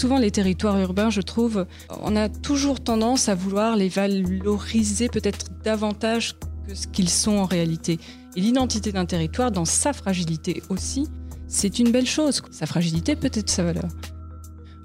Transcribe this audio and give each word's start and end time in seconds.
souvent 0.00 0.18
les 0.18 0.30
territoires 0.30 0.80
urbains, 0.80 1.10
je 1.10 1.20
trouve, 1.20 1.66
on 2.00 2.16
a 2.16 2.30
toujours 2.30 2.80
tendance 2.80 3.28
à 3.28 3.34
vouloir 3.34 3.76
les 3.76 3.90
valoriser 3.90 5.10
peut-être 5.10 5.48
davantage 5.62 6.36
que 6.66 6.74
ce 6.74 6.86
qu'ils 6.86 7.10
sont 7.10 7.32
en 7.32 7.44
réalité. 7.44 7.98
Et 8.34 8.40
l'identité 8.40 8.92
d'un 8.92 9.04
territoire, 9.04 9.52
dans 9.52 9.66
sa 9.66 9.92
fragilité 9.92 10.62
aussi, 10.70 11.06
c'est 11.48 11.78
une 11.78 11.90
belle 11.90 12.06
chose. 12.06 12.40
Sa 12.50 12.64
fragilité 12.64 13.14
peut 13.14 13.30
être 13.30 13.50
sa 13.50 13.62
valeur. 13.62 13.88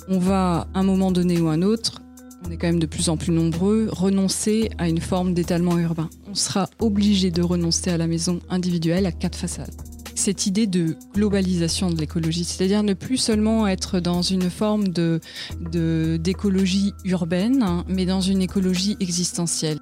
On 0.10 0.20
va, 0.20 0.68
à 0.74 0.80
un 0.80 0.84
moment 0.84 1.14
donné 1.14 1.40
ou 1.40 1.48
un 1.48 1.62
autre, 1.62 2.02
on 2.46 2.52
est 2.52 2.58
quand 2.58 2.68
même 2.68 2.80
de 2.80 2.86
plus 2.86 3.08
en 3.08 3.16
plus 3.16 3.32
nombreux, 3.32 3.88
renoncer 3.90 4.70
à 4.78 4.90
une 4.90 5.00
forme 5.00 5.34
d'étalement 5.34 5.78
urbain. 5.78 6.10
On 6.28 6.36
sera 6.36 6.70
obligé 6.80 7.32
de 7.32 7.42
renoncer 7.42 7.90
à 7.90 7.98
la 7.98 8.08
maison 8.08 8.42
individuelle 8.50 9.06
à 9.06 9.14
quatre 9.14 9.38
façades 9.38 9.95
cette 10.16 10.48
idée 10.48 10.66
de 10.66 10.96
globalisation 11.14 11.90
de 11.90 11.98
l'écologie, 11.98 12.44
c'est-à-dire 12.44 12.84
ne 12.84 12.94
plus 12.94 13.18
seulement 13.18 13.68
être 13.68 14.00
dans 14.00 14.22
une 14.22 14.50
forme 14.50 14.88
de, 14.88 15.20
d'écologie 16.18 16.94
urbaine, 17.04 17.62
hein, 17.62 17.86
mais 17.88 18.06
dans 18.06 18.22
une 18.22 18.42
écologie 18.42 18.98
existentielle. 19.00 19.80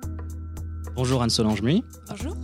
Bonjour 0.95 1.23
Anne-Solange 1.23 1.61
Muy. 1.61 1.83
Bonjour. 2.09 2.35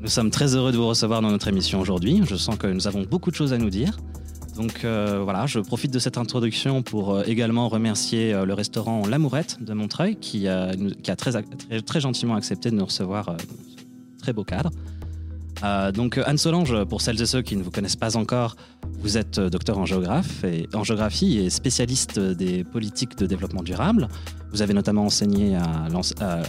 Nous 0.00 0.08
sommes 0.08 0.30
très 0.30 0.54
heureux 0.54 0.70
de 0.70 0.76
vous 0.76 0.86
recevoir 0.86 1.22
dans 1.22 1.30
notre 1.30 1.48
émission 1.48 1.80
aujourd'hui. 1.80 2.22
Je 2.24 2.36
sens 2.36 2.56
que 2.56 2.68
nous 2.68 2.86
avons 2.86 3.02
beaucoup 3.02 3.30
de 3.30 3.36
choses 3.36 3.52
à 3.52 3.58
nous 3.58 3.70
dire. 3.70 3.96
Donc 4.56 4.84
euh, 4.84 5.20
voilà, 5.22 5.46
je 5.46 5.60
profite 5.60 5.92
de 5.92 6.00
cette 6.00 6.18
introduction 6.18 6.82
pour 6.82 7.14
euh, 7.14 7.22
également 7.26 7.68
remercier 7.68 8.34
euh, 8.34 8.44
le 8.44 8.54
restaurant 8.54 9.06
L'Amourette 9.06 9.62
de 9.62 9.72
Montreuil 9.72 10.16
qui, 10.16 10.48
a 10.48 10.74
très, 11.16 11.32
très, 11.32 11.80
très, 11.82 12.00
gentiment 12.00 12.34
accepté 12.34 12.70
de 12.70 12.74
nous 12.74 12.84
recevoir 12.84 13.26
dans 13.26 13.36
ce 13.38 14.18
très 14.20 14.32
beau 14.32 14.42
cadre. 14.42 14.70
Euh, 15.64 15.92
donc 15.92 16.18
Anne 16.24 16.38
Solange, 16.38 16.84
pour 16.84 17.00
celles 17.00 17.20
et 17.20 17.26
ceux 17.26 17.42
qui 17.42 17.56
ne 17.56 17.62
vous 17.62 17.70
connaissent 17.70 17.96
pas 17.96 18.16
encore, 18.16 18.56
vous 19.00 19.16
êtes 19.16 19.40
docteur 19.40 19.78
en, 19.78 19.86
géographe 19.86 20.44
et, 20.44 20.68
en 20.74 20.84
géographie 20.84 21.38
et 21.38 21.50
spécialiste 21.50 22.18
des 22.18 22.64
politiques 22.64 23.16
de 23.16 23.26
développement 23.26 23.62
durable. 23.62 24.08
Vous 24.52 24.62
avez 24.62 24.74
notamment 24.74 25.04
enseigné 25.04 25.56
à, 25.56 25.88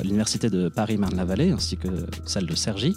l'Université 0.03 0.49
de 0.49 0.69
Paris-Marne-la-Vallée 0.69 1.51
ainsi 1.51 1.77
que 1.77 1.89
celle 2.25 2.45
de 2.45 2.55
Cergy. 2.55 2.95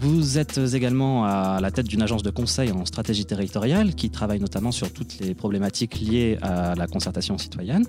Vous 0.00 0.38
êtes 0.38 0.58
également 0.74 1.24
à 1.24 1.60
la 1.60 1.70
tête 1.70 1.86
d'une 1.86 2.02
agence 2.02 2.22
de 2.22 2.30
conseil 2.30 2.72
en 2.72 2.84
stratégie 2.84 3.24
territoriale 3.24 3.94
qui 3.94 4.10
travaille 4.10 4.38
notamment 4.38 4.70
sur 4.70 4.92
toutes 4.92 5.18
les 5.18 5.34
problématiques 5.34 5.98
liées 5.98 6.38
à 6.42 6.74
la 6.74 6.86
concertation 6.86 7.38
citoyenne. 7.38 7.84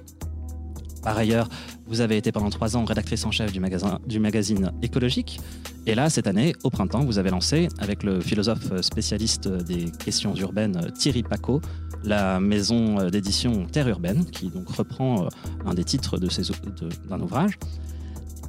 Par 1.03 1.17
ailleurs, 1.17 1.49
vous 1.87 2.01
avez 2.01 2.17
été 2.17 2.31
pendant 2.31 2.49
trois 2.49 2.75
ans 2.75 2.85
rédactrice 2.85 3.25
en 3.25 3.31
chef 3.31 3.51
du, 3.51 3.59
magazine 3.59 4.71
Écologique. 4.81 5.39
Et 5.85 5.95
là, 5.95 6.09
cette 6.09 6.27
année, 6.27 6.53
au 6.63 6.69
printemps, 6.69 7.03
vous 7.03 7.17
avez 7.17 7.29
lancé, 7.29 7.69
avec 7.79 8.03
le 8.03 8.19
philosophe 8.21 8.81
spécialiste 8.81 9.47
des 9.47 9.85
questions 9.91 10.35
urbaines 10.35 10.91
Thierry 10.93 11.23
Paco, 11.23 11.61
la 12.03 12.39
maison 12.39 13.09
d'édition 13.09 13.65
Terre 13.65 13.87
urbaine, 13.87 14.25
qui 14.25 14.49
donc 14.49 14.69
reprend 14.69 15.25
euh, 15.25 15.29
un 15.65 15.73
des 15.73 15.83
titres 15.83 16.17
d'un 16.17 17.19
ouvrage 17.19 17.57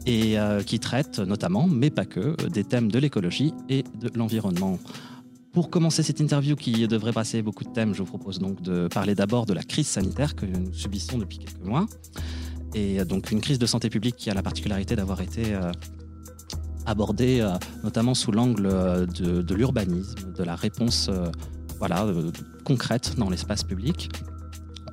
et 0.06 0.38
euh, 0.38 0.62
qui 0.62 0.78
traite 0.78 1.18
notamment, 1.18 1.66
mais 1.66 1.90
pas 1.90 2.04
que, 2.04 2.36
des 2.48 2.64
thèmes 2.64 2.90
de 2.90 2.98
l'écologie 2.98 3.52
et 3.68 3.84
de 4.00 4.10
l'environnement. 4.16 4.78
Pour 5.52 5.68
commencer 5.68 6.02
cette 6.02 6.20
interview 6.20 6.54
qui 6.54 6.86
devrait 6.86 7.12
passer 7.12 7.42
beaucoup 7.42 7.64
de 7.64 7.70
thèmes, 7.70 7.92
je 7.92 7.98
vous 7.98 8.08
propose 8.08 8.38
donc 8.38 8.62
de 8.62 8.86
parler 8.86 9.14
d'abord 9.14 9.46
de 9.46 9.52
la 9.52 9.62
crise 9.62 9.88
sanitaire 9.88 10.36
que 10.36 10.46
nous 10.46 10.72
subissons 10.72 11.18
depuis 11.18 11.38
quelques 11.38 11.64
mois. 11.64 11.86
Et 12.74 13.04
donc 13.04 13.30
une 13.30 13.40
crise 13.40 13.58
de 13.58 13.66
santé 13.66 13.90
publique 13.90 14.16
qui 14.16 14.30
a 14.30 14.34
la 14.34 14.42
particularité 14.42 14.94
d'avoir 14.94 15.20
été 15.20 15.54
euh, 15.54 15.72
abordée 16.86 17.40
euh, 17.40 17.50
notamment 17.82 18.14
sous 18.14 18.30
l'angle 18.30 18.66
euh, 18.66 19.06
de, 19.06 19.54
l'urbanisme, 19.54 20.32
de 20.32 20.44
la 20.44 20.54
réponse 20.54 21.10
voilà, 21.78 22.06
concrète 22.64 23.16
dans 23.16 23.30
l'espace 23.30 23.64
public. 23.64 24.10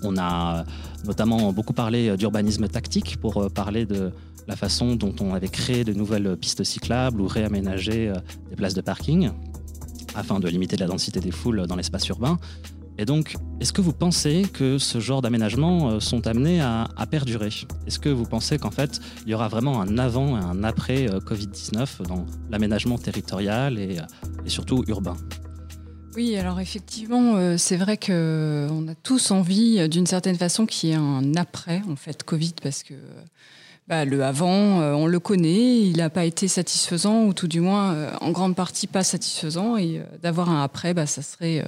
On 0.03 0.17
a 0.17 0.63
notamment 1.05 1.51
beaucoup 1.51 1.73
parlé 1.73 2.15
d'urbanisme 2.17 2.67
tactique 2.67 3.17
pour 3.19 3.51
parler 3.51 3.85
de 3.85 4.11
la 4.47 4.55
façon 4.55 4.95
dont 4.95 5.13
on 5.19 5.33
avait 5.33 5.49
créé 5.49 5.83
de 5.83 5.91
nouvelles 5.93 6.37
pistes 6.37 6.63
cyclables 6.63 7.19
ou 7.19 7.27
réaménagé 7.27 8.13
des 8.49 8.55
places 8.55 8.75
de 8.75 8.81
parking 8.81 9.31
afin 10.15 10.39
de 10.39 10.47
limiter 10.47 10.77
la 10.77 10.87
densité 10.87 11.19
des 11.19 11.31
foules 11.31 11.67
dans 11.67 11.75
l'espace 11.75 12.07
urbain. 12.07 12.39
Et 12.99 13.05
donc, 13.05 13.35
est-ce 13.59 13.73
que 13.73 13.81
vous 13.81 13.93
pensez 13.93 14.43
que 14.51 14.79
ce 14.79 14.99
genre 14.99 15.21
d'aménagements 15.21 15.91
euh, 15.91 15.99
sont 15.99 16.25
amenés 16.25 16.61
à, 16.61 16.87
perdurer? 17.09 17.49
Est-ce 17.85 17.99
que 17.99 18.09
vous 18.09 18.25
pensez 18.25 18.57
qu'en 18.57 18.71
fait, 18.71 18.99
il 19.25 19.31
y 19.31 19.33
aura 19.35 19.47
vraiment 19.47 19.81
un 19.81 19.99
avant 19.99 20.39
et 20.39 20.43
un 20.43 20.63
après 20.63 21.07
euh, 21.07 21.19
Covid-19 21.19 22.07
dans 22.07 22.25
l'aménagement 22.49 22.97
territorial 22.97 23.77
et, 23.77 23.99
euh, 23.99 24.47
surtout 24.47 24.83
urbain? 24.87 25.15
Oui, 26.15 26.35
alors 26.35 26.59
effectivement, 26.59 27.57
c'est 27.59 27.77
vrai 27.77 27.95
qu'on 27.95 28.87
a 28.87 28.95
tous 29.03 29.29
envie, 29.29 29.87
d'une 29.87 30.07
certaine 30.07 30.35
façon, 30.35 30.65
qu'il 30.65 30.89
y 30.89 30.91
ait 30.93 30.95
un 30.95 31.35
après, 31.35 31.83
en 31.87 31.95
fait, 31.95 32.23
Covid, 32.23 32.55
parce 32.63 32.81
que 32.81 32.95
bah, 33.87 34.03
le 34.03 34.23
avant, 34.23 34.79
on 34.95 35.05
le 35.05 35.19
connaît, 35.19 35.81
il 35.81 35.97
n'a 35.97 36.09
pas 36.09 36.25
été 36.25 36.47
satisfaisant, 36.47 37.25
ou 37.25 37.33
tout 37.33 37.47
du 37.47 37.61
moins 37.61 38.13
en 38.19 38.31
grande 38.31 38.55
partie 38.55 38.87
pas 38.87 39.03
satisfaisant, 39.03 39.77
et 39.77 40.01
d'avoir 40.23 40.49
un 40.49 40.63
après, 40.63 40.95
bah, 40.95 41.05
ça, 41.05 41.21
serait, 41.21 41.63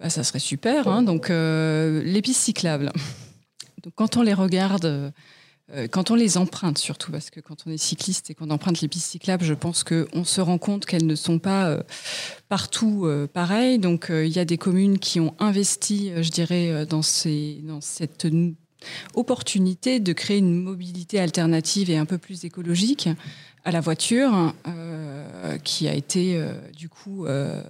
bah, 0.00 0.10
ça 0.10 0.24
serait 0.24 0.38
super. 0.38 0.88
Hein. 0.88 1.02
Donc 1.02 1.28
les 1.28 2.22
pistes 2.22 2.42
cyclables, 2.42 2.92
Donc, 3.84 3.94
quand 3.94 4.18
on 4.18 4.22
les 4.22 4.34
regarde, 4.34 5.10
quand 5.90 6.10
on 6.10 6.14
les 6.14 6.36
emprunte 6.36 6.76
surtout, 6.76 7.10
parce 7.10 7.30
que 7.30 7.40
quand 7.40 7.66
on 7.66 7.70
est 7.70 7.78
cycliste 7.78 8.28
et 8.28 8.34
qu'on 8.34 8.50
emprunte 8.50 8.82
les 8.82 8.88
pistes 8.88 9.10
cyclables, 9.10 9.42
je 9.42 9.54
pense 9.54 9.84
qu'on 9.84 10.24
se 10.24 10.40
rend 10.42 10.58
compte 10.58 10.84
qu'elles 10.84 11.06
ne 11.06 11.14
sont 11.14 11.38
pas 11.38 11.78
partout 12.50 13.08
pareilles. 13.32 13.78
Donc 13.78 14.08
il 14.10 14.28
y 14.28 14.38
a 14.38 14.44
des 14.44 14.58
communes 14.58 14.98
qui 14.98 15.18
ont 15.18 15.34
investi, 15.38 16.12
je 16.20 16.28
dirais, 16.28 16.84
dans, 16.84 17.00
ces, 17.00 17.60
dans 17.62 17.80
cette 17.80 18.26
opportunité 19.14 20.00
de 20.00 20.12
créer 20.12 20.38
une 20.38 20.62
mobilité 20.62 21.20
alternative 21.20 21.90
et 21.90 21.96
un 21.96 22.06
peu 22.06 22.18
plus 22.18 22.44
écologique 22.44 23.08
à 23.64 23.70
la 23.70 23.80
voiture, 23.80 24.54
euh, 24.66 25.58
qui 25.58 25.88
a 25.88 25.94
été 25.94 26.36
euh, 26.36 26.54
du 26.76 26.88
coup 26.88 27.26
euh, 27.26 27.62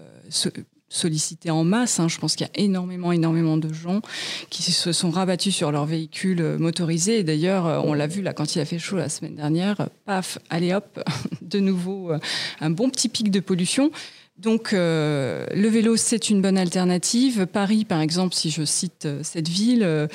sollicitée 0.91 1.51
en 1.51 1.65
masse. 1.65 1.99
Hein. 1.99 2.09
Je 2.09 2.19
pense 2.19 2.37
qu'il 2.37 2.47
y 2.47 2.51
a 2.51 2.63
énormément, 2.63 3.13
énormément 3.13 3.57
de 3.57 3.73
gens 3.73 4.03
qui 4.51 4.63
se 4.63 4.93
sont 4.93 5.11
rabattus 5.11 5.55
sur 5.55 5.73
leurs 5.73 5.87
véhicules 5.87 6.43
motorisés. 6.59 7.21
Et 7.21 7.25
d'ailleurs, 7.25 7.83
on 7.87 7.95
l'a 7.95 8.07
vu 8.07 8.21
là 8.21 8.35
quand 8.35 8.55
il 8.55 8.61
a 8.61 8.67
fait 8.67 8.79
chaud 8.79 8.97
la 8.97 9.09
semaine 9.09 9.37
dernière, 9.37 9.89
paf, 10.05 10.39
allez 10.51 10.75
hop, 10.75 11.03
de 11.41 11.61
nouveau 11.61 12.13
un 12.61 12.71
bon 12.71 12.91
petit 12.91 13.09
pic 13.09 13.31
de 13.31 13.41
pollution. 13.41 13.91
Donc 14.37 14.73
le 14.73 15.69
vélo, 15.69 15.97
c'est 15.97 16.29
une 16.29 16.43
bonne 16.43 16.59
alternative. 16.59 17.47
Paris, 17.47 17.87
par 17.87 18.03
exemple, 18.03 18.35
si 18.35 18.51
je 18.51 18.65
cite 18.65 19.09
cette 19.23 19.49
ville, 19.49 20.09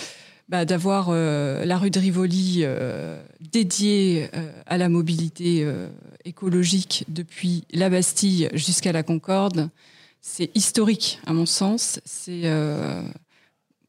bah, 0.48 0.64
d'avoir 0.64 1.08
euh, 1.10 1.66
la 1.66 1.80
rue 1.80 1.90
de 1.90 2.00
Rivoli 2.00 2.60
euh, 2.62 3.20
dédiée 3.52 4.30
euh, 4.36 4.52
à 4.68 4.78
la 4.78 4.90
mobilité 4.90 5.66
écologique 6.24 7.06
depuis 7.08 7.64
la 7.74 7.90
Bastille 7.90 8.50
jusqu'à 8.54 8.92
la 8.92 9.02
Concorde, 9.02 9.70
c'est 10.28 10.50
historique 10.56 11.20
à 11.26 11.34
mon 11.34 11.46
sens. 11.46 12.00
C'est 12.04 12.44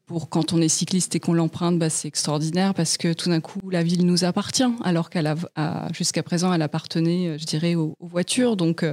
pour 0.05 0.29
quand 0.29 0.53
on 0.53 0.61
est 0.61 0.69
cycliste 0.69 1.15
et 1.15 1.19
qu'on 1.19 1.33
l'emprunte, 1.33 1.79
bah, 1.79 1.89
c'est 1.89 2.07
extraordinaire 2.07 2.73
parce 2.73 2.95
que 2.97 3.11
tout 3.11 3.29
d'un 3.29 3.41
coup 3.41 3.69
la 3.69 3.83
ville 3.83 4.05
nous 4.05 4.23
appartient 4.23 4.63
alors 4.83 5.09
qu'elle 5.09 5.33
jusqu'à 5.91 6.23
présent 6.23 6.53
elle 6.53 6.61
appartenait, 6.61 7.37
je 7.39 7.45
dirais, 7.45 7.75
aux, 7.75 7.95
aux 7.99 8.07
voitures. 8.07 8.55
Donc 8.55 8.85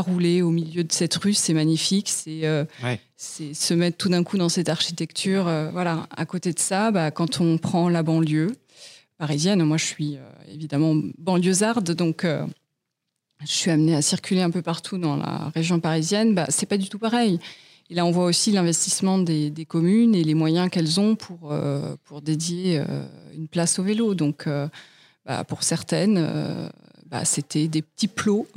rouler 0.00 0.42
au 0.42 0.50
milieu 0.50 0.84
de 0.84 0.92
cette 0.92 1.14
rue, 1.14 1.34
c'est 1.34 1.54
magnifique. 1.54 2.08
C'est 2.08 2.46
euh, 2.46 2.64
se 3.18 3.74
mettre 3.74 3.98
tout 3.98 4.08
d'un 4.08 4.24
coup 4.24 4.38
dans 4.38 4.48
cette 4.48 4.68
architecture. 4.68 5.46
Euh, 5.48 5.70
voilà. 5.70 6.06
À 6.16 6.24
côté 6.24 6.52
de 6.52 6.58
ça, 6.58 6.90
bah, 6.90 7.10
quand 7.10 7.40
on 7.40 7.58
prend 7.58 7.88
la 7.88 8.02
banlieue 8.02 8.52
parisienne, 9.18 9.62
moi 9.64 9.76
je 9.76 9.84
suis 9.84 10.16
euh, 10.16 10.20
évidemment 10.52 10.94
banlieusarde, 11.18 11.92
donc 11.92 12.26
je 13.46 13.52
suis 13.52 13.70
amenée 13.70 13.94
à 13.94 14.02
circuler 14.02 14.42
un 14.42 14.50
peu 14.50 14.62
partout 14.62 14.98
dans 14.98 15.16
la 15.16 15.50
région 15.54 15.80
parisienne. 15.80 16.34
Bah, 16.34 16.46
c'est 16.48 16.66
pas 16.66 16.78
du 16.78 16.88
tout 16.88 16.98
pareil. 16.98 17.38
Et 17.90 17.94
là, 17.94 18.06
on 18.06 18.10
voit 18.10 18.24
aussi 18.24 18.52
l'investissement 18.52 19.18
des, 19.18 19.66
communes 19.68 20.14
et 20.14 20.24
les 20.24 20.34
moyens 20.34 20.70
qu'elles 20.70 20.98
ont 20.98 21.14
pour, 21.14 21.54
pour 22.04 22.22
dédier 22.22 22.82
une 23.36 23.48
place 23.48 23.78
au 23.78 23.82
vélo. 23.82 24.14
Donc, 24.14 24.48
bah, 25.26 25.44
pour 25.44 25.62
certaines, 25.62 26.70
c'était 27.24 27.68
des 27.68 27.82
petits 27.82 28.08
plots 28.08 28.46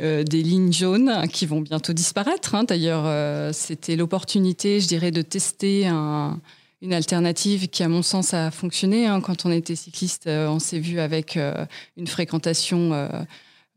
Euh, 0.00 0.24
des 0.24 0.42
lignes 0.42 0.72
jaunes 0.72 1.28
qui 1.28 1.46
vont 1.46 1.60
bientôt 1.60 1.92
disparaître. 1.92 2.56
Hein. 2.56 2.64
D'ailleurs, 2.64 3.04
euh, 3.06 3.52
c'était 3.52 3.94
l'opportunité, 3.94 4.80
je 4.80 4.88
dirais, 4.88 5.12
de 5.12 5.22
tester 5.22 5.88
une 6.84 6.92
alternative 6.92 7.68
qui, 7.68 7.82
à 7.82 7.88
mon 7.88 8.02
sens, 8.02 8.34
a 8.34 8.50
fonctionné. 8.50 9.06
Hein. 9.06 9.20
Quand 9.20 9.46
on 9.46 9.50
était 9.50 9.74
cycliste, 9.74 10.26
euh, 10.26 10.48
on 10.48 10.58
s'est 10.58 10.78
vu 10.78 11.00
avec 11.00 11.38
une 11.96 12.06
fréquentation. 12.06 12.92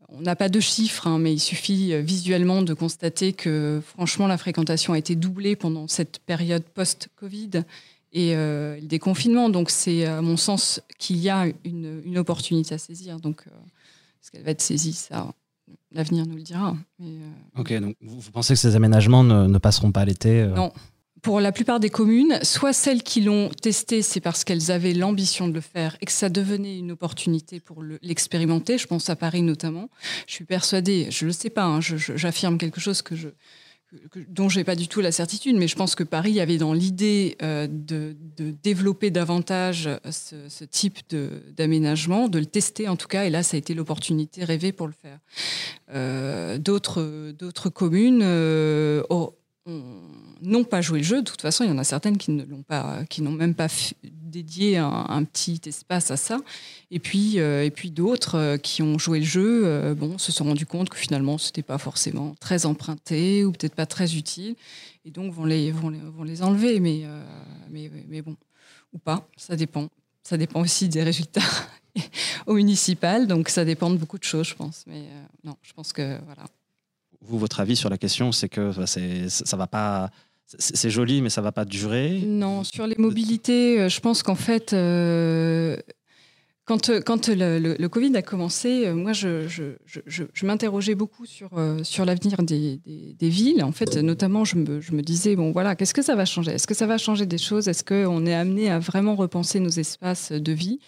on 0.08 0.20
n'a 0.20 0.36
pas 0.36 0.48
de 0.48 0.60
chiffres, 0.60 1.06
hein, 1.06 1.18
mais 1.18 1.32
il 1.32 1.40
suffit 1.40 2.00
visuellement 2.02 2.62
de 2.62 2.74
constater 2.74 3.32
que, 3.32 3.82
franchement, 3.84 4.26
la 4.26 4.38
fréquentation 4.38 4.92
a 4.92 4.98
été 4.98 5.16
doublée 5.16 5.56
pendant 5.56 5.88
cette 5.88 6.18
période 6.20 6.62
post-Covid 6.62 7.62
et 8.12 8.34
le 8.34 8.80
déconfinement. 8.82 9.48
Donc, 9.48 9.70
c'est, 9.70 10.04
à 10.04 10.22
mon 10.22 10.36
sens, 10.36 10.80
qu'il 10.98 11.16
y 11.16 11.28
a 11.28 11.46
une, 11.64 12.02
une, 12.04 12.18
opportunité 12.18 12.74
à 12.74 12.78
saisir. 12.78 13.20
Donc, 13.20 13.44
est-ce 14.22 14.30
qu'elle 14.30 14.44
va 14.44 14.50
être 14.50 14.62
saisie 14.62 14.92
Ça, 14.92 15.32
l'avenir 15.92 16.26
nous 16.26 16.36
le 16.36 16.42
dira. 16.42 16.76
Euh, 17.00 17.30
ok, 17.56 17.72
donc 17.80 17.96
vous, 18.00 18.30
pensez 18.30 18.54
que 18.54 18.60
ces 18.60 18.76
aménagements 18.76 19.24
ne, 19.24 19.58
passeront 19.58 19.92
pas 19.92 20.04
l'été 20.04 20.42
euh? 20.42 20.54
Non. 20.54 20.72
Pour 21.28 21.42
la 21.42 21.52
plupart 21.52 21.78
des 21.78 21.90
communes, 21.90 22.38
soit 22.42 22.72
celles 22.72 23.02
qui 23.02 23.20
l'ont 23.20 23.50
testé, 23.50 24.00
c'est 24.00 24.18
parce 24.18 24.44
qu'elles 24.44 24.70
avaient 24.70 24.94
l'ambition 24.94 25.46
de 25.46 25.52
le 25.52 25.60
faire 25.60 25.94
et 26.00 26.06
que 26.06 26.12
ça 26.12 26.30
devenait 26.30 26.78
une 26.78 26.90
opportunité 26.90 27.60
pour 27.60 27.82
l'expérimenter. 28.00 28.78
je 28.78 28.86
pense 28.86 29.10
à 29.10 29.14
Paris 29.14 29.42
notamment. 29.42 29.90
Je 30.26 30.32
suis 30.32 30.46
persuadée, 30.46 31.08
je 31.10 31.26
ne 31.26 31.28
le 31.28 31.32
sais 31.34 31.50
pas, 31.50 31.64
hein, 31.64 31.80
j'affirme 31.82 32.56
quelque 32.56 32.80
chose 32.80 33.02
que 33.02 33.14
je, 33.14 33.28
dont 34.28 34.48
je 34.48 34.58
n'ai 34.58 34.64
pas 34.64 34.74
du 34.74 34.88
tout 34.88 35.02
la 35.02 35.12
certitude, 35.12 35.56
mais 35.56 35.68
je 35.68 35.76
pense 35.76 35.94
que 35.94 36.02
Paris 36.02 36.40
avait 36.40 36.56
dans 36.56 36.72
l'idée 36.72 37.36
euh, 37.42 37.66
de, 37.68 38.16
développer 38.62 39.10
davantage 39.10 39.90
ce, 40.10 40.64
type 40.64 40.98
d'aménagement, 41.54 42.28
de, 42.28 42.38
le 42.38 42.46
tester 42.46 42.88
en 42.88 42.96
tout 42.96 43.08
cas, 43.08 43.24
et 43.24 43.30
là 43.30 43.42
ça 43.42 43.56
a 43.56 43.58
été 43.58 43.74
l'opportunité 43.74 44.44
rêvée 44.44 44.72
pour 44.72 44.86
le 44.86 44.94
faire. 44.94 45.18
Euh, 45.92 46.56
d'autres 46.56 47.68
communes 47.68 48.22
euh, 48.22 49.02
n'ont 50.42 50.64
pas 50.64 50.80
joué 50.80 50.98
le 50.98 51.04
jeu. 51.04 51.22
De 51.22 51.28
toute 51.28 51.40
façon, 51.40 51.64
il 51.64 51.68
y 51.68 51.72
en 51.72 51.78
a 51.78 51.84
certaines 51.84 52.16
qui 52.16 52.30
ne 52.30 52.44
l'ont 52.44 52.62
pas, 52.62 53.04
qui 53.08 53.22
n'ont 53.22 53.32
même 53.32 53.54
pas 53.54 53.68
dédié 54.02 54.76
un, 54.76 55.24
petit 55.24 55.60
espace 55.66 56.10
à 56.10 56.16
ça. 56.16 56.38
Et 56.90 56.98
puis, 56.98 57.38
euh, 57.38 57.64
et 57.64 57.70
puis 57.70 57.90
d'autres 57.90 58.36
euh, 58.36 58.56
qui 58.56 58.82
ont 58.82 58.98
joué 58.98 59.20
le 59.20 59.24
jeu, 59.24 59.62
euh, 59.64 59.94
bon, 59.94 60.18
se 60.18 60.32
sont 60.32 60.44
rendus 60.44 60.66
compte 60.66 60.88
que 60.88 60.96
finalement, 60.96 61.38
c'était 61.38 61.62
pas 61.62 61.78
forcément 61.78 62.34
très 62.40 62.66
emprunté 62.66 63.44
ou 63.44 63.52
peut-être 63.52 63.74
pas 63.74 63.86
très 63.86 64.16
utile, 64.16 64.54
et 65.04 65.10
donc 65.10 65.32
vont 65.32 65.44
les, 65.44 65.72
vont 65.72 65.90
les, 65.90 65.98
vont 65.98 66.24
les 66.24 66.42
enlever. 66.42 66.80
Mais, 66.80 67.04
mais, 67.70 67.90
mais 68.08 68.22
bon, 68.22 68.36
ou 68.92 68.98
pas, 68.98 69.26
ça 69.36 69.56
dépend. 69.56 69.88
Ça 70.22 70.36
dépend 70.36 70.60
aussi 70.60 70.90
des 70.90 71.02
résultats 71.02 71.40
au 72.46 72.54
municipal, 72.54 73.26
donc 73.26 73.48
ça 73.48 73.64
dépend 73.64 73.88
de 73.88 73.96
beaucoup 73.96 74.18
de 74.18 74.24
choses, 74.24 74.48
je 74.48 74.54
pense. 74.54 74.84
Mais 74.86 75.04
non, 75.42 75.56
je 75.62 75.72
pense 75.72 75.92
que 75.92 76.18
voilà. 76.26 76.44
Vous, 77.20 77.38
votre 77.38 77.60
avis 77.60 77.76
sur 77.76 77.90
la 77.90 77.98
question, 77.98 78.32
c'est 78.32 78.48
que 78.48 78.72
c'est, 78.86 79.28
ça 79.28 79.56
va 79.56 79.66
pas 79.66 80.10
c'est 80.56 80.88
joli, 80.90 81.20
mais 81.20 81.28
ça 81.28 81.42
va 81.42 81.52
pas 81.52 81.64
durer. 81.64 82.22
Non, 82.26 82.64
sur 82.64 82.86
les 82.86 82.96
mobilités, 82.96 83.80
euh, 83.80 83.88
je 83.90 84.00
pense 84.00 84.22
qu'en 84.22 84.34
fait, 84.34 84.72
euh, 84.72 85.76
quand, 86.64 86.88
euh, 86.88 87.02
quand 87.02 87.28
le, 87.28 87.86
Covid 87.88 88.16
a 88.16 88.22
commencé, 88.22 88.90
moi, 88.94 89.12
je, 89.12 89.46
je, 89.46 90.46
m'interrogeais 90.46 90.94
beaucoup 90.94 91.26
sur, 91.26 91.50
sur 91.82 92.06
l'avenir 92.06 92.42
des, 92.42 92.80
des, 92.86 93.28
villes. 93.28 93.62
En 93.62 93.72
fait, 93.72 93.96
notamment, 93.96 94.46
je 94.46 94.56
me, 94.56 94.80
je 94.80 94.92
me 94.92 95.02
disais, 95.02 95.36
bon, 95.36 95.52
voilà, 95.52 95.76
qu'est-ce 95.76 95.94
que 95.94 96.02
ça 96.02 96.14
va 96.14 96.24
changer? 96.24 96.52
Est-ce 96.52 96.66
que 96.66 96.74
ça 96.74 96.86
va 96.86 96.96
changer 96.96 97.26
des 97.26 97.38
choses? 97.38 97.68
Est-ce 97.68 97.84
qu'on 97.84 98.24
est 98.24 98.34
amené 98.34 98.70
à 98.70 98.78
vraiment 98.78 99.16
repenser 99.16 99.60
nos 99.60 99.68
espaces 99.68 100.32
de 100.32 100.52
vie? 100.52 100.78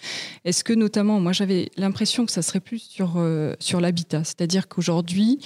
Est-ce 0.46 0.64
que, 0.64 0.72
notamment, 0.72 1.20
moi, 1.20 1.32
j'avais 1.32 1.70
l'impression 1.76 2.24
que 2.24 2.32
ça 2.32 2.40
serait 2.40 2.60
plus 2.60 2.78
sur, 2.78 3.22
sur 3.58 3.80
l'habitat. 3.80 4.24
C'est-à-dire 4.24 4.68
qu'aujourd'hui, 4.68 5.38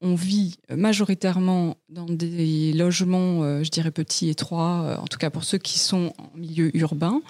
on 0.00 0.14
vit 0.14 0.56
majoritairement 0.70 1.76
dans 1.88 2.06
des 2.06 2.72
logements, 2.72 3.42
euh, 3.42 3.62
je 3.62 3.70
dirais 3.70 3.90
petits, 3.90 4.28
étroits, 4.28 4.82
euh, 4.82 4.96
en 4.96 5.06
tout 5.06 5.18
cas 5.18 5.30
pour 5.30 5.44
ceux 5.44 5.58
qui 5.58 5.78
sont 5.78 6.12
en 6.18 6.36
milieu 6.36 6.76
urbain 6.76 7.22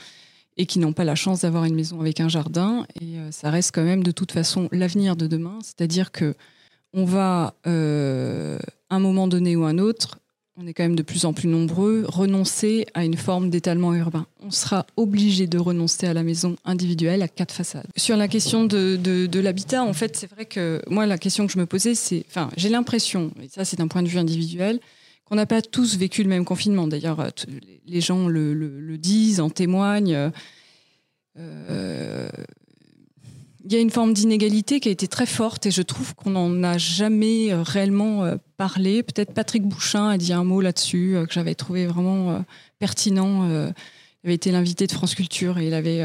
et 0.57 0.67
qui 0.67 0.79
n'ont 0.79 0.93
pas 0.93 1.05
la 1.05 1.15
chance 1.15 1.41
d'avoir 1.41 1.65
une 1.65 1.75
maison 1.75 2.01
avec 2.01 2.21
un 2.21 2.29
jardin. 2.29 2.87
Et 3.01 3.19
euh, 3.19 3.31
ça 3.31 3.51
reste 3.51 3.75
quand 3.75 3.85
même 3.85 4.03
de 4.03 4.11
toute 4.11 4.33
façon 4.33 4.69
l'avenir 4.73 5.17
de 5.17 5.27
demain, 5.27 5.59
c'est-à-dire 5.63 6.13
que 6.13 6.35
on 6.97 7.05
va, 7.05 7.55
à 7.65 8.95
un 8.95 8.99
moment 9.01 9.27
donné 9.27 9.57
ou 9.57 9.65
un 9.65 9.79
autre, 9.79 10.21
on 10.57 10.67
est 10.67 10.75
quand 10.75 10.85
même 10.85 10.95
de 10.95 11.03
plus 11.03 11.25
en 11.25 11.33
plus 11.33 11.49
nombreux, 11.49 12.05
renoncer 12.07 12.87
à 12.95 13.05
une 13.05 13.17
forme 13.17 13.51
d'étalement 13.51 13.93
urbain. 13.95 14.27
On 14.41 14.51
sera 14.51 14.87
obligé 14.97 15.47
de 15.47 15.59
renoncer 15.59 16.07
à 16.07 16.15
la 16.15 16.23
maison 16.23 16.57
individuelle 16.65 17.23
à 17.23 17.29
quatre 17.29 17.53
façades. 17.53 17.87
Sur 17.97 18.17
la 18.17 18.29
question 18.29 18.65
de, 18.65 19.41
l'habitat, 19.41 19.83
en 19.83 19.93
fait, 19.93 20.17
c'est 20.17 20.31
vrai 20.31 20.45
que 20.45 20.81
moi, 20.89 21.07
la 21.07 21.19
question 21.19 21.47
que 21.47 21.53
je 21.53 21.59
me 21.59 21.67
posais, 21.67 21.95
c'est, 21.95 22.25
enfin, 22.29 22.51
j'ai 22.57 22.69
l'impression, 22.69 23.33
et 23.43 23.49
ça 23.49 23.65
c'est 23.65 23.79
d'un 23.79 23.89
point 23.89 24.03
de 24.03 24.09
vue 24.09 24.19
individuel, 24.19 24.79
qu'on 25.25 25.35
n'a 25.35 25.47
pas 25.47 25.63
tous 25.63 25.97
vécu 25.97 26.23
le 26.23 26.29
même 26.29 26.45
confinement. 26.45 26.87
D'ailleurs, 26.87 27.27
les 27.87 28.01
gens 28.01 28.29
le, 28.29 28.55
le, 28.55 28.99
disent, 28.99 29.41
en 29.41 29.51
témoignent. 29.51 30.31
Euh, 31.37 32.29
il 33.65 33.73
y 33.73 33.77
a 33.77 33.81
une 33.81 33.91
forme 33.91 34.13
d'inégalité 34.13 34.79
qui 34.79 34.89
a 34.89 34.93
été 34.93 35.09
très 35.09 35.27
forte 35.27 35.65
et 35.67 35.71
je 35.71 35.81
trouve 35.81 36.15
qu'on 36.15 36.31
n'en 36.31 36.63
a 36.63 36.77
jamais 36.77 37.51
euh, 37.51 37.63
réellement 37.63 38.25
euh, 38.25 38.37
parlé. 38.59 39.03
Peut-être 39.03 39.33
Patrick 39.33 39.63
Bouchin 39.63 40.11
a 40.11 40.19
dit 40.19 40.35
un 40.35 40.45
mot 40.45 40.61
là-dessus 40.61 41.17
euh, 41.17 41.25
que 41.25 41.33
j'avais 41.33 41.55
trouvé 41.55 41.87
vraiment 41.87 42.45
pertinent. 42.79 43.49
Il 43.49 44.27
avait 44.27 44.35
été 44.35 44.53
l'invité 44.53 44.87
de 44.87 44.93
France 44.93 45.15
Culture 45.15 45.59
et 45.59 45.67
il 45.67 45.75
avait, 45.75 46.03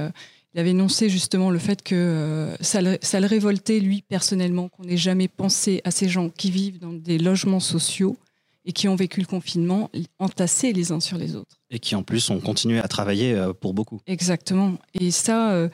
il 0.54 0.60
avait 0.60 0.72
énoncé 0.72 1.10
justement 1.10 1.52
le 1.52 1.60
fait 1.60 1.84
que 1.84 2.56
ça 2.62 2.82
le, 2.82 2.98
ça, 3.02 3.20
le, 3.20 3.28
révoltait, 3.28 3.80
lui, 3.80 4.02
personnellement, 4.02 4.70
qu'on 4.70 4.84
n'ait 4.84 4.98
jamais 4.98 5.28
pensé 5.28 5.82
à 5.84 5.92
ces 5.92 6.08
gens 6.08 6.30
qui 6.30 6.52
vivent 6.52 6.80
dans 6.80 6.94
des 6.94 7.18
logements 7.18 7.60
sociaux 7.60 8.18
et 8.66 8.72
qui 8.72 8.88
ont 8.88 8.96
vécu 8.96 9.20
le 9.20 9.26
confinement 9.26 9.90
entassés 10.20 10.74
les 10.74 10.92
uns 10.92 11.00
sur 11.00 11.18
les 11.18 11.36
autres. 11.36 11.58
Et 11.70 11.80
qui 11.80 11.96
en 11.96 12.04
plus 12.04 12.30
ont 12.30 12.40
continué 12.40 12.80
à 12.80 12.88
travailler 12.88 13.38
pour 13.60 13.74
beaucoup. 13.74 14.00
Exactement. 14.08 14.76
Et 14.94 15.12
ça 15.12 15.70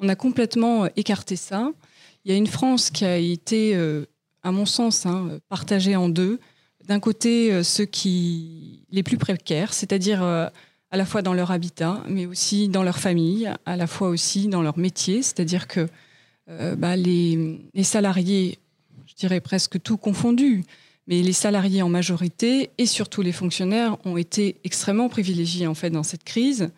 on 0.00 0.08
a 0.08 0.16
complètement 0.16 0.84
euh, 0.84 0.88
écarté 0.96 1.36
ça. 1.36 1.70
Il 2.24 2.32
y 2.32 2.34
a 2.34 2.36
une 2.36 2.46
France 2.46 2.90
qui 2.90 3.04
a 3.04 3.16
été, 3.16 3.74
euh, 3.76 4.06
à 4.42 4.50
mon 4.50 4.66
sens, 4.66 5.06
hein, 5.06 5.38
partagée 5.48 5.94
en 5.94 6.08
deux. 6.08 6.40
D'un 6.86 7.00
côté, 7.00 7.52
euh, 7.52 7.62
ceux 7.62 7.84
qui 7.84 8.84
les 8.90 9.02
plus 9.02 9.18
précaires, 9.18 9.72
c'est-à-dire 9.72 10.22
à 10.22 10.96
la 10.96 11.04
fois 11.04 11.22
dans 11.22 11.34
leur 11.34 11.52
habitat, 11.52 12.02
mais 12.08 12.26
aussi 12.26 12.68
dans 12.68 12.82
leur 12.82 12.98
famille, 12.98 13.48
à 13.64 13.76
la 13.76 13.86
fois 13.86 14.08
aussi 14.08 14.48
dans 14.48 14.62
leur 14.62 14.76
métier, 14.78 15.22
c'est-à-dire 15.22 15.68
que 15.68 15.86
bah, 16.48 16.96
les, 16.96 17.60
salariés, 17.84 18.58
je 19.06 19.14
dirais 19.14 19.40
presque 19.40 19.80
tout 19.80 19.96
confondu, 19.96 20.64
mais 21.06 21.22
les 21.22 21.32
salariés 21.32 21.82
en 21.82 21.88
majorité 21.88 22.70
et 22.76 22.86
surtout 22.86 23.22
les 23.22 23.30
fonctionnaires 23.30 23.96
ont 24.04 24.16
été 24.16 24.56
extrêmement 24.64 25.08
privilégiés 25.08 25.68
en 25.68 25.74
fait 25.74 25.90
dans 25.90 26.02
cette 26.02 26.24
crise 26.24 26.72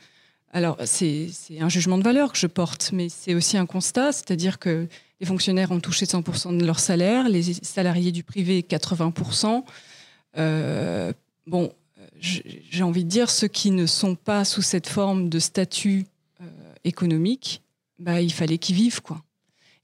alors, 0.53 0.77
c'est 0.85 1.31
un 1.61 1.71
jugement 1.71 1.97
de 1.97 2.03
valeur 2.03 2.31
que 2.31 2.39
je 2.39 2.47
porte, 2.47 2.91
mais 2.93 3.09
c'est 3.09 3.35
aussi 3.35 3.57
un 3.57 3.65
constat, 3.65 4.13
c'est-à-dire 4.13 4.59
que 4.59 4.87
les 5.19 5.27
fonctionnaires 5.27 5.71
ont 5.71 5.81
touché 5.81 6.05
100% 6.05 6.59
de 6.59 6.67
leur 6.67 6.79
salaire, 6.79 7.31
les 7.31 7.55
salariés 7.55 8.13
du 8.13 8.23
privé 8.23 8.61
80%. 8.61 9.65
Euh, 10.37 11.13
bon, 11.47 11.73
j'ai 12.21 12.83
envie 12.83 13.05
de 13.05 13.09
dire, 13.09 13.31
ceux 13.31 13.49
qui 13.49 13.71
ne 13.71 13.87
sont 13.87 14.15
pas 14.15 14.45
sous 14.45 14.61
cette 14.61 14.89
forme 14.89 15.31
de 15.31 15.39
statut 15.39 16.05
euh, 16.43 16.45
économique, 16.85 17.63
bah, 17.99 18.21
il 18.21 18.33
fallait 18.33 18.59
qu'ils 18.59 18.77
vivent, 18.77 19.01
quoi. 19.01 19.23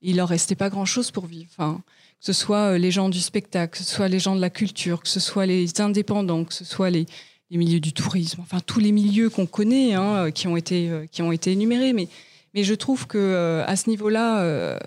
il 0.02 0.16
leur 0.16 0.28
restait 0.28 0.54
pas 0.54 0.68
grand-chose 0.68 1.10
pour 1.10 1.24
vivre. 1.24 1.48
Enfin, 1.56 1.80
que 2.20 2.26
ce 2.26 2.34
soit 2.34 2.76
les 2.76 2.90
gens 2.90 3.08
du 3.08 3.20
spectacle, 3.20 3.78
que 3.78 3.84
ce 3.84 3.90
soit 3.90 4.08
les 4.08 4.18
gens 4.18 4.36
de 4.36 4.40
la 4.40 4.50
culture, 4.50 5.00
que 5.02 5.08
ce 5.08 5.20
soit 5.20 5.46
les 5.46 5.80
indépendants, 5.80 6.44
que 6.44 6.52
ce 6.52 6.64
soit 6.66 6.90
les, 6.90 7.06
les 7.50 7.58
milieux 7.58 7.80
du 7.80 7.92
tourisme, 7.92 8.40
enfin 8.42 8.60
tous 8.60 8.80
les 8.80 8.92
milieux 8.92 9.30
qu'on 9.30 9.46
connaît, 9.46 9.94
hein, 9.94 10.26
euh, 10.26 10.30
qui 10.30 10.48
ont 10.48 10.56
été 10.56 10.90
euh, 10.90 11.06
qui 11.06 11.22
ont 11.22 11.32
été 11.32 11.52
énumérés, 11.52 11.92
mais 11.92 12.08
mais 12.54 12.64
je 12.64 12.74
trouve 12.74 13.06
que 13.06 13.18
euh, 13.18 13.64
à 13.66 13.76
ce 13.76 13.88
niveau-là, 13.88 14.78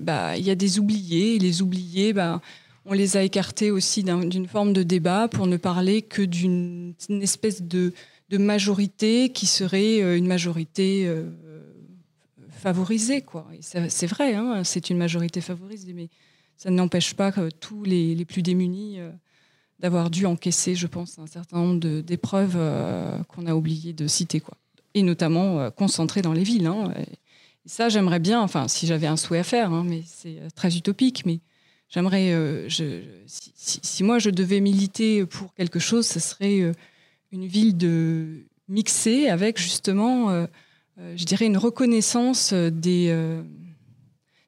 bah 0.00 0.36
il 0.36 0.44
y 0.44 0.50
a 0.50 0.54
des 0.54 0.78
oubliés. 0.78 1.38
Les 1.38 1.62
oubliés, 1.62 2.12
bah 2.12 2.40
on 2.86 2.94
les 2.94 3.16
a 3.16 3.22
écartés 3.22 3.70
aussi 3.70 4.02
d'une 4.02 4.48
forme 4.48 4.72
de 4.72 4.82
débat 4.82 5.28
pour 5.28 5.46
ne 5.46 5.56
parler 5.56 6.02
que 6.02 6.22
d'une 6.22 6.94
espèce 7.20 7.62
de, 7.62 7.92
de, 8.30 8.38
majorité 8.38 9.28
qui 9.32 9.44
serait 9.44 10.16
une 10.16 10.26
majorité 10.26 11.06
favorisée. 12.48 13.22
C'est 13.60 14.06
vrai, 14.06 14.34
hein, 14.34 14.64
c'est 14.64 14.88
une 14.88 14.96
majorité 14.96 15.42
favorisée, 15.42 15.92
mais 15.92 16.08
ça 16.56 16.70
n'empêche 16.70 17.12
pas 17.12 17.30
que 17.32 17.50
tous 17.50 17.84
les, 17.84 18.14
les 18.14 18.24
plus 18.24 18.42
démunis 18.42 18.98
d'avoir 19.80 20.10
dû 20.10 20.26
encaisser, 20.26 20.74
je 20.74 20.86
pense, 20.86 21.18
un 21.18 21.26
certain 21.26 21.56
nombre 21.56 22.00
d'épreuves 22.02 22.54
euh, 22.56 23.18
qu'on 23.24 23.46
a 23.46 23.54
oublié 23.54 23.92
de 23.92 24.06
citer, 24.06 24.40
quoi. 24.40 24.56
Et 24.94 25.02
notamment 25.02 25.58
euh, 25.58 25.70
concentrées 25.70 26.22
dans 26.22 26.32
les 26.32 26.42
villes. 26.42 26.66
Hein. 26.66 26.92
Et, 26.98 27.06
ça, 27.66 27.88
j'aimerais 27.88 28.18
bien, 28.18 28.40
enfin, 28.40 28.68
si 28.68 28.86
j'avais 28.86 29.06
un 29.06 29.16
souhait 29.16 29.38
à 29.38 29.44
faire, 29.44 29.72
hein, 29.72 29.84
mais 29.86 30.02
c'est 30.06 30.38
euh, 30.38 30.48
très 30.54 30.76
utopique, 30.76 31.24
mais 31.24 31.40
j'aimerais, 31.88 32.34
si, 33.26 34.02
moi 34.02 34.18
je 34.18 34.30
devais 34.30 34.60
militer 34.60 35.26
pour 35.26 35.54
quelque 35.54 35.78
chose, 35.78 36.06
ce 36.06 36.20
serait 36.20 36.72
une 37.32 37.46
ville 37.46 37.76
de 37.76 38.46
mixée 38.68 39.28
avec 39.28 39.58
justement, 39.58 40.46
je 40.98 41.24
dirais, 41.24 41.46
une 41.46 41.58
reconnaissance 41.58 42.52
des 42.54 43.12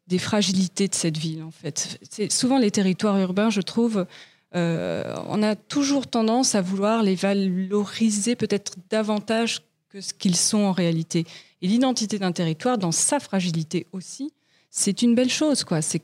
des 0.06 0.18
fragilités 0.18 0.88
de 0.88 0.94
cette 0.94 1.16
ville, 1.16 1.42
en 1.42 1.50
fait. 1.50 1.98
C'est 2.08 2.30
souvent 2.30 2.58
les 2.58 2.70
territoires 2.70 3.18
urbains, 3.18 3.50
je 3.50 3.60
trouve, 3.60 4.06
euh, 4.54 5.16
on 5.28 5.42
a 5.42 5.56
toujours 5.56 6.06
tendance 6.06 6.54
à 6.54 6.60
vouloir 6.60 7.02
les 7.02 7.14
valoriser 7.14 8.36
peut-être 8.36 8.74
davantage 8.90 9.62
que 9.88 10.00
ce 10.00 10.12
qu'ils 10.12 10.36
sont 10.36 10.58
en 10.58 10.72
réalité. 10.72 11.26
Et 11.62 11.68
l'identité 11.68 12.18
d'un 12.18 12.32
territoire, 12.32 12.78
dans 12.78 12.92
sa 12.92 13.20
fragilité 13.20 13.86
aussi, 13.92 14.32
c'est 14.70 15.02
une 15.02 15.14
belle 15.14 15.30
chose, 15.30 15.64
quoi. 15.64 15.80
C'est 15.82 16.02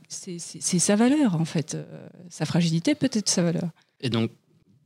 sa 0.78 0.96
valeur, 0.96 1.36
en 1.36 1.44
fait. 1.44 1.74
Euh, 1.74 1.84
sa 2.28 2.44
fragilité 2.44 2.94
peut 2.94 3.10
être 3.12 3.28
sa 3.28 3.42
valeur. 3.42 3.70
Et 4.00 4.10
donc, 4.10 4.30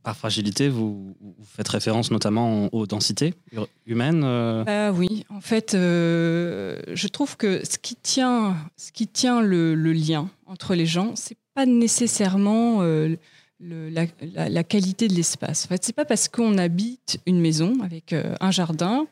par 0.03 0.17
fragilité, 0.17 0.67
vous, 0.67 1.15
faites 1.43 1.67
référence 1.67 2.11
notamment 2.11 2.73
aux 2.73 2.85
densités 2.85 3.33
humaines 3.85 4.23
euh? 4.25 4.63
Bah 4.65 4.91
Oui, 4.91 5.25
en 5.29 5.39
fait, 5.39 5.71
je 5.73 7.07
trouve 7.07 7.37
que 7.37 7.61
ce 7.65 7.77
qui 7.77 7.95
tient, 7.95 8.57
ce 8.75 8.91
qui 8.91 9.07
tient 9.07 9.41
le, 9.41 9.75
lien 9.75 10.29
entre 10.45 10.75
les 10.75 10.85
gens, 10.85 11.13
c'est 11.15 11.37
pas 11.53 11.65
nécessairement 11.65 12.81
la, 13.63 14.63
qualité 14.63 15.07
de 15.07 15.13
l'espace. 15.13 15.65
En 15.65 15.67
fait, 15.69 15.83
c'est 15.83 15.95
pas 15.95 16.05
parce 16.05 16.27
qu'on 16.27 16.57
habite 16.57 17.19
une 17.25 17.39
maison 17.39 17.79
avec 17.81 18.13
un 18.13 18.51
jardin 18.51 19.07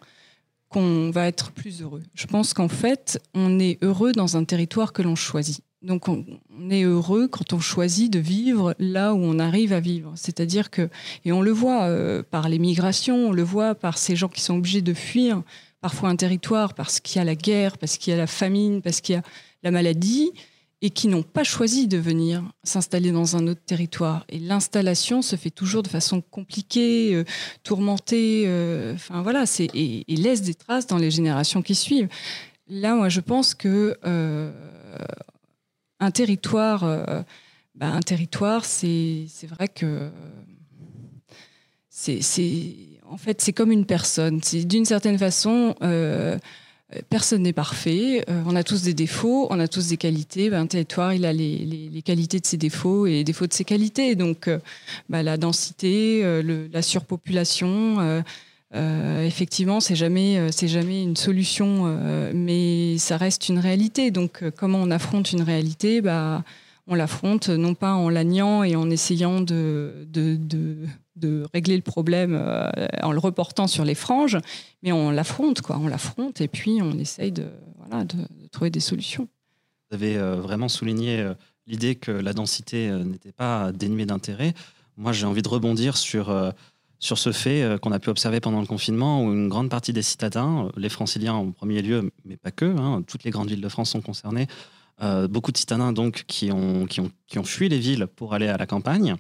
qu'on 0.72 1.12
va 1.12 1.28
être 1.28 1.52
plus 1.52 1.82
heureux. 1.82 2.02
Je 2.16 2.26
pense 2.26 2.54
qu'en 2.54 2.70
fait, 2.70 3.22
on 3.34 3.60
est 3.60 3.78
heureux 3.84 4.14
dans 4.14 4.38
un 4.38 4.46
territoire 4.46 4.94
que 4.94 5.02
l'on 5.02 5.16
choisit. 5.16 5.64
Donc 5.82 6.08
on, 6.08 6.24
est 6.70 6.84
heureux 6.84 7.28
quand 7.28 7.54
on 7.54 7.60
choisit 7.60 8.12
de 8.12 8.20
vivre 8.20 8.76
là 8.80 9.14
où 9.14 9.18
on 9.18 9.40
arrive 9.40 9.74
à 9.74 9.80
vivre. 9.80 10.14
C'est-à-dire 10.16 10.70
que, 10.70 10.90
et 11.26 11.32
on 11.32 11.42
le 11.42 11.52
voit 11.52 11.84
euh, 11.84 12.24
par 12.24 12.50
les 12.50 12.60
migrations, 12.60 13.30
on 13.30 13.32
le 13.32 13.44
voit 13.44 13.76
par 13.76 13.98
ces 13.98 14.16
gens 14.16 14.30
qui 14.30 14.42
sont 14.42 14.58
obligés 14.58 14.82
de 14.82 14.94
fuir 14.94 15.42
parfois 15.82 16.10
un 16.10 16.16
territoire 16.16 16.76
parce 16.76 17.00
qu'il 17.00 17.18
y 17.18 17.22
a 17.22 17.26
la 17.26 17.36
guerre, 17.36 17.78
parce 17.80 17.98
qu'il 17.98 18.12
y 18.12 18.14
a 18.14 18.18
la 18.18 18.28
famine, 18.28 18.82
parce 18.82 19.02
qu'il 19.02 19.16
y 19.16 19.18
a 19.18 19.24
la 19.64 19.72
maladie, 19.72 20.32
et 20.82 20.90
qui 20.90 21.08
n'ont 21.08 21.24
pas 21.24 21.44
choisi 21.44 21.88
de 21.88 21.98
venir 21.98 22.44
s'installer 22.64 23.12
dans 23.12 23.36
un 23.36 23.48
autre 23.48 23.62
territoire. 23.66 24.26
Et 24.30 24.40
l'installation 24.40 25.22
se 25.22 25.36
fait 25.36 25.52
toujours 25.52 25.84
de 25.84 25.88
façon 25.88 26.22
compliquée, 26.22 27.14
euh, 27.14 27.24
tourmentée, 27.64 28.44
euh, 28.48 28.96
enfin 28.96 29.22
voilà, 29.22 29.46
c'est, 29.46 29.68
et, 29.74 30.04
laisse 30.08 30.42
des 30.42 30.56
traces 30.56 30.88
dans 30.88 30.98
les 30.98 31.12
générations 31.12 31.62
qui 31.62 31.76
suivent. 31.76 32.10
Là, 32.68 32.96
moi, 32.96 33.10
je 33.10 33.20
pense 33.20 33.54
que 33.54 33.98
un 36.02 36.12
territoire, 36.12 36.84
euh, 36.84 37.22
bah, 37.76 37.88
un 37.88 38.02
territoire, 38.02 38.66
c'est 38.66 39.28
vrai 39.44 39.68
que 39.70 40.10
c'est 41.90 42.20
en 43.08 43.18
fait 43.18 43.40
c'est 43.40 43.54
comme 43.54 43.72
une 43.72 43.86
personne. 43.86 44.40
D'une 44.40 44.86
certaine 44.86 45.18
façon, 45.18 45.76
euh, 45.84 46.38
personne 47.10 47.44
n'est 47.44 47.54
parfait. 47.54 48.24
Euh, 48.30 48.44
on 48.46 48.56
a 48.56 48.64
tous 48.64 48.84
des 48.84 48.94
défauts, 48.94 49.48
on 49.50 49.60
a 49.60 49.68
tous 49.68 49.88
des 49.88 49.98
qualités. 49.98 50.54
Un 50.54 50.68
territoire, 50.68 51.14
il 51.14 51.26
a 51.26 51.34
les, 51.34 52.02
qualités 52.04 52.40
de 52.40 52.46
ses 52.46 52.58
défauts 52.58 53.06
et 53.06 53.12
les 53.12 53.24
défauts 53.24 53.48
de 53.48 53.54
ses 53.54 53.66
qualités. 53.66 54.16
Donc, 54.16 54.50
bah, 55.10 55.24
la 55.24 55.38
densité, 55.38 56.24
la 56.44 56.82
surpopulation. 56.82 58.24
effectivement, 58.74 59.80
c'est 59.80 59.96
jamais, 59.96 60.36
une 61.04 61.16
solution, 61.16 61.98
mais 62.34 62.98
ça 62.98 63.18
reste 63.18 63.50
une 63.50 63.60
réalité. 63.60 64.12
Donc, 64.12 64.44
comment 64.58 64.80
on 64.80 64.92
affronte 64.92 65.32
une 65.32 65.44
réalité? 65.44 66.02
Bah, 66.02 66.44
On 66.88 66.96
l'affronte 66.96 67.50
non 67.50 67.76
pas 67.76 67.94
en 67.94 68.10
la 68.10 68.24
niant 68.24 68.64
et 68.64 68.76
en 68.76 68.90
essayant 68.90 69.42
de, 69.42 70.08
régler 71.54 71.76
le 71.76 71.82
problème 71.82 72.36
en 73.02 73.12
le 73.12 73.20
reportant 73.20 73.68
sur 73.68 73.86
les 73.86 73.96
franges, 73.96 74.38
mais 74.84 74.92
on 74.92 75.12
l'affronte, 75.12 75.62
quoi. 75.62 75.78
On 75.78 75.88
l'affronte 75.88 76.42
et 76.42 76.48
puis 76.48 76.80
on 76.82 76.98
essaye 76.98 77.32
de, 77.32 77.44
de, 77.92 78.48
trouver 78.52 78.70
des 78.70 78.80
solutions. 78.80 79.28
Vous 79.90 79.96
avez 79.96 80.18
vraiment 80.18 80.70
souligné 80.70 81.26
l'idée 81.68 81.96
que 81.96 82.12
la 82.12 82.34
densité 82.34 82.90
n'était 82.92 83.32
pas 83.32 83.72
dénuée 83.72 84.06
d'intérêt. 84.06 84.54
Moi, 84.98 85.12
j'ai 85.12 85.26
envie 85.26 85.42
de 85.42 85.50
rebondir 85.50 85.98
sur 85.98 86.32
sur 87.02 87.18
ce 87.18 87.34
fait 87.34 87.64
euh, 87.64 87.78
qu'on 87.78 87.92
a 87.92 88.00
pu 88.00 88.10
observer 88.10 88.40
pendant 88.40 88.62
le 88.62 88.68
confinement, 88.68 89.26
où 89.26 89.34
une 89.34 89.50
grande 89.50 89.70
partie 89.70 89.92
des 89.92 90.04
citadins, 90.04 90.68
euh, 90.68 90.70
les 90.78 90.88
franciliens 90.88 91.34
en 91.34 91.52
premier 91.52 91.82
lieu, 91.82 92.12
mais 92.24 92.38
pas 92.38 92.52
que, 92.52 92.66
hein, 92.66 93.04
toutes 93.06 93.26
les 93.26 93.32
grandes 93.32 93.50
villes 93.50 93.60
de 93.60 93.70
France 93.70 93.90
sont 93.90 94.02
concernées, 94.02 94.48
euh, 95.02 95.28
beaucoup 95.28 95.52
de 95.52 95.58
citadins 95.58 95.92
donc 95.94 96.24
qui 96.28 96.52
ont, 96.52 96.86
qui, 96.86 97.02
ont, 97.02 97.12
qui 97.28 97.40
ont 97.40 97.44
fui 97.44 97.68
les 97.68 97.80
villes 97.80 98.06
pour 98.16 98.36
aller 98.36 98.48
à 98.48 98.56
la 98.56 98.68
campagne, 98.68 99.16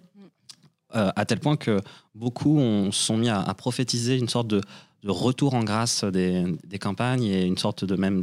à 0.93 1.25
tel 1.25 1.39
point 1.39 1.57
que 1.57 1.79
beaucoup 2.15 2.59
ont, 2.59 2.91
sont 2.91 3.17
mis 3.17 3.29
à, 3.29 3.53
prophétiser 3.53 4.17
une 4.17 4.29
sorte 4.29 4.47
de, 4.47 4.61
de, 5.03 5.09
retour 5.09 5.53
en 5.53 5.63
grâce 5.63 6.03
des, 6.03 6.45
des, 6.65 6.79
campagnes 6.79 7.23
et 7.23 7.45
une 7.45 7.57
sorte 7.57 7.85
de 7.85 7.95
même 7.95 8.21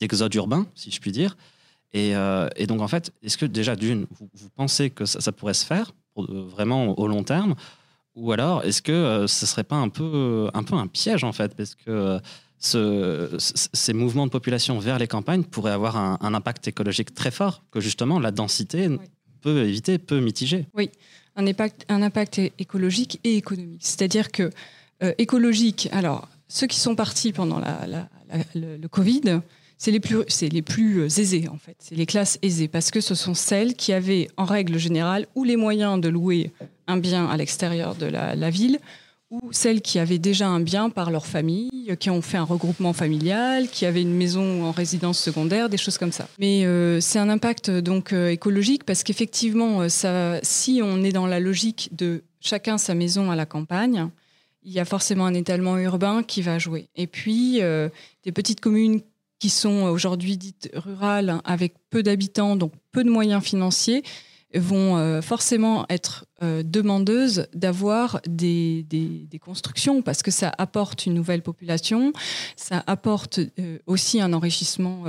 d'exode 0.00 0.34
urbain, 0.34 0.66
si 0.74 0.90
je 0.90 1.00
puis 1.00 1.12
dire. 1.12 1.36
Et, 1.92 2.12
et 2.56 2.66
donc 2.66 2.80
en 2.80 2.88
fait, 2.88 3.12
est-ce 3.22 3.38
que 3.38 3.46
déjà 3.46 3.76
d'une, 3.76 4.06
vous, 4.18 4.50
pensez 4.54 4.90
que 4.90 5.04
ça, 5.04 5.20
ça 5.20 5.32
pourrait 5.32 5.54
se 5.54 5.64
faire 5.64 5.92
pour, 6.14 6.30
vraiment 6.30 6.98
au 6.98 7.06
long 7.06 7.24
terme? 7.24 7.54
Ou 8.14 8.30
alors, 8.30 8.62
est-ce 8.64 8.80
que 8.80 8.92
euh, 8.92 9.26
ce 9.26 9.44
ne 9.44 9.48
serait 9.48 9.64
pas 9.64 9.76
un 9.76 9.88
peu, 9.88 10.48
un 10.54 10.62
peu 10.62 10.76
un 10.76 10.86
piège, 10.86 11.24
en 11.24 11.32
fait? 11.32 11.54
Parce 11.56 11.74
que 11.74 11.90
euh, 11.90 12.18
ce, 12.58 13.34
ces 13.38 13.92
mouvements 13.92 14.26
de 14.26 14.30
population 14.30 14.78
vers 14.78 14.98
les 14.98 15.08
campagnes 15.08 15.42
pourraient 15.42 15.72
avoir 15.72 15.96
un, 15.96 16.34
impact 16.34 16.68
écologique 16.68 17.14
très 17.14 17.30
fort, 17.30 17.62
que 17.70 17.80
justement 17.80 18.18
la 18.20 18.30
densité 18.30 18.88
peut 19.42 19.64
éviter, 19.64 19.98
peut 19.98 20.20
mitiger. 20.20 20.66
Oui, 20.74 20.90
un 21.36 21.46
impact, 21.46 22.40
écologique 22.58 23.20
et 23.24 23.36
économique. 23.36 23.82
C'est-à-dire 23.84 24.30
que 24.30 24.50
euh, 25.02 25.12
écologique, 25.18 25.88
alors, 25.92 26.28
ceux 26.48 26.66
qui 26.66 26.78
sont 26.78 26.94
partis 26.94 27.32
pendant 27.32 27.58
la, 27.58 28.08
le, 28.54 28.86
Covid, 28.86 29.40
c'est 29.76 29.90
les 29.90 30.00
plus, 30.00 30.18
c'est 30.28 30.48
les 30.48 30.62
plus 30.62 31.04
aisés 31.18 31.48
en 31.48 31.58
fait. 31.58 31.76
C'est 31.78 31.94
les 31.94 32.06
classes 32.06 32.38
aisées 32.42 32.68
parce 32.68 32.90
que 32.90 33.00
ce 33.00 33.14
sont 33.14 33.34
celles 33.34 33.74
qui 33.74 33.92
avaient 33.92 34.28
en 34.36 34.44
règle 34.44 34.78
générale 34.78 35.26
ou 35.34 35.44
les 35.44 35.56
moyens 35.56 36.00
de 36.00 36.08
louer 36.08 36.52
un 36.86 36.96
bien 36.96 37.26
à 37.26 37.36
l'extérieur 37.36 37.94
de 37.94 38.06
la, 38.06 38.50
ville 38.50 38.78
ou 39.30 39.52
celles 39.52 39.80
qui 39.80 39.98
avaient 39.98 40.18
déjà 40.18 40.48
un 40.48 40.60
bien 40.60 40.90
par 40.90 41.10
leur 41.10 41.26
famille, 41.26 41.96
qui 41.98 42.10
ont 42.10 42.22
fait 42.22 42.36
un 42.36 42.44
regroupement 42.44 42.92
familial, 42.92 43.68
qui 43.68 43.86
avaient 43.86 44.02
une 44.02 44.14
maison 44.14 44.64
en 44.64 44.70
résidence 44.70 45.18
secondaire, 45.18 45.68
des 45.68 45.76
choses 45.76 45.98
comme 45.98 46.12
ça. 46.12 46.28
Mais 46.38 46.64
euh, 46.64 47.00
c'est 47.00 47.18
un 47.18 47.28
impact 47.28 47.70
donc 47.70 48.12
euh, 48.12 48.28
écologique 48.30 48.84
parce 48.84 49.02
qu'effectivement, 49.02 49.82
euh, 49.82 50.38
si 50.42 50.80
on 50.82 51.02
est 51.02 51.12
dans 51.12 51.26
la 51.26 51.40
logique 51.40 51.90
de 51.92 52.22
chacun 52.40 52.78
sa 52.78 52.94
maison 52.94 53.30
à 53.30 53.36
la 53.36 53.46
campagne, 53.46 54.08
il 54.62 54.72
y 54.72 54.80
a 54.80 54.84
forcément 54.84 55.26
un 55.26 55.34
étalement 55.34 55.76
urbain 55.78 56.22
qui 56.22 56.40
va 56.40 56.58
jouer. 56.58 56.88
Et 56.96 57.06
puis, 57.06 57.60
des 57.60 58.32
petites 58.32 58.60
communes 58.60 59.02
qui 59.38 59.50
sont 59.50 59.82
aujourd'hui 59.82 60.38
dites 60.38 60.70
rurales, 60.72 61.38
avec 61.44 61.74
peu 61.90 62.02
d'habitants, 62.02 62.56
donc 62.56 62.72
peu 62.90 63.04
de 63.04 63.10
moyens 63.10 63.42
financiers, 63.42 64.02
vont 64.54 65.20
forcément 65.20 65.84
être 65.90 66.24
euh, 66.44 66.62
demandeuses 66.62 67.46
d'avoir 67.54 68.20
des, 68.26 68.82
des, 68.84 69.38
constructions 69.38 70.00
parce 70.02 70.22
que 70.22 70.30
ça 70.30 70.52
apporte 70.58 71.06
une 71.06 71.14
nouvelle 71.14 71.42
population, 71.42 72.12
ça 72.56 72.84
apporte 72.86 73.40
euh, 73.58 73.78
aussi 73.86 74.20
un 74.20 74.32
enrichissement 74.32 75.04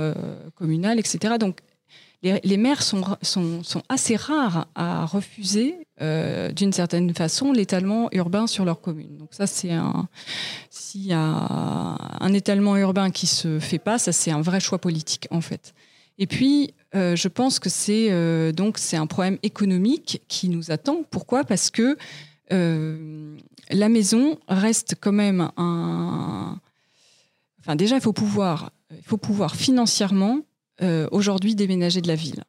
communal, 0.56 0.98
etc. 0.98 1.34
Donc 1.38 1.60
les, 2.22 2.56
maires 2.56 2.82
sont, 2.82 3.02
sont, 3.22 3.62
sont, 3.62 3.82
assez 3.88 4.16
rares 4.16 4.66
à 4.74 5.06
refuser 5.06 5.86
d'une 6.00 6.72
certaine 6.72 7.14
façon 7.14 7.52
l'étalement 7.52 8.08
urbain 8.12 8.46
sur 8.46 8.64
leur 8.64 8.80
commune. 8.80 9.16
Donc 9.16 9.28
ça 9.30 9.46
c'est 9.46 9.72
un 9.72 10.08
s'il 10.70 11.06
y 11.06 11.12
a 11.12 11.18
un 11.20 12.32
étalement 12.32 12.76
urbain 12.76 13.10
qui 13.10 13.26
se 13.26 13.60
fait 13.60 13.78
pas, 13.78 13.98
ça 13.98 14.12
c'est 14.12 14.32
un 14.32 14.40
vrai 14.40 14.60
choix 14.60 14.78
politique 14.78 15.28
en 15.30 15.40
fait. 15.40 15.72
Et 16.18 16.26
puis 16.26 16.74
euh, 16.96 17.14
je 17.14 17.28
pense 17.28 17.58
que 17.58 17.68
c'est 17.68 18.08
euh, 18.10 18.52
donc 18.52 18.78
un 18.92 19.06
problème 19.06 19.38
économique 19.42 20.22
qui 20.28 20.48
nous 20.48 20.70
attend. 20.70 21.02
Pourquoi? 21.10 21.44
Parce 21.44 21.70
que 21.70 21.96
euh, 22.52 23.36
la 23.70 23.88
maison 23.88 24.38
reste 24.48 24.94
quand 24.98 25.12
même 25.12 25.50
un. 25.58 26.58
Enfin, 27.60 27.76
déjà, 27.76 27.96
il 27.96 28.00
faut 28.00 28.14
pouvoir, 28.14 28.72
il 28.96 29.02
faut 29.04 29.18
pouvoir 29.18 29.56
financièrement 29.56 30.40
aujourd'hui 31.10 31.54
déménager 31.54 32.02
de 32.02 32.08
la 32.08 32.14
ville. 32.14 32.44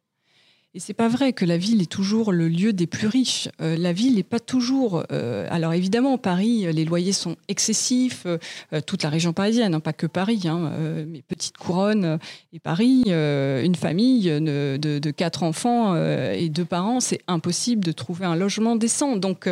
Et 0.74 0.80
c'est 0.80 0.94
pas 0.94 1.08
vrai 1.08 1.34
que 1.34 1.46
la 1.46 1.58
ville 1.58 1.82
est 1.82 1.92
toujours 1.92 2.32
le 2.32 2.48
lieu 2.48 2.74
des 2.74 2.88
plus 2.88 3.08
riches. 3.08 3.50
Euh, 3.62 3.78
la 3.78 3.94
ville 3.94 4.16
n'est 4.16 4.24
pas 4.24 4.40
toujours. 4.40 5.04
Euh, 5.12 5.48
alors 5.50 5.74
évidemment, 5.74 6.18
Paris, 6.18 6.72
les 6.72 6.86
loyers 6.86 7.14
sont 7.14 7.36
excessifs. 7.48 8.26
Euh, 8.28 8.82
toute 8.86 9.02
la 9.02 9.10
région 9.10 9.32
parisienne, 9.34 9.74
hein, 9.74 9.80
pas 9.80 9.94
que 9.94 10.06
Paris, 10.06 10.42
hein, 10.46 10.72
mais 11.08 11.22
petite 11.22 11.58
couronne 11.58 12.20
et 12.54 12.60
Paris, 12.60 13.04
une 13.08 13.76
famille 13.76 14.26
de, 14.26 15.12
quatre 15.12 15.44
enfants 15.44 15.96
et 15.96 16.50
deux 16.50 16.66
parents, 16.66 17.00
c'est 17.00 17.22
impossible 17.28 17.84
de 17.84 17.92
trouver 17.92 18.26
un 18.26 18.36
logement 18.36 18.76
décent. 18.76 19.16
Donc, 19.16 19.50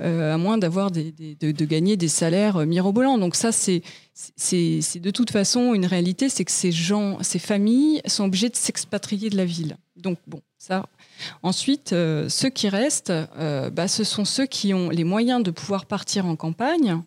à 0.00 0.38
moins 0.38 0.58
d'avoir 0.58 0.90
de, 0.90 1.12
de, 1.12 1.64
gagner 1.64 1.96
des 1.96 2.08
salaires 2.08 2.64
mirobolants. 2.66 3.18
Donc 3.18 3.34
ça, 3.34 3.52
c'est 3.52 3.82
de 4.14 5.10
toute 5.10 5.30
façon 5.30 5.74
une 5.74 5.86
réalité, 5.86 6.28
c'est 6.28 6.44
que 6.44 6.52
ces 6.52 6.72
gens, 6.72 7.18
ces 7.22 7.38
familles 7.38 8.00
sont 8.06 8.24
obligées 8.24 8.48
de 8.48 8.56
s'expatrier 8.56 9.28
de 9.28 9.36
la 9.36 9.44
ville. 9.44 9.76
Donc 10.02 10.18
bon, 10.26 10.42
ça. 10.58 10.86
Ensuite, 11.42 11.92
euh, 11.92 12.28
ceux 12.28 12.50
qui 12.50 12.68
restent, 12.68 13.10
euh, 13.10 13.70
bah, 13.70 13.88
ce 13.88 14.04
sont 14.04 14.24
ceux 14.24 14.46
qui 14.46 14.74
ont 14.74 14.90
les 14.90 15.04
moyens 15.04 15.42
de 15.42 15.50
pouvoir 15.50 15.86
partir 15.86 16.26
en 16.26 16.36
campagne. 16.36 17.00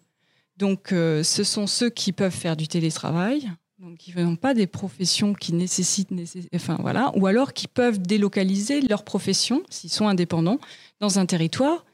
Donc 0.57 0.93
euh, 0.93 1.21
ce 1.23 1.43
sont 1.43 1.67
ceux 1.67 1.89
qui 1.89 2.13
peuvent 2.13 2.31
faire 2.31 2.55
du 2.55 2.67
télétravail. 2.67 3.51
Donc, 3.79 3.97
qui 3.97 4.15
n'ont 4.15 4.37
pas 4.37 4.53
des 4.53 4.67
professions 4.67 5.33
qui 5.33 5.53
nécessitent, 5.53 6.09
enfin 6.55 6.77
voilà, 6.79 7.11
ou 7.17 7.27
alors 7.27 7.51
qui 7.51 7.67
peuvent 7.67 7.99
délocaliser 7.99 8.79
leur 8.79 9.03
profession 9.03 9.63
s'ils 9.69 9.89
sont 9.89 10.07
indépendants 10.07 10.59
dans 11.01 11.19
un 11.19 11.25
territoire. 11.25 11.85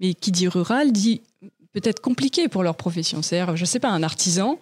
Mais 0.00 0.14
qui 0.14 0.32
dit 0.32 0.48
rural 0.48 0.92
dit 0.92 1.20
peut-être 1.72 2.00
compliqué 2.00 2.48
pour 2.48 2.62
leur 2.62 2.76
profession. 2.76 3.22
C'est-à-dire, 3.22 3.56
je 3.56 3.62
ne 3.62 3.66
sais 3.66 3.80
pas, 3.80 3.90
un 3.90 4.02
artisan 4.02 4.58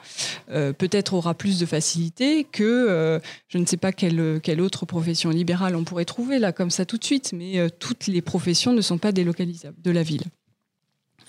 euh, 0.51 0.73
peut-être 0.73 1.15
aura 1.15 1.35
plus 1.35 1.59
de 1.59 1.67
facilité 1.67 2.45
que 2.45 2.63
euh, 2.65 3.19
je 3.49 3.59
ne 3.59 3.67
sais 3.67 3.77
pas 3.77 3.93
quelle, 3.93 4.21
autre 4.61 4.87
profession 4.87 5.31
libérale 5.31 5.77
on 5.77 5.85
pourrait 5.85 6.05
trouver 6.05 6.39
là 6.39 6.53
comme 6.53 6.71
ça 6.71 6.85
tout 6.85 6.99
de 6.99 7.05
suite, 7.05 7.33
mais 7.33 7.59
euh, 7.59 7.69
toutes 7.69 8.07
les 8.07 8.23
professions 8.23 8.73
ne 8.73 8.81
sont 8.81 8.99
pas 8.99 9.13
délocalisables 9.13 9.81
de 9.81 9.91
la 9.91 10.03
ville. 10.03 10.25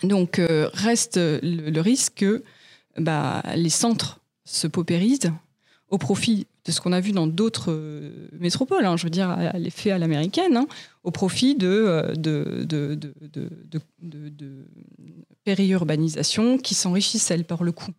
Donc 0.03 0.41
reste 0.74 1.17
le, 1.17 1.81
risque 1.81 2.13
que 2.15 2.43
bah, 2.98 3.43
les 3.55 3.69
centres 3.69 4.21
se 4.45 4.65
paupérisent 4.65 5.33
au 5.89 5.98
profit 5.98 6.48
de 6.70 6.74
ce 6.74 6.82
qu'on 6.82 6.94
a 6.94 7.00
vu 7.00 7.12
dans 7.12 7.26
d'autres 7.26 7.76
métropoles, 8.40 8.86
hein, 8.86 8.96
je 8.96 9.06
veux 9.06 9.10
dire 9.10 9.30
à 9.30 9.58
l'effet 9.58 9.90
à 9.90 9.98
l'américaine, 9.98 10.56
hein, 10.56 10.68
au 11.04 11.10
profit 11.10 11.56
de, 11.56 12.14
de, 12.16 12.64
de, 12.64 14.66
périurbanisation 15.44 16.60
qui 16.60 16.76
s'enrichissent, 16.76 17.32
elles, 17.32 17.44
par 17.44 17.64
le 17.64 17.72
coup. 17.72 17.92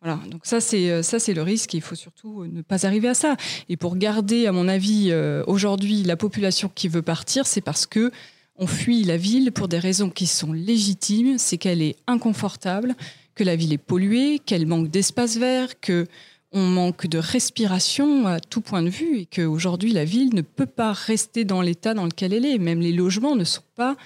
Voilà, 0.00 0.18
donc 0.28 0.40
ça 0.44 0.60
c'est 0.60 0.90
euh, 0.90 1.02
ça 1.02 1.20
c'est 1.20 1.34
le 1.34 1.42
risque. 1.42 1.74
Il 1.74 1.82
faut 1.82 1.94
surtout 1.94 2.42
euh, 2.42 2.48
ne 2.48 2.62
pas 2.62 2.86
arriver 2.86 3.08
à 3.08 3.14
ça. 3.14 3.36
Et 3.68 3.76
pour 3.76 3.96
garder, 3.96 4.46
à 4.46 4.52
mon 4.52 4.66
avis, 4.66 5.08
euh, 5.10 5.44
aujourd'hui 5.46 6.02
la 6.02 6.16
population 6.16 6.70
qui 6.74 6.88
veut 6.88 7.02
partir, 7.02 7.46
c'est 7.46 7.60
parce 7.60 7.86
que 7.86 8.10
on 8.56 8.66
fuit 8.66 9.04
la 9.04 9.16
ville 9.16 9.52
pour 9.52 9.68
des 9.68 9.78
raisons 9.78 10.10
qui 10.10 10.26
sont 10.26 10.52
légitimes. 10.52 11.38
C'est 11.38 11.58
qu'elle 11.58 11.82
est 11.82 11.96
inconfortable, 12.08 12.96
que 13.36 13.44
la 13.44 13.54
ville 13.54 13.72
est 13.72 13.78
polluée, 13.78 14.40
qu'elle 14.40 14.66
manque 14.66 14.88
d'espace 14.88 15.36
vert, 15.36 15.78
que 15.80 16.08
on 16.52 16.66
manque 16.66 17.06
de 17.06 17.18
respiration 17.18 18.26
à 18.26 18.40
tout 18.40 18.60
point 18.60 18.82
de 18.82 18.90
vue 18.90 19.18
et 19.18 19.26
qu'aujourd'hui 19.26 19.92
la 19.92 20.04
ville 20.04 20.34
ne 20.34 20.42
peut 20.42 20.66
pas 20.66 20.92
rester 20.92 21.44
dans 21.44 21.62
l'état 21.62 21.94
dans 21.94 22.04
lequel 22.04 22.32
elle 22.32 22.44
est. 22.44 22.58
Même 22.58 22.80
les 22.80 22.92
logements 22.92 23.36
ne 23.36 23.44
sont 23.44 23.62
pas 23.74 23.96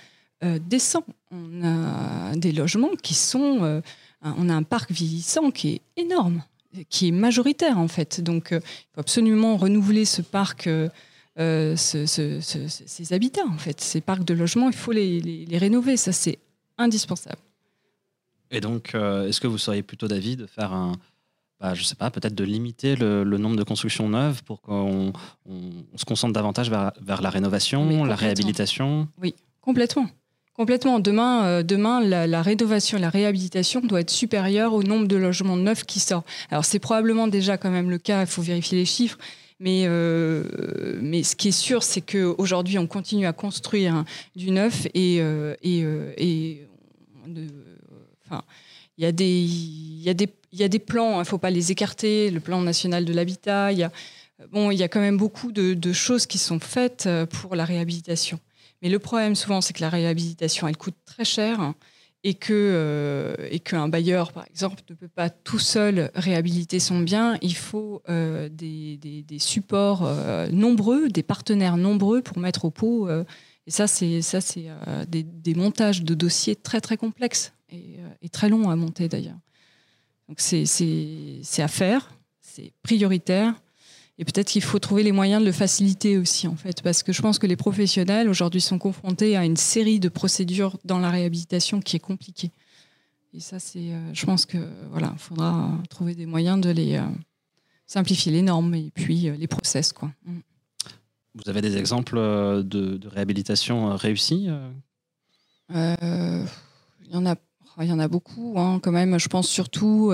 décents. 0.61 1.05
On 1.33 1.65
a 1.65 2.37
des 2.37 2.53
logements 2.53 2.95
qui 3.03 3.15
sont 3.15 3.83
on 4.37 4.49
a 4.49 4.55
un 4.55 4.63
parc 4.63 4.91
vieillissant 4.91 5.51
qui 5.51 5.75
est 5.75 5.81
énorme, 5.97 6.43
qui 6.89 7.09
est 7.09 7.13
majoritaire 7.13 7.79
en 7.79 7.89
fait. 7.89 8.21
Donc 8.21 8.53
euh, 8.53 8.61
il 8.63 8.87
faut 8.95 9.01
absolument 9.01 9.57
renouveler 9.57 10.05
ce 10.05 10.23
parc, 10.23 10.67
euh, 10.67 10.89
euh, 11.39 11.77
ces 11.77 13.13
habitats 13.13 13.47
en 13.47 13.59
fait. 13.59 13.81
Ces 13.81 14.01
parcs 14.01 14.25
de 14.25 14.35
logement, 14.35 14.69
il 14.69 14.77
faut 14.77 14.93
les, 14.93 15.47
rénover, 15.53 15.97
ça 15.97 16.13
c'est 16.13 16.39
indispensable. 16.79 17.41
Et 18.51 18.61
donc, 18.61 18.95
est-ce 18.95 19.41
que 19.41 19.49
vous 19.49 19.59
seriez 19.59 19.83
plutôt 19.83 20.07
d'avis 20.07 20.37
de 20.37 20.47
faire 20.47 20.73
un, 20.73 20.93
bah, 21.61 21.75
je 21.75 21.83
sais 21.83 21.95
pas, 21.95 22.11
peut-être 22.11 22.35
de 22.35 22.45
limiter 22.45 22.97
le, 22.97 23.25
nombre 23.25 23.57
de 23.57 23.63
constructions 23.63 24.09
neuves 24.09 24.43
pour 24.45 24.61
qu'on 24.61 25.13
se 25.95 26.05
concentre 26.05 26.35
davantage 26.35 26.71
vers, 26.71 27.23
la 27.23 27.31
rénovation, 27.31 28.05
la 28.05 28.15
réhabilitation 28.15 29.09
Oui, 29.21 29.35
complètement. 29.61 30.09
Complètement. 30.57 31.01
Demain, 31.01 31.45
euh, 31.45 31.63
demain 31.63 32.01
la, 32.01 32.43
rénovation, 32.43 32.99
la 32.99 33.11
réhabilitation 33.11 33.81
doit 33.83 34.01
être 34.01 34.11
supérieure 34.11 34.73
au 34.73 34.83
nombre 34.83 35.07
de 35.07 35.17
logements 35.17 35.57
neufs 35.57 35.85
qui 35.85 36.01
sortent. 36.01 36.27
Alors 36.51 36.65
c'est 36.65 36.79
probablement 36.79 37.29
déjà 37.29 37.59
quand 37.59 37.71
même 37.71 37.91
le 37.91 37.99
cas, 37.99 38.23
il 38.23 38.27
faut 38.27 38.43
vérifier 38.43 38.79
les 38.79 38.87
chiffres. 38.87 39.19
Mais, 39.59 39.85
euh, 39.87 40.99
mais 41.01 41.23
ce 41.23 41.35
qui 41.35 41.49
est 41.49 41.59
sûr, 41.59 41.83
c'est 41.83 42.03
qu'aujourd'hui, 42.03 42.79
on 42.79 42.87
continue 42.87 43.27
à 43.27 43.33
construire 43.33 44.05
du 44.35 44.51
neuf 44.51 44.87
et, 44.93 45.19
euh, 45.21 45.55
et, 45.63 45.83
et 46.19 46.69
enfin, 48.27 48.43
il 48.99 49.05
y 49.05 49.07
a 49.07 49.13
des, 49.13 49.41
il 49.41 50.03
y 50.03 50.11
a 50.11 50.15
des, 50.15 50.29
il 50.57 50.61
y 50.61 50.65
a 50.65 50.69
des 50.69 50.79
plans, 50.79 51.11
il 51.11 51.15
hein, 51.17 51.19
ne 51.21 51.25
faut 51.25 51.37
pas 51.37 51.51
les 51.51 51.71
écarter, 51.71 52.31
le 52.31 52.41
plan 52.41 52.63
national 52.63 53.05
de 53.05 53.13
l'habitat, 53.13 53.73
il 53.73 53.79
y 53.79 53.83
a, 53.83 53.93
bon, 54.51 54.71
il 54.71 54.79
y 54.79 54.83
a 54.83 54.89
quand 54.89 55.01
même 55.01 55.19
beaucoup 55.19 55.53
de, 55.53 55.93
choses 55.93 56.25
qui 56.25 56.39
sont 56.39 56.61
faites 56.61 57.09
pour 57.31 57.55
la 57.57 57.67
réhabilitation. 57.67 58.41
Mais 58.81 58.89
le 58.89 58.99
problème 58.99 59.35
souvent, 59.35 59.61
c'est 59.61 59.75
que 59.75 59.83
la 59.83 59.91
réhabilitation, 59.91 60.67
elle 60.67 60.79
coûte 60.79 60.97
très 61.05 61.25
cher 61.25 61.75
et 62.25 62.35
que 62.35 62.53
euh, 62.53 63.59
qu'un 63.59 63.89
bailleur, 63.89 64.33
par 64.33 64.45
exemple, 64.51 64.83
ne 64.91 64.97
peut 64.97 65.07
pas 65.07 65.31
tout 65.31 65.61
seul 65.61 66.11
réhabiliter 66.15 66.81
son 66.81 66.99
bien. 66.99 67.39
Il 67.41 67.55
faut 67.55 68.03
euh, 68.09 68.49
des, 68.49 68.97
des, 68.97 69.39
supports 69.39 70.05
euh, 70.05 70.49
nombreux, 70.51 71.09
des 71.09 71.23
partenaires 71.23 71.77
nombreux 71.77 72.23
pour 72.23 72.39
mettre 72.39 72.65
au 72.65 72.71
pot. 72.71 73.09
et 73.09 73.71
ça, 73.71 73.87
c'est 73.87 74.23
ça, 74.23 74.41
des, 75.07 75.23
des, 75.23 75.55
montages 75.55 76.03
de 76.03 76.15
dossiers 76.15 76.57
très 76.57 76.81
très 76.81 76.97
complexes 76.97 77.53
et 77.71 78.29
très 78.29 78.49
longs 78.49 78.71
à 78.71 78.77
monter 78.77 79.09
d'ailleurs. 79.09 79.39
Donc 80.29 80.41
c'est 80.41 81.63
à 81.63 81.69
faire, 81.69 82.11
c'est 82.41 82.73
prioritaire. 82.83 83.55
Et 84.19 84.25
peut-être 84.25 84.49
qu'il 84.49 84.63
faut 84.63 84.79
trouver 84.79 85.03
les 85.03 85.13
moyens 85.13 85.43
de 85.43 85.47
le 85.47 85.53
faciliter 85.53 86.17
aussi, 86.17 86.49
en 86.49 86.57
fait, 86.57 86.81
parce 86.81 87.03
que 87.03 87.13
je 87.13 87.21
pense 87.21 87.39
que 87.39 87.47
les 87.47 87.57
professionnels 87.57 88.31
aujourd'hui 88.31 88.63
sont 88.63 88.79
confrontés 88.79 89.37
à 89.37 89.45
une 89.45 89.59
série 89.59 90.01
de 90.01 90.09
procédures 90.09 90.79
dans 90.85 90.99
la 90.99 91.11
réhabilitation 91.11 91.81
qui 91.81 91.97
est 91.97 92.01
compliquée. 92.01 92.51
Et 93.35 93.41
ça, 93.41 93.59
c'est, 93.59 93.93
euh, 93.93 94.15
je 94.15 94.25
pense 94.25 94.47
que 94.47 94.57
voilà, 94.91 95.15
faudra 95.19 95.71
trouver 95.91 96.15
des 96.15 96.25
moyens 96.25 96.59
de 96.59 96.71
les 96.71 96.97
euh, 96.97 97.03
simplifier 97.87 98.33
les 98.33 98.41
normes 98.41 98.75
et 98.75 98.91
puis 98.95 99.29
euh, 99.29 99.37
les 99.37 99.47
process, 99.47 99.93
quoi. 99.93 100.11
Mm. 100.25 100.39
Vous 101.35 101.51
avez 101.51 101.61
des 101.61 101.77
exemples 101.77 102.17
de, 102.17 102.99
réhabilitation 103.09 103.95
réussie 103.95 104.49
Il 105.69 106.47
y 107.11 107.15
en 107.15 107.27
a, 107.27 107.37
il 107.81 107.89
y 107.89 107.93
en 107.93 107.99
a 107.99 108.09
beaucoup, 108.09 108.55
hein, 108.57 108.81
quand 108.83 108.93
même. 108.93 109.19
Je 109.19 109.29
pense 109.29 109.49
surtout 109.49 110.13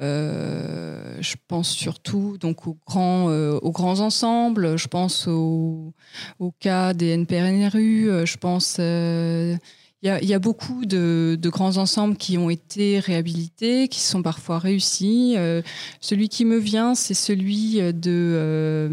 euh, 0.00 1.18
je 1.20 1.34
pense 1.48 1.68
surtout 1.70 2.38
donc 2.38 2.66
aux 2.66 2.78
grands, 2.86 3.28
euh, 3.28 3.58
ensembles. 3.62 4.78
Je 4.78 4.88
pense 4.88 5.28
au, 5.28 5.92
cas 6.60 6.94
des 6.94 7.10
NPRNRU. 7.10 8.10
Euh, 8.10 8.26
je 8.26 8.36
pense 8.38 8.78
il 8.78 10.08
y, 10.08 10.26
y, 10.26 10.34
a 10.34 10.38
beaucoup 10.38 10.84
de, 10.84 11.38
de, 11.40 11.48
grands 11.48 11.76
ensembles 11.76 12.16
qui 12.16 12.36
ont 12.38 12.50
été 12.50 12.98
réhabilités, 12.98 13.86
qui 13.86 14.00
sont 14.00 14.22
parfois 14.22 14.58
réussis. 14.58 15.36
celui 16.00 16.28
qui 16.28 16.44
me 16.44 16.56
vient, 16.56 16.96
c'est 16.96 17.14
celui 17.14 17.76
de 17.76 18.88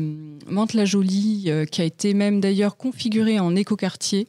Mantes-la-Jolie, 0.48 1.50
qui 1.72 1.82
a 1.82 1.84
été 1.84 2.14
même 2.14 2.40
d'ailleurs 2.40 2.78
configuré 2.78 3.40
en 3.40 3.56
écoquartier. 3.56 4.28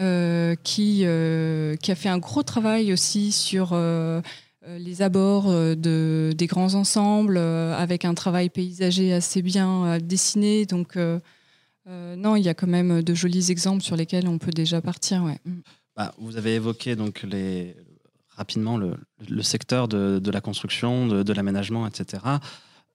Euh, 0.00 0.54
qui, 0.62 1.02
euh, 1.04 1.76
qui 1.76 1.92
a 1.92 1.94
fait 1.94 2.08
un 2.08 2.16
gros 2.16 2.42
travail 2.42 2.94
aussi 2.94 3.30
sur 3.30 3.70
euh, 3.72 4.22
les 4.66 5.02
abords 5.02 5.50
de, 5.50 6.32
des 6.34 6.46
grands 6.46 6.74
ensembles 6.74 7.36
avec 7.36 8.06
un 8.06 8.14
travail 8.14 8.48
paysager 8.48 9.12
assez 9.12 9.42
bien 9.42 9.98
dessiné. 9.98 10.64
Donc, 10.64 10.96
non, 10.96 12.36
il 12.36 12.42
y 12.42 12.48
a 12.48 12.54
quand 12.54 12.66
même 12.68 13.02
de 13.02 13.14
jolis 13.14 13.50
exemples 13.50 13.82
sur 13.82 13.96
lesquels 13.96 14.28
on 14.28 14.38
peut 14.38 14.50
déjà 14.50 14.80
partir. 14.80 15.24
Ouais. 15.24 15.38
Mm. 15.44 15.60
Bah, 15.94 16.14
vous 16.16 16.38
avez 16.38 16.54
évoqué 16.54 16.96
donc 16.96 17.22
les, 17.22 17.76
rapidement 18.30 18.78
le, 18.78 18.96
secteur 19.42 19.88
de, 19.88 20.30
la 20.30 20.40
construction, 20.40 21.06
de 21.06 21.32
l'aménagement, 21.32 21.86
etc. 21.86 22.22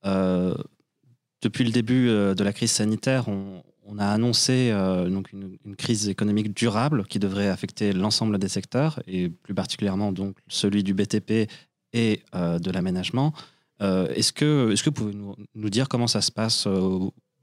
depuis 0.03 1.63
le 1.63 1.71
début 1.71 2.07
de 2.07 2.43
la 2.43 2.53
crise 2.53 2.71
sanitaire, 2.71 3.27
on, 3.27 3.61
on 3.87 3.97
a 3.99 4.05
annoncé 4.05 4.71
donc 5.09 5.31
une, 5.31 5.75
crise 5.77 6.09
économique 6.09 6.53
durable 6.53 7.05
qui 7.05 7.19
devrait 7.19 7.47
affecter 7.47 7.93
l'ensemble 7.93 8.37
des 8.37 8.49
secteurs 8.49 9.01
et 9.07 9.29
plus 9.29 9.53
particulièrement 9.53 10.11
donc 10.11 10.35
celui 10.47 10.83
du 10.83 10.93
BTP 10.93 11.49
et 11.93 12.21
euh, 12.35 12.59
de 12.59 12.71
l'aménagement. 12.71 13.33
Euh, 13.81 14.07
est-ce 14.13 14.33
que, 14.33 14.71
est 14.71 14.81
que 14.81 14.89
vous 14.89 14.91
pouvez 14.91 15.15
nous, 15.55 15.69
dire 15.69 15.87
comment 15.87 16.07
ça 16.07 16.21
se 16.21 16.31
passe 16.31 16.65
euh, 16.67 16.99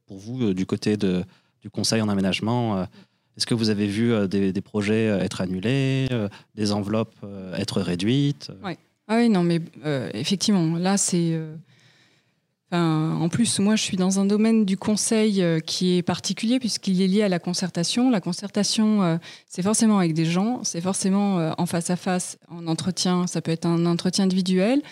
pour 0.07 0.18
vous 0.18 0.52
du 0.52 0.66
côté 0.66 0.96
de, 0.96 1.24
du 1.61 1.70
conseil 1.70 2.02
en 2.02 2.09
aménagement 2.09 2.83
Est-ce 3.37 3.46
que 3.46 3.54
vous 3.54 3.70
avez 3.70 3.87
vu 3.87 4.28
des, 4.28 4.61
projets 4.61 5.07
être 5.07 5.40
annulés, 5.40 6.09
des 6.54 6.72
enveloppes 6.72 7.14
être 7.57 7.80
réduites? 7.80 8.50
Ah 9.07 9.16
oui, 9.16 9.28
non, 9.28 9.42
mais 9.42 9.61
effectivement, 10.12 10.76
là, 10.76 10.96
c'est. 10.96 11.40
En 12.80 13.28
plus, 13.28 13.58
moi, 13.58 13.76
je 13.76 13.82
suis 13.82 13.96
dans 13.96 14.20
un 14.20 14.24
domaine 14.24 14.64
du 14.64 14.76
conseil 14.76 15.44
qui 15.66 15.96
est 15.96 16.02
particulier 16.02 16.58
puisqu'il 16.58 17.00
est 17.02 17.06
lié 17.06 17.22
à 17.22 17.28
la 17.28 17.38
concertation. 17.38 18.10
La 18.10 18.20
concertation, 18.20 19.18
c'est 19.46 19.62
forcément 19.62 19.98
avec 19.98 20.14
des 20.14 20.24
gens, 20.24 20.64
c'est 20.64 20.80
forcément 20.80 21.54
en 21.58 21.66
face 21.66 21.90
à 21.90 21.96
face, 21.96 22.38
en 22.48 22.66
entretien. 22.66 23.26
Ça 23.26 23.40
peut 23.40 23.52
être 23.52 23.66
un 23.66 23.87
entretien 23.87 24.24
individuel, 24.24 24.82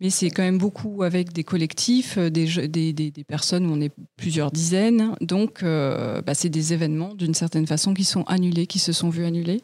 mais 0.00 0.10
c'est 0.10 0.30
quand 0.30 0.42
même 0.42 0.58
beaucoup 0.58 1.02
avec 1.02 1.32
des 1.32 1.44
collectifs, 1.44 2.18
des, 2.18 3.12
personnes 3.26 3.66
où 3.66 3.72
on 3.72 3.80
est 3.80 3.92
plusieurs 4.16 4.50
dizaines. 4.50 5.14
Donc, 5.20 5.62
bah, 5.62 6.34
c'est 6.34 6.48
des 6.48 6.72
événements, 6.72 7.14
d'une 7.14 7.34
certaine 7.34 7.66
façon, 7.66 7.94
qui 7.94 8.04
sont 8.04 8.24
annulés, 8.24 8.66
qui 8.66 8.78
se 8.78 8.92
sont 8.92 9.10
vus 9.10 9.24
annulés. 9.24 9.60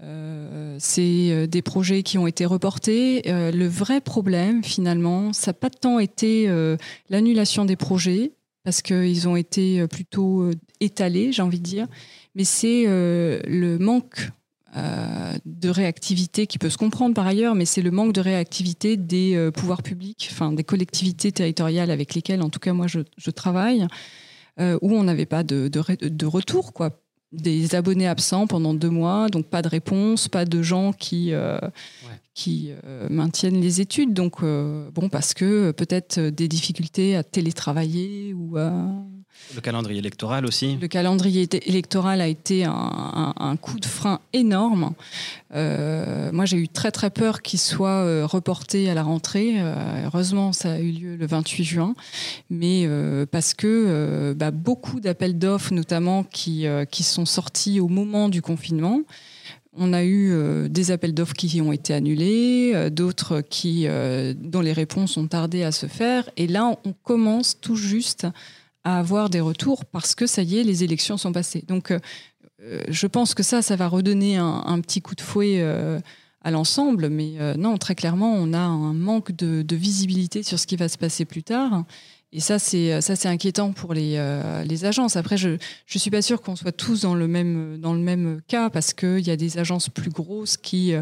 Euh, 0.00 0.76
c'est 0.78 1.30
euh, 1.30 1.46
des 1.46 1.62
projets 1.62 2.02
qui 2.02 2.18
ont 2.18 2.26
été 2.26 2.44
reportés. 2.44 3.22
Euh, 3.26 3.50
le 3.50 3.66
vrai 3.66 4.00
problème, 4.00 4.62
finalement, 4.62 5.32
ça 5.32 5.50
n'a 5.50 5.54
pas 5.54 5.70
tant 5.70 5.98
été 5.98 6.48
l'annulation 7.08 7.64
des 7.64 7.76
projets, 7.76 8.32
parce 8.64 8.82
qu'ils 8.82 9.28
ont 9.28 9.36
été 9.36 9.86
plutôt 9.88 10.50
étalés, 10.80 11.32
j'ai 11.32 11.42
envie 11.42 11.58
de 11.58 11.64
dire, 11.64 11.86
mais 12.34 12.44
c'est 12.44 12.84
le 12.86 13.76
manque 13.78 14.30
de 14.74 15.68
réactivité 15.68 16.46
qui 16.46 16.58
peut 16.58 16.70
se 16.70 16.76
comprendre 16.76 17.14
par 17.14 17.26
ailleurs, 17.26 17.54
mais 17.54 17.64
c'est 17.64 17.82
le 17.82 17.90
manque 17.90 18.12
de 18.12 18.20
réactivité 18.20 18.96
des 18.96 19.50
pouvoirs 19.54 19.82
publics, 19.82 20.28
enfin 20.32 20.52
des 20.52 20.64
collectivités 20.64 21.32
territoriales 21.32 21.90
avec 21.90 22.14
lesquelles, 22.14 22.42
en 22.42 22.50
tout 22.50 22.60
cas 22.60 22.72
moi, 22.72 22.86
je, 22.86 23.30
travaille, 23.30 23.86
où 24.58 24.92
on 24.92 25.04
n'avait 25.04 25.26
pas 25.26 25.42
de, 25.42 25.68
de, 25.68 26.26
retour, 26.26 26.72
quoi 26.72 27.00
des 27.32 27.74
abonnés 27.74 28.06
absents 28.06 28.46
pendant 28.46 28.74
deux 28.74 28.90
mois, 28.90 29.28
donc 29.28 29.46
pas 29.46 29.62
de 29.62 29.68
réponse, 29.68 30.28
pas 30.28 30.44
de 30.44 30.62
gens 30.62 30.92
qui, 30.92 31.32
euh, 31.32 31.58
qui 32.34 32.70
euh, 32.84 33.06
maintiennent 33.10 33.60
les 33.60 33.80
études. 33.80 34.14
Donc, 34.14 34.36
euh, 34.42 34.90
bon, 34.92 35.08
parce 35.08 35.34
que 35.34 35.70
peut-être 35.72 36.20
des 36.20 36.48
difficultés 36.48 37.16
à 37.16 37.22
télétravailler 37.22 38.34
ou 38.34 38.56
à. 38.56 38.72
Le 39.54 39.60
calendrier 39.62 39.98
électoral 39.98 40.44
aussi 40.44 40.76
Le 40.80 40.88
calendrier 40.88 41.48
électoral 41.66 42.20
a 42.20 42.26
été 42.26 42.64
un, 42.64 43.56
coup 43.60 43.80
de 43.80 43.86
frein 43.86 44.20
énorme. 44.32 44.92
Euh, 45.54 46.30
moi, 46.32 46.44
j'ai 46.44 46.58
eu 46.58 46.68
très 46.68 46.90
très 46.90 47.10
peur 47.10 47.40
qu'il 47.40 47.58
soit 47.58 47.88
euh, 47.88 48.26
reporté 48.26 48.90
à 48.90 48.94
la 48.94 49.02
rentrée. 49.02 49.54
Euh, 49.56 50.04
heureusement, 50.04 50.52
ça 50.52 50.72
a 50.72 50.78
eu 50.78 50.90
lieu 50.90 51.16
le 51.16 51.26
28 51.26 51.64
juin. 51.64 51.94
Mais 52.50 52.86
parce 53.30 53.54
que 53.54 54.34
bah, 54.34 54.50
beaucoup 54.50 55.00
d'appels 55.00 55.38
d'offres, 55.38 55.72
notamment, 55.72 56.24
qui, 56.24 56.66
qui 56.90 57.02
sont 57.02 57.26
sortis 57.26 57.80
au 57.80 57.88
moment 57.88 58.28
du 58.28 58.42
confinement, 58.42 59.00
on 59.76 59.92
a 59.92 60.04
eu 60.04 60.68
des 60.68 60.90
appels 60.90 61.14
d'offres 61.14 61.34
qui 61.34 61.60
ont 61.60 61.72
été 61.72 61.94
annulés, 61.94 62.90
d'autres 62.90 63.40
qui, 63.40 63.86
dont 64.36 64.60
les 64.60 64.72
réponses 64.72 65.16
ont 65.16 65.26
tardé 65.26 65.62
à 65.62 65.72
se 65.72 65.86
faire. 65.86 66.28
Et 66.36 66.46
là, 66.46 66.76
on 66.84 66.92
commence 66.92 67.58
tout 67.60 67.76
juste 67.76 68.26
à 68.88 68.98
avoir 68.98 69.28
des 69.28 69.40
retours 69.40 69.84
parce 69.84 70.14
que 70.14 70.26
ça 70.26 70.42
y 70.42 70.58
est, 70.58 70.64
les 70.64 70.82
élections 70.82 71.18
sont 71.18 71.32
passées. 71.32 71.62
Donc, 71.68 71.90
euh, 71.90 71.98
euh, 72.62 72.82
je 72.88 73.06
pense 73.06 73.34
que 73.34 73.42
ça, 73.42 73.60
ça 73.60 73.76
va 73.76 73.86
redonner 73.86 74.36
un, 74.36 74.80
petit 74.80 75.02
coup 75.02 75.14
de 75.14 75.20
fouet 75.20 75.60
euh, 75.60 76.00
à 76.42 76.50
l'ensemble. 76.50 77.10
Mais 77.10 77.34
non, 77.56 77.76
très 77.76 77.94
clairement, 77.94 78.32
on 78.32 78.54
a 78.54 78.58
un 78.58 78.94
manque 78.94 79.32
de, 79.32 79.76
visibilité 79.76 80.42
sur 80.42 80.58
ce 80.58 80.66
qui 80.66 80.76
va 80.76 80.88
se 80.88 80.96
passer 80.96 81.26
plus 81.26 81.42
tard. 81.42 81.84
Et 82.32 82.40
ça, 82.40 82.58
c'est 82.58 83.00
ça, 83.00 83.16
c'est 83.16 83.28
inquiétant 83.28 83.72
pour 83.72 83.94
les, 83.94 84.22
les 84.66 84.84
agences. 84.84 85.16
Après, 85.16 85.38
je 85.38 85.56
je 85.86 85.98
suis 85.98 86.10
pas 86.10 86.20
sûre 86.20 86.42
qu'on 86.42 86.56
soit 86.56 86.72
tous 86.72 87.00
dans 87.02 87.14
le 87.14 87.26
même 87.26 87.78
dans 87.80 87.94
le 87.94 88.00
même 88.00 88.40
cas 88.48 88.68
parce 88.68 88.92
qu'il 88.92 89.26
y 89.26 89.30
a 89.30 89.36
des 89.36 89.56
agences 89.56 89.88
plus 89.88 90.10
grosses 90.10 90.58
qui 90.58 90.92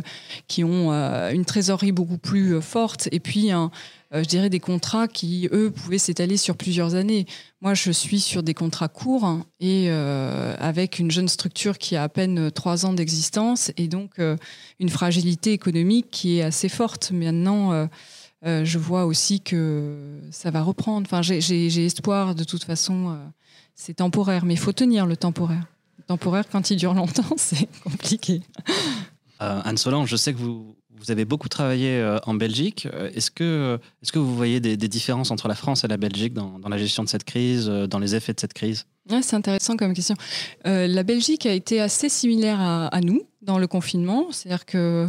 qui 0.46 0.62
ont 0.62 0.92
une 0.92 1.44
trésorerie 1.44 1.92
beaucoup 1.92 2.18
plus 2.18 2.62
forte 2.62 3.08
et 3.10 3.18
puis 3.18 3.50
un, 3.50 3.72
euh, 4.14 4.22
je 4.22 4.28
dirais, 4.28 4.50
des 4.50 4.60
contrats 4.60 5.08
qui, 5.08 5.48
eux, 5.52 5.70
pouvaient 5.70 5.98
s'étaler 5.98 6.36
sur 6.36 6.56
plusieurs 6.56 6.94
années. 6.94 7.26
Moi, 7.60 7.74
je 7.74 7.90
suis 7.90 8.20
sur 8.20 8.42
des 8.42 8.54
contrats 8.54 8.88
courts 8.88 9.40
et 9.58 9.86
euh, 9.88 10.54
avec 10.58 11.00
une 11.00 11.10
jeune 11.10 11.28
structure 11.28 11.76
qui 11.78 11.96
a 11.96 12.04
à 12.04 12.08
peine 12.08 12.50
trois 12.52 12.86
ans 12.86 12.92
d'existence 12.92 13.72
et 13.76 13.88
donc 13.88 14.18
euh, 14.18 14.36
une 14.78 14.90
fragilité 14.90 15.52
économique 15.52 16.06
qui 16.10 16.38
est 16.38 16.42
assez 16.42 16.68
forte. 16.68 17.10
Maintenant, 17.10 17.88
je 18.42 18.78
vois 18.78 19.06
aussi 19.06 19.40
que 19.40 20.20
ça 20.30 20.50
va 20.50 20.62
reprendre. 20.62 21.06
Enfin, 21.10 21.22
j'ai 21.22 21.84
espoir, 21.84 22.34
de 22.34 22.44
toute 22.44 22.64
façon, 22.64 23.18
c'est 23.74 23.94
temporaire, 23.94 24.44
mais 24.44 24.54
il 24.54 24.60
faut 24.60 24.72
tenir 24.72 25.06
le 25.06 25.16
temporaire. 25.16 25.66
Le 25.98 26.04
temporaire, 26.04 26.44
quand 26.50 26.70
il 26.70 26.76
dure 26.76 26.94
longtemps, 26.94 27.24
c'est 27.36 27.68
compliqué. 27.82 28.42
Anne 29.38 29.76
Solange, 29.76 30.08
je 30.08 30.16
sais 30.16 30.32
que 30.32 30.38
vous, 30.38 30.76
vous 30.98 31.10
avez 31.10 31.24
beaucoup 31.24 31.48
travaillé 31.48 31.98
euh, 31.98 32.18
en 32.26 32.34
Belgique. 32.34 32.88
Euh, 32.92 33.10
est-ce 33.14 33.30
que, 33.30 33.78
est 34.02 34.10
que 34.10 34.18
vous 34.18 34.34
voyez 34.34 34.60
des, 34.60 34.76
différences 34.76 35.30
entre 35.30 35.48
la 35.48 35.54
France 35.54 35.84
et 35.84 35.88
la 35.88 35.96
Belgique 35.96 36.32
dans, 36.32 36.60
la 36.68 36.78
gestion 36.78 37.04
de 37.04 37.08
cette 37.08 37.24
crise, 37.24 37.68
euh, 37.68 37.86
dans 37.86 37.98
les 37.98 38.14
effets 38.14 38.32
de 38.32 38.40
cette 38.40 38.54
crise? 38.54 38.86
C'est 39.22 39.36
intéressant 39.36 39.76
comme 39.76 39.94
question. 39.94 40.16
la 40.64 41.02
Belgique 41.04 41.46
a 41.46 41.52
été 41.52 41.80
assez 41.80 42.08
similaire 42.08 42.60
à, 42.60 42.88
à 42.88 43.00
nous 43.00 43.22
dans 43.40 43.58
le 43.58 43.68
confinement. 43.68 44.26
C'est-à-dire 44.32 44.66
que 44.66 45.08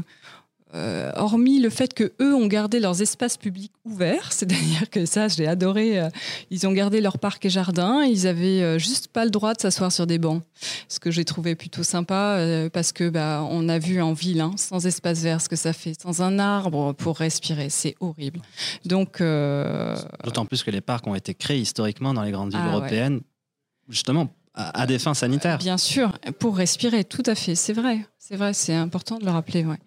euh, 0.75 1.11
hormis 1.15 1.59
le 1.59 1.69
fait 1.69 1.93
que 1.93 2.11
eux 2.21 2.35
ont 2.35 2.47
gardé 2.47 2.81
leurs 2.81 3.01
espaces 3.01 3.37
publics 3.37 3.71
ouverts, 3.85 4.31
c'est-à-dire 4.33 4.89
que 4.89 5.05
ça, 5.05 5.27
j'ai 5.27 5.47
adoré. 5.47 5.99
Euh, 5.99 6.09
ils 6.51 6.67
ont 6.67 6.73
gardé 6.73 6.99
leur 6.99 7.19
parc 7.19 7.45
et 7.45 7.49
jardin. 7.49 8.03
Ils 8.03 8.27
avaient 8.27 8.61
euh, 8.61 8.77
juste 8.77 9.07
pas 9.07 9.23
le 9.23 9.31
droit 9.31 9.53
de 9.53 9.61
s'asseoir 9.61 9.91
sur 9.91 10.05
des 10.05 10.17
bancs, 10.17 10.43
ce 10.89 10.99
que 10.99 11.09
j'ai 11.09 11.23
trouvé 11.23 11.55
plutôt 11.55 11.83
sympa 11.83 12.39
parce 12.73 12.91
que 12.91 13.09
bah, 13.09 13.47
on 13.49 13.69
a 13.69 13.79
vu 13.79 14.01
en 14.01 14.13
ville, 14.13 14.41
hein, 14.41 14.51
sans 14.57 14.85
espace 14.85 15.21
vert, 15.21 15.41
ce 15.41 15.49
que 15.49 15.55
ça 15.55 15.73
fait, 15.73 15.93
sans 15.99 16.21
un 16.21 16.39
arbre 16.39 16.93
pour 16.93 17.17
respirer, 17.17 17.69
c'est 17.69 17.95
horrible. 17.99 18.41
Donc, 18.85 19.21
d'autant 20.23 20.45
plus 20.45 20.63
que 20.63 20.71
les 20.71 20.81
parcs 20.81 21.07
ont 21.07 21.15
été 21.15 21.33
créés 21.33 21.59
historiquement 21.59 22.13
dans 22.13 22.23
les 22.23 22.31
grandes 22.31 22.51
villes 22.51 22.59
ah 22.63 22.71
européennes, 22.71 23.21
justement 23.89 24.29
à, 24.57 24.87
des 24.87 24.97
fins 24.99 25.13
sanitaires. 25.13 25.59
Bien 25.59 25.77
sûr, 25.77 26.11
pour 26.39 26.57
respirer, 26.57 27.03
tout 27.03 27.23
à 27.25 27.35
fait, 27.35 27.55
c'est 27.55 27.73
vrai. 27.73 27.99
C'est 28.17 28.35
vrai, 28.35 28.53
c'est 28.53 28.73
important 28.73 29.19
de 29.19 29.25
le 29.25 29.31
rappeler. 29.31 29.63
Ouais. 29.63 29.77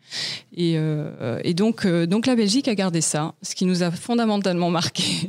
Et, 0.54 0.74
euh, 0.78 1.40
et 1.44 1.52
donc, 1.52 1.84
euh, 1.84 2.06
donc 2.06 2.26
la 2.26 2.36
Belgique 2.36 2.68
a 2.68 2.74
gardé 2.74 3.00
ça, 3.00 3.34
ce 3.42 3.54
qui 3.54 3.66
nous 3.66 3.82
a 3.82 3.90
fondamentalement 3.90 4.70
marqué, 4.70 5.28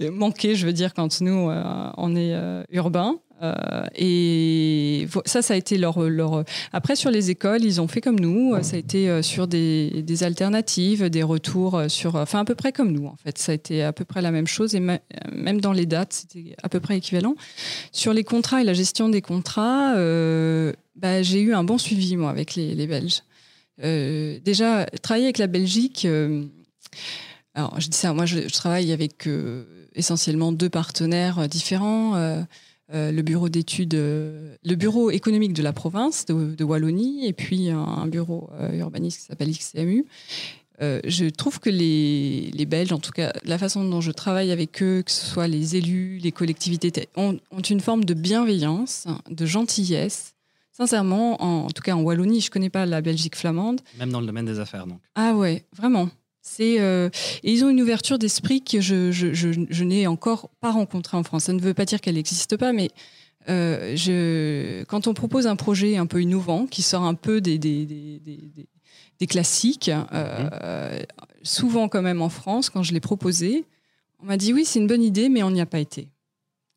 manqué, 0.12 0.54
je 0.54 0.66
veux 0.66 0.72
dire, 0.72 0.94
quand 0.94 1.20
nous, 1.20 1.50
euh, 1.50 1.90
on 1.96 2.14
est 2.14 2.34
urbain. 2.70 3.16
Euh, 3.44 3.84
et 3.94 5.06
ça, 5.26 5.42
ça 5.42 5.54
a 5.54 5.56
été 5.56 5.76
leur, 5.76 6.00
leur. 6.00 6.44
Après, 6.72 6.96
sur 6.96 7.10
les 7.10 7.30
écoles, 7.30 7.64
ils 7.64 7.80
ont 7.80 7.88
fait 7.88 8.00
comme 8.00 8.18
nous. 8.18 8.54
Ça 8.62 8.76
a 8.76 8.78
été 8.78 9.08
euh, 9.08 9.22
sur 9.22 9.46
des, 9.46 10.22
alternatives, 10.22 11.08
des 11.10 11.22
retours 11.22 11.82
sur. 11.88 12.14
Enfin, 12.16 12.40
à 12.40 12.44
peu 12.44 12.54
près 12.54 12.72
comme 12.72 12.92
nous, 12.92 13.06
en 13.06 13.16
fait. 13.16 13.38
Ça 13.38 13.52
a 13.52 13.54
été 13.54 13.82
à 13.82 13.92
peu 13.92 14.04
près 14.04 14.22
la 14.22 14.30
même 14.30 14.46
chose. 14.46 14.74
Et 14.74 14.80
même 14.80 15.60
dans 15.60 15.72
les 15.72 15.86
dates, 15.86 16.12
c'était 16.12 16.56
à 16.62 16.68
peu 16.68 16.80
près 16.80 16.96
équivalent. 16.96 17.34
Sur 17.92 18.12
les 18.12 18.24
contrats 18.24 18.60
et 18.60 18.64
la 18.64 18.74
gestion 18.74 19.08
des 19.08 19.22
contrats, 19.22 19.94
euh, 19.96 20.72
bah, 20.96 21.22
j'ai 21.22 21.40
eu 21.40 21.54
un 21.54 21.64
bon 21.64 21.78
suivi, 21.78 22.16
moi, 22.16 22.30
avec 22.30 22.54
les, 22.54 22.74
les 22.74 22.86
Belges. 22.86 23.22
déjà, 23.78 24.86
travailler 25.02 25.26
avec 25.26 25.38
la 25.38 25.48
Belgique. 25.48 26.06
alors, 27.54 27.80
je 27.80 27.88
dis 27.88 27.96
ça, 27.96 28.12
moi, 28.14 28.26
je 28.26 28.48
travaille 28.48 28.92
avec 28.92 29.28
essentiellement 29.94 30.52
deux 30.52 30.70
partenaires 30.70 31.48
différents. 31.48 32.44
Euh, 32.92 33.10
le 33.12 33.22
bureau 33.22 33.48
d'études, 33.48 33.94
euh, 33.94 34.56
le 34.62 34.74
bureau 34.74 35.10
économique 35.10 35.54
de 35.54 35.62
la 35.62 35.72
province 35.72 36.26
de, 36.26 36.64
Wallonie 36.64 37.26
et 37.26 37.32
puis 37.32 37.70
un, 37.70 38.06
bureau 38.06 38.50
euh, 38.60 38.72
urbaniste 38.72 39.20
qui 39.20 39.24
s'appelle 39.24 39.50
XCMU. 39.50 40.04
je 40.80 41.30
trouve 41.30 41.60
que 41.60 41.70
les, 41.70 42.66
Belges, 42.66 42.92
en 42.92 42.98
tout 42.98 43.12
cas 43.12 43.32
la 43.44 43.56
façon 43.56 43.88
dont 43.88 44.02
je 44.02 44.12
travaille 44.12 44.52
avec 44.52 44.82
eux, 44.82 45.02
que 45.02 45.10
ce 45.10 45.24
soit 45.24 45.48
les 45.48 45.76
élus, 45.76 46.18
les 46.18 46.30
collectivités, 46.30 46.92
ont, 47.16 47.38
une 47.70 47.80
forme 47.80 48.04
de 48.04 48.12
bienveillance, 48.12 49.06
de 49.30 49.46
gentillesse. 49.46 50.34
Sincèrement, 50.70 51.42
en, 51.42 51.66
en 51.66 51.70
tout 51.70 51.82
cas 51.82 51.94
en 51.94 52.02
Wallonie, 52.02 52.40
je 52.40 52.48
ne 52.48 52.52
connais 52.52 52.70
pas 52.70 52.84
la 52.84 53.00
Belgique 53.00 53.36
flamande. 53.36 53.80
Même 53.98 54.10
dans 54.10 54.20
le 54.20 54.26
domaine 54.26 54.44
des 54.44 54.58
affaires, 54.58 54.86
donc. 54.86 54.98
Ah 55.14 55.34
ouais, 55.34 55.64
vraiment. 55.72 56.10
C'est 56.46 56.78
euh, 56.78 57.08
et 57.42 57.52
ils 57.52 57.64
ont 57.64 57.70
une 57.70 57.80
ouverture 57.80 58.18
d'esprit 58.18 58.62
que 58.62 58.78
je, 58.78 59.10
je, 59.10 59.32
je, 59.32 59.84
n'ai 59.84 60.06
encore 60.06 60.50
pas 60.60 60.72
rencontrée 60.72 61.16
en 61.16 61.22
France. 61.22 61.44
Ça 61.44 61.54
ne 61.54 61.60
veut 61.60 61.72
pas 61.72 61.86
dire 61.86 62.02
qu'elle 62.02 62.16
n'existe 62.16 62.58
pas, 62.58 62.74
mais 62.74 62.90
euh, 63.48 63.96
je, 63.96 64.84
quand 64.84 65.06
on 65.06 65.14
propose 65.14 65.46
un 65.46 65.56
projet 65.56 65.96
un 65.96 66.04
peu 66.04 66.20
innovant 66.20 66.66
qui 66.66 66.82
sort 66.82 67.04
un 67.04 67.14
peu 67.14 67.40
des, 67.40 67.56
des, 67.56 67.86
des, 67.86 68.20
des, 69.18 69.26
classiques, 69.26 69.90
euh, 70.12 70.98
mhm. 70.98 71.06
souvent 71.42 71.88
quand 71.88 72.02
même 72.02 72.20
en 72.20 72.28
France, 72.28 72.68
quand 72.68 72.82
je 72.82 72.92
l'ai 72.92 73.00
proposé, 73.00 73.64
on 74.22 74.26
m'a 74.26 74.36
dit 74.36 74.52
oui, 74.52 74.66
c'est 74.66 74.80
une 74.80 74.86
bonne 74.86 75.02
idée, 75.02 75.30
mais 75.30 75.42
on 75.42 75.50
n'y 75.50 75.62
a 75.62 75.66
pas 75.66 75.80
été. 75.80 76.10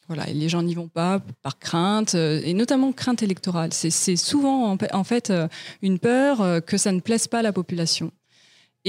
Voilà, 0.08 0.30
et 0.30 0.34
les 0.34 0.48
gens 0.48 0.64
n'y 0.64 0.76
vont 0.76 0.88
pas 0.88 1.22
par 1.42 1.60
crainte, 1.60 2.16
et 2.16 2.54
notamment 2.54 2.94
crainte 2.94 3.22
électorale. 3.22 3.74
C'est 3.74 4.16
souvent 4.16 4.78
en, 4.94 5.04
fait 5.04 5.34
une 5.82 6.00
peur 6.00 6.64
que 6.66 6.78
ça 6.78 6.94
ne 6.94 7.02
plaise 7.02 7.28
pas 7.28 7.40
à 7.40 7.42
la 7.42 7.52
population. 7.52 8.14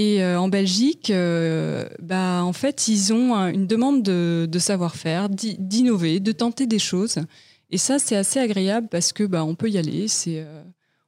Et 0.00 0.22
euh, 0.22 0.38
en 0.38 0.46
Belgique, 0.46 1.10
euh, 1.10 1.88
bah, 2.00 2.44
en 2.44 2.52
fait, 2.52 2.86
ils 2.86 3.12
ont 3.12 3.34
une 3.48 3.66
demande 3.66 4.04
de, 4.04 4.58
savoir-faire, 4.60 5.28
d'innover, 5.28 6.20
de 6.20 6.30
tenter 6.30 6.68
des 6.68 6.78
choses. 6.78 7.18
Et 7.70 7.78
ça, 7.78 7.98
c'est 7.98 8.14
assez 8.14 8.38
agréable 8.38 8.86
parce 8.88 9.12
que 9.12 9.24
bah, 9.24 9.44
on 9.44 9.56
peut 9.56 9.68
y 9.68 9.76
aller. 9.76 10.06
Euh, 10.28 10.62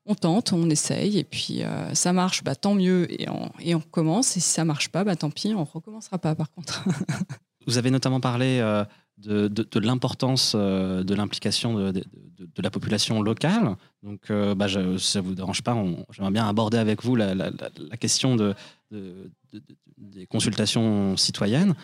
on 0.07 0.17
tente, 0.17 0.53
on 0.53 0.69
essaye, 0.69 1.21
et 1.21 1.25
puis 1.25 1.63
ça 1.93 2.13
marche, 2.13 2.43
bah, 2.43 2.57
tant 2.57 2.75
mieux, 2.75 3.07
et 3.23 3.29
on, 3.29 3.53
et 3.61 3.77
commence. 3.93 4.37
Et 4.37 4.41
si 4.41 4.51
ça 4.51 4.65
marche 4.65 4.89
pas, 4.89 5.05
bah, 5.05 5.15
tant 5.15 5.31
pis, 5.31 5.55
on 5.55 5.63
recommencera 5.63 6.19
pas. 6.19 6.35
Par 6.35 6.51
contre. 6.51 6.83
Vous 7.69 7.79
avez 7.79 7.93
notamment 7.93 8.19
parlé 8.19 8.59
de, 9.19 9.79
l'importance 9.79 10.57
de 10.57 11.15
l'implication 11.15 11.93
de, 11.93 12.03
la 12.59 12.71
population 12.71 13.23
locale. 13.23 13.77
Donc, 14.03 14.31
euh, 14.31 14.55
bah, 14.55 14.67
je, 14.67 14.97
si 14.99 15.13
ça 15.13 15.21
ne 15.21 15.27
vous 15.27 15.35
dérange 15.35 15.63
pas, 15.63 15.77
j'aimerais 16.11 16.33
bien 16.33 16.49
aborder 16.49 16.79
avec 16.79 17.03
vous 17.03 17.17
la, 17.17 17.35
question 17.99 18.37
des 18.91 20.27
consultations 20.27 21.17
citoyennes. 21.17 21.75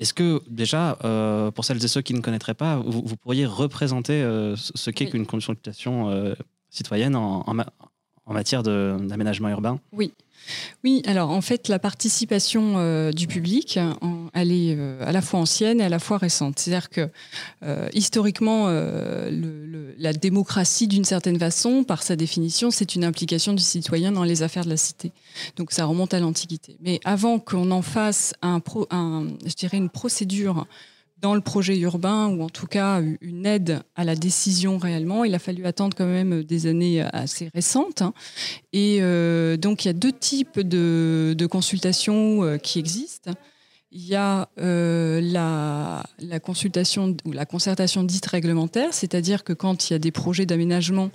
Est-ce 0.00 0.14
que 0.14 0.40
déjà, 0.48 0.96
euh, 1.04 1.50
pour 1.50 1.64
celles 1.64 1.84
et 1.84 1.88
ceux 1.88 2.00
qui 2.00 2.14
ne 2.14 2.20
connaîtraient 2.20 2.54
pas, 2.54 2.76
vous, 2.76 3.16
pourriez 3.16 3.46
représenter 3.46 4.22
ce 4.56 4.90
qu'est 4.90 5.06
qu'une 5.06 5.26
consultation 5.26 6.34
citoyenne 6.70 7.16
en, 7.16 7.44
en 7.46 8.32
matière 8.32 8.62
d'aménagement 8.62 9.48
urbain? 9.50 9.80
Oui. 9.92 10.12
Oui, 10.84 11.02
alors 11.06 11.30
en 11.30 11.40
fait, 11.40 11.68
la 11.68 11.78
participation 11.78 12.74
euh, 12.76 13.10
du 13.12 13.26
public, 13.26 13.78
elle 14.34 14.52
est 14.52 14.74
euh, 14.76 15.04
à 15.04 15.12
la 15.12 15.20
fois 15.20 15.40
ancienne 15.40 15.80
et 15.80 15.84
à 15.84 15.88
la 15.88 15.98
fois 15.98 16.18
récente. 16.18 16.58
C'est-à-dire 16.58 16.90
que 16.90 17.08
euh, 17.62 17.88
historiquement, 17.92 18.68
la 18.68 20.12
démocratie, 20.12 20.88
d'une 20.88 21.04
certaine 21.04 21.38
façon, 21.38 21.84
par 21.84 22.02
sa 22.02 22.16
définition, 22.16 22.70
c'est 22.70 22.94
une 22.94 23.04
implication 23.04 23.52
du 23.52 23.62
citoyen 23.62 24.12
dans 24.12 24.24
les 24.24 24.42
affaires 24.42 24.64
de 24.64 24.70
la 24.70 24.76
cité. 24.76 25.12
Donc 25.56 25.72
ça 25.72 25.84
remonte 25.84 26.14
à 26.14 26.20
l'Antiquité. 26.20 26.76
Mais 26.80 27.00
avant 27.04 27.38
qu'on 27.38 27.70
en 27.70 27.82
fasse 27.82 28.34
un, 28.42 28.60
un, 28.90 29.26
je 29.44 29.54
dirais 29.54 29.76
une 29.76 29.90
procédure 29.90 30.66
dans 31.20 31.34
le 31.34 31.40
projet 31.40 31.76
urbain, 31.78 32.28
ou 32.28 32.42
en 32.42 32.48
tout 32.48 32.66
cas 32.66 33.00
une 33.20 33.46
aide 33.46 33.80
à 33.96 34.04
la 34.04 34.14
décision 34.14 34.78
réellement. 34.78 35.24
Il 35.24 35.34
a 35.34 35.38
fallu 35.38 35.66
attendre 35.66 35.96
quand 35.96 36.06
même 36.06 36.44
des 36.44 36.66
années 36.66 37.02
assez 37.12 37.50
récentes. 37.54 38.02
Hein. 38.02 38.12
Et 38.72 38.98
euh, 39.00 39.56
donc 39.56 39.84
il 39.84 39.88
y 39.88 39.90
a 39.90 39.94
deux 39.94 40.12
types 40.12 40.60
de, 40.60 41.46
consultations 41.50 42.44
euh, 42.44 42.56
qui 42.58 42.78
existent. 42.78 43.32
il 43.90 44.06
y 44.06 44.14
a 44.14 44.48
la, 44.56 46.04
la, 46.18 46.40
consultation 46.40 47.16
ou 47.24 47.32
la 47.32 47.46
concertation 47.46 48.04
dite 48.04 48.26
réglementaire, 48.26 48.92
c'est-à-dire 48.92 49.44
que 49.44 49.52
quand 49.52 49.88
il 49.88 49.94
y 49.94 49.96
a 49.96 49.98
des 49.98 50.12
projets 50.12 50.46
d'aménagement 50.46 51.10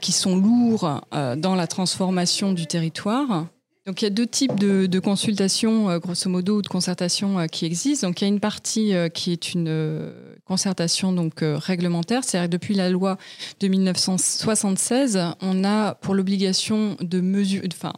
qui 0.00 0.12
sont 0.12 0.36
lourds 0.36 1.02
dans 1.12 1.54
la 1.54 1.66
transformation 1.66 2.52
du 2.52 2.66
territoire, 2.66 3.46
donc 3.86 4.02
il 4.02 4.04
y 4.04 4.08
a 4.08 4.10
deux 4.10 4.26
types 4.26 4.58
de, 4.58 4.86
de 4.86 4.98
consultations, 4.98 5.88
euh, 5.88 6.00
grosso 6.00 6.28
modo, 6.28 6.56
ou 6.56 6.62
de 6.62 6.66
concertation 6.66 7.38
euh, 7.38 7.46
qui 7.46 7.64
existent. 7.66 8.08
Donc 8.08 8.20
il 8.20 8.24
y 8.24 8.26
a 8.26 8.28
une 8.28 8.40
partie 8.40 8.92
euh, 8.94 9.08
qui 9.08 9.30
est 9.30 9.54
une 9.54 10.12
concertation 10.44 11.12
donc 11.12 11.34
réglementaire, 11.40 12.24
c'est-à-dire 12.24 12.48
depuis 12.48 12.74
la 12.74 12.90
loi 12.90 13.16
de 13.60 13.68
1976, 13.68 15.20
on 15.40 15.64
a 15.64 15.94
pour 15.94 16.14
l'obligation 16.14 16.96
de 17.00 17.20
mesure, 17.20 17.62
enfin, 17.72 17.92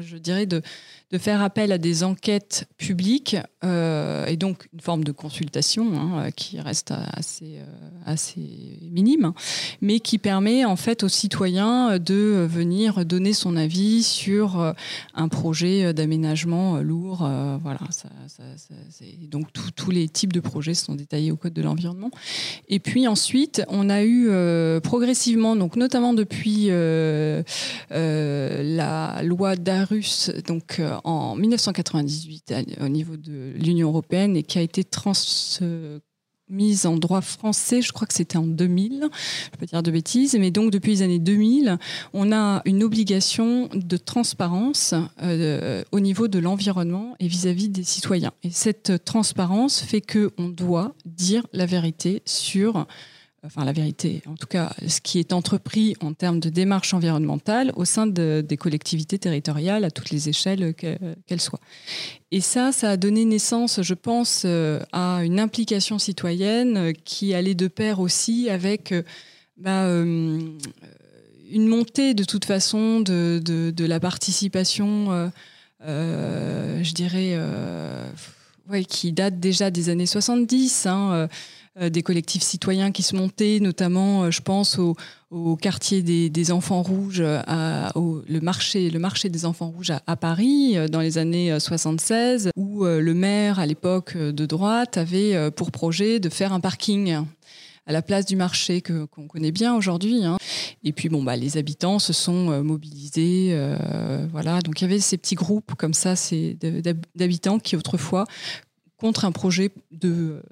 je 0.00 0.16
dirais 0.16 0.46
de 0.46 0.62
de 1.10 1.18
faire 1.18 1.42
appel 1.42 1.72
à 1.72 1.78
des 1.78 2.04
enquêtes 2.04 2.68
publiques 2.76 3.36
euh, 3.64 4.26
et 4.26 4.36
donc 4.36 4.68
une 4.72 4.80
forme 4.80 5.02
de 5.02 5.10
consultation 5.12 5.92
hein, 5.98 6.30
qui 6.30 6.60
reste 6.60 6.94
assez, 7.12 7.56
euh, 7.58 7.64
assez 8.06 8.78
minime, 8.90 9.32
mais 9.80 9.98
qui 9.98 10.18
permet 10.18 10.64
en 10.64 10.76
fait 10.76 11.02
aux 11.02 11.08
citoyens 11.08 11.98
de 11.98 12.46
venir 12.48 13.04
donner 13.04 13.32
son 13.32 13.56
avis 13.56 14.04
sur 14.04 14.60
euh, 14.60 14.72
un 15.14 15.26
projet 15.28 15.92
d'aménagement 15.92 16.78
lourd. 16.78 17.28
voilà, 17.62 17.80
donc 19.28 19.48
tous 19.74 19.90
les 19.90 20.08
types 20.08 20.32
de 20.32 20.40
projets 20.40 20.74
sont 20.74 20.94
détaillés 20.94 21.32
au 21.32 21.36
code 21.36 21.52
de 21.52 21.62
l'environnement. 21.62 22.12
Et 22.68 22.78
puis 22.78 23.08
ensuite, 23.08 23.62
on 23.68 23.90
a 23.90 24.04
eu 24.04 24.30
progressivement, 24.80 25.56
donc 25.56 25.74
notamment 25.76 26.14
depuis 26.14 26.68
la 26.68 27.42
loi 29.22 29.56
d'Arus, 29.56 30.30
donc 30.46 30.80
en 31.04 31.36
1998 31.36 32.54
au 32.80 32.88
niveau 32.88 33.16
de 33.16 33.52
l'Union 33.56 33.88
européenne 33.88 34.36
et 34.36 34.42
qui 34.42 34.58
a 34.58 34.62
été 34.62 34.84
transmise 34.84 36.00
en 36.84 36.96
droit 36.96 37.20
français, 37.20 37.82
je 37.82 37.92
crois 37.92 38.06
que 38.06 38.14
c'était 38.14 38.36
en 38.36 38.46
2000, 38.46 39.08
je 39.52 39.58
peux 39.58 39.66
dire 39.66 39.82
de 39.82 39.90
bêtises, 39.90 40.36
mais 40.38 40.50
donc 40.50 40.70
depuis 40.70 40.92
les 40.92 41.02
années 41.02 41.18
2000, 41.18 41.78
on 42.12 42.32
a 42.32 42.62
une 42.64 42.82
obligation 42.82 43.68
de 43.72 43.96
transparence 43.96 44.94
euh, 45.22 45.82
au 45.92 46.00
niveau 46.00 46.28
de 46.28 46.38
l'environnement 46.38 47.14
et 47.20 47.28
vis-à-vis 47.28 47.68
-vis 47.68 47.72
des 47.72 47.84
citoyens. 47.84 48.32
Et 48.42 48.50
cette 48.50 49.04
transparence 49.04 49.80
fait 49.80 50.00
qu'on 50.00 50.48
doit 50.48 50.94
dire 51.04 51.46
la 51.52 51.66
vérité 51.66 52.22
sur 52.24 52.86
enfin 53.44 53.64
la 53.64 53.72
vérité, 53.72 54.22
en 54.26 54.34
tout 54.34 54.46
cas 54.46 54.72
ce 54.86 55.00
qui 55.00 55.18
est 55.18 55.32
entrepris 55.32 55.96
en 56.00 56.12
termes 56.12 56.40
de 56.40 56.48
démarche 56.48 56.92
environnementale 56.94 57.72
au 57.74 57.84
sein 57.84 58.06
des 58.06 58.56
collectivités 58.58 59.18
territoriales 59.18 59.84
à 59.84 59.90
toutes 59.90 60.10
les 60.10 60.28
échelles 60.28 60.74
qu'elles 60.74 61.40
soient. 61.40 61.60
Et 62.32 62.40
ça, 62.40 62.70
ça 62.72 62.90
a 62.90 62.96
donné 62.96 63.24
naissance, 63.24 63.82
je 63.82 63.94
pense, 63.94 64.42
euh, 64.44 64.80
à 64.92 65.24
une 65.24 65.40
implication 65.40 65.98
citoyenne 65.98 66.92
qui 67.04 67.34
allait 67.34 67.54
de 67.54 67.66
pair 67.66 67.98
aussi 67.98 68.48
avec 68.48 68.92
euh, 68.92 69.02
bah, 69.56 69.84
euh, 69.84 70.38
une 71.50 71.66
montée 71.66 72.14
de 72.14 72.24
toute 72.24 72.44
façon 72.44 73.00
de, 73.00 73.74
la 73.78 73.98
participation, 73.98 75.30
je 75.80 76.94
dirais, 76.94 77.36
qui 78.88 79.12
date 79.12 79.40
déjà 79.40 79.70
des 79.70 79.88
années 79.88 80.06
70. 80.06 80.86
Hein, 80.86 81.10
euh, 81.12 81.28
des 81.78 82.02
collectifs 82.02 82.42
citoyens 82.42 82.90
qui 82.90 83.02
se 83.02 83.14
montaient, 83.14 83.60
notamment, 83.60 84.24
euh, 84.24 84.30
je 84.30 84.42
pense, 84.42 84.78
au, 84.78 84.96
quartier 85.56 86.02
des, 86.02 86.52
enfants 86.52 86.82
rouges, 86.82 87.22
à, 87.22 87.96
au, 87.96 88.22
le, 88.28 88.40
marché, 88.40 88.90
le 88.90 88.98
marché 88.98 89.28
des 89.28 89.44
enfants 89.44 89.70
rouges 89.70 89.92
à, 90.06 90.16
Paris 90.16 90.76
euh, 90.76 90.88
dans 90.88 91.00
les 91.00 91.18
années 91.18 91.58
76, 91.60 92.50
où 92.56 92.84
le 92.84 93.14
maire, 93.14 93.60
à 93.60 93.66
l'époque 93.66 94.16
de 94.16 94.46
droite, 94.46 94.96
avait 94.96 95.50
pour 95.52 95.70
projet 95.70 96.18
de 96.18 96.28
faire 96.28 96.52
un 96.52 96.60
parking 96.60 97.24
à 97.86 97.92
la 97.92 98.02
place 98.02 98.26
du 98.26 98.36
marché 98.36 98.80
que 98.80 99.04
qu'on 99.04 99.28
connaît 99.28 99.52
bien 99.52 99.74
aujourd'hui. 99.74 100.24
Hein. 100.24 100.36
Et 100.84 100.92
puis 100.92 101.08
bon 101.08 101.22
bah 101.22 101.36
les 101.36 101.56
habitants 101.56 101.98
se 101.98 102.12
sont 102.12 102.62
mobilisés, 102.62 103.56
voilà. 104.32 104.60
Donc 104.60 104.80
il 104.80 104.84
y 104.84 104.86
avait 104.86 104.98
ces 104.98 105.16
petits 105.16 105.34
groupes 105.36 105.74
comme 105.76 105.94
ça, 105.94 106.16
c'est 106.16 106.56
d'habitants 107.14 107.58
qui 107.58 107.76
autrefois 107.76 108.26
contre 109.00 109.24
un 109.24 109.32
projet 109.32 109.70
de, 109.90 110.42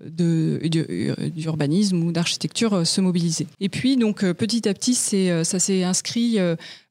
d'urbanisme 1.37 2.03
ou 2.03 2.13
d'architecture 2.13 2.73
euh, 2.75 2.85
se 2.85 3.01
mobiliser. 3.01 3.47
Et 3.61 3.69
puis, 3.69 3.97
donc, 3.97 4.25
euh, 4.25 4.33
petit 4.33 4.69
à 4.69 4.75
petit, 4.75 4.99
euh, 5.31 5.45
ça 5.45 5.59
s'est 5.59 5.85
inscrit, 5.85 6.39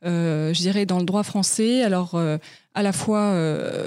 je 0.04 0.62
dirais, 0.62 0.86
dans 0.86 1.00
le 1.00 1.06
droit 1.06 1.24
français, 1.24 1.82
alors 1.82 2.20
à 2.74 2.84
la 2.84 2.94
fois 2.94 3.34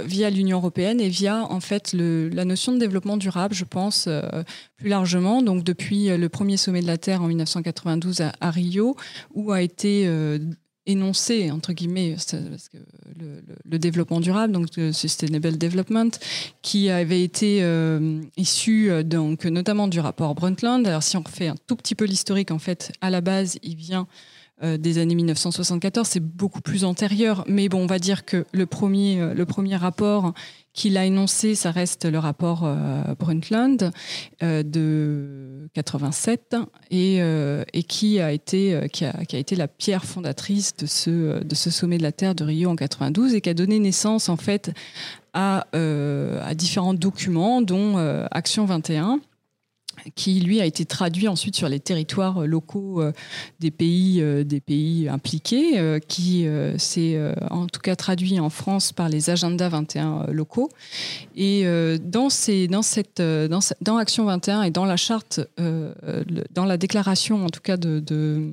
via 0.05 0.31
l'Union 0.31 0.59
européenne 0.59 1.01
et 1.01 1.09
via, 1.09 1.47
en 1.49 1.61
fait, 1.61 1.95
la 1.95 2.45
notion 2.45 2.73
de 2.73 2.79
développement 2.79 3.17
durable, 3.17 3.55
je 3.55 3.65
pense, 3.65 4.09
plus 4.77 4.89
largement. 4.89 5.43
Donc, 5.43 5.65
depuis 5.65 6.09
le 6.09 6.29
premier 6.29 6.57
sommet 6.57 6.83
de 6.83 6.87
la 6.87 6.99
Terre 6.99 7.23
en 7.23 7.29
1992 7.29 8.21
à, 8.21 8.33
à 8.41 8.51
Rio, 8.51 8.97
où 9.35 9.53
a 9.53 9.63
été 9.63 10.09
énoncé, 10.87 11.51
entre 11.51 11.73
guillemets, 11.73 12.17
le, 13.19 13.79
développement 13.79 14.21
durable, 14.21 14.53
donc 14.53 14.69
le 14.77 14.93
Sustainable 14.93 15.59
Development, 15.59 16.11
qui 16.63 16.91
avait 16.91 17.23
été 17.23 17.63
euh, 17.63 18.21
issu 18.37 18.91
euh, 18.91 19.03
donc, 19.03 19.45
notamment 19.45 19.89
du 19.89 20.01
rapport 20.01 20.35
Brundtland. 20.35 20.87
Alors 20.87 21.03
si 21.03 21.17
on 21.17 21.23
refait 21.23 21.49
un 21.49 21.57
tout 21.67 21.77
petit 21.77 21.95
peu 21.95 22.05
l'historique, 22.05 22.51
en 22.51 22.59
fait, 22.59 22.93
à 23.01 23.11
la 23.11 23.21
base, 23.21 23.59
il 23.63 23.77
vient 23.77 24.07
euh, 24.63 24.77
des 24.77 24.99
années 24.99 25.15
1974, 25.15 26.07
c'est 26.07 26.21
beaucoup 26.21 26.61
plus 26.61 26.85
antérieur, 26.85 27.45
mais 27.47 27.69
bon, 27.69 27.83
on 27.83 27.87
va 27.87 27.99
dire 27.99 28.25
que 28.25 28.45
le 28.53 28.67
premier, 28.67 29.35
le 29.35 29.47
premier 29.47 29.77
rapport 29.77 30.35
qu'il 30.73 30.97
a 30.97 31.05
énoncé, 31.05 31.55
ça 31.55 31.71
reste 31.71 32.05
le 32.05 32.19
rapport 32.19 32.63
euh, 32.65 33.03
Brundtland 33.19 33.91
euh, 34.43 34.63
de 34.63 35.69
87 35.75 36.57
et, 36.91 37.19
euh, 37.21 37.65
et, 37.73 37.83
qui 37.83 38.21
a 38.21 38.33
été 38.33 38.89
qui 38.93 39.05
a, 39.05 39.15
été 39.33 39.57
la 39.57 39.69
pierre 39.69 40.05
fondatrice 40.05 40.77
de 40.77 40.87
ce 40.87 41.43
de 41.43 41.55
ce 41.55 41.71
sommet 41.71 41.99
de 41.99 42.03
la 42.03 42.13
Terre 42.13 42.35
de 42.35 42.45
Rio 42.45 42.71
en 42.71 42.77
92 42.77 43.35
et 43.35 43.41
qui 43.41 43.49
a 43.49 43.55
donné 43.55 43.79
naissance 43.79 44.29
en 44.29 44.37
fait 44.37 44.73
à, 45.33 45.67
à 45.73 46.55
différents 46.55 46.95
documents 46.95 47.63
dont 47.63 47.97
Action 48.31 48.65
21 48.65 49.21
qui 50.15 50.41
lui 50.41 50.61
a 50.61 50.65
été 50.65 50.85
traduit 50.85 51.29
ensuite 51.29 51.57
sur 51.57 51.69
les 51.69 51.81
territoires 51.81 52.47
locaux 52.47 53.01
euh, 53.01 53.13
des 53.61 53.71
pays, 53.71 54.21
euh, 54.21 54.45
des 54.45 54.61
pays 54.61 55.09
impliqués, 55.09 55.79
euh, 55.79 55.99
qui 55.99 56.47
s'est 56.79 57.19
en 57.51 57.67
tout 57.67 57.81
cas 57.81 57.97
traduit 57.97 58.41
en 58.41 58.51
France 58.51 58.93
par 58.93 59.09
les 59.09 59.31
agendas 59.31 59.69
21 59.69 60.27
locaux. 60.33 60.69
Et 61.37 61.65
dans, 62.03 62.31
ces, 62.31 62.69
dans, 62.69 62.83
cette, 62.83 63.21
dans, 63.21 63.61
dans, 63.81 63.97
Action 63.97 64.25
21 64.25 64.63
et 64.63 64.71
dans 64.71 64.85
la 64.85 64.97
charte, 64.97 65.41
dans 65.59 66.65
la 66.65 66.77
déclaration 66.77 67.45
en 67.45 67.49
tout 67.49 67.61
cas 67.61 67.77
de, 67.77 68.01
de 68.01 68.53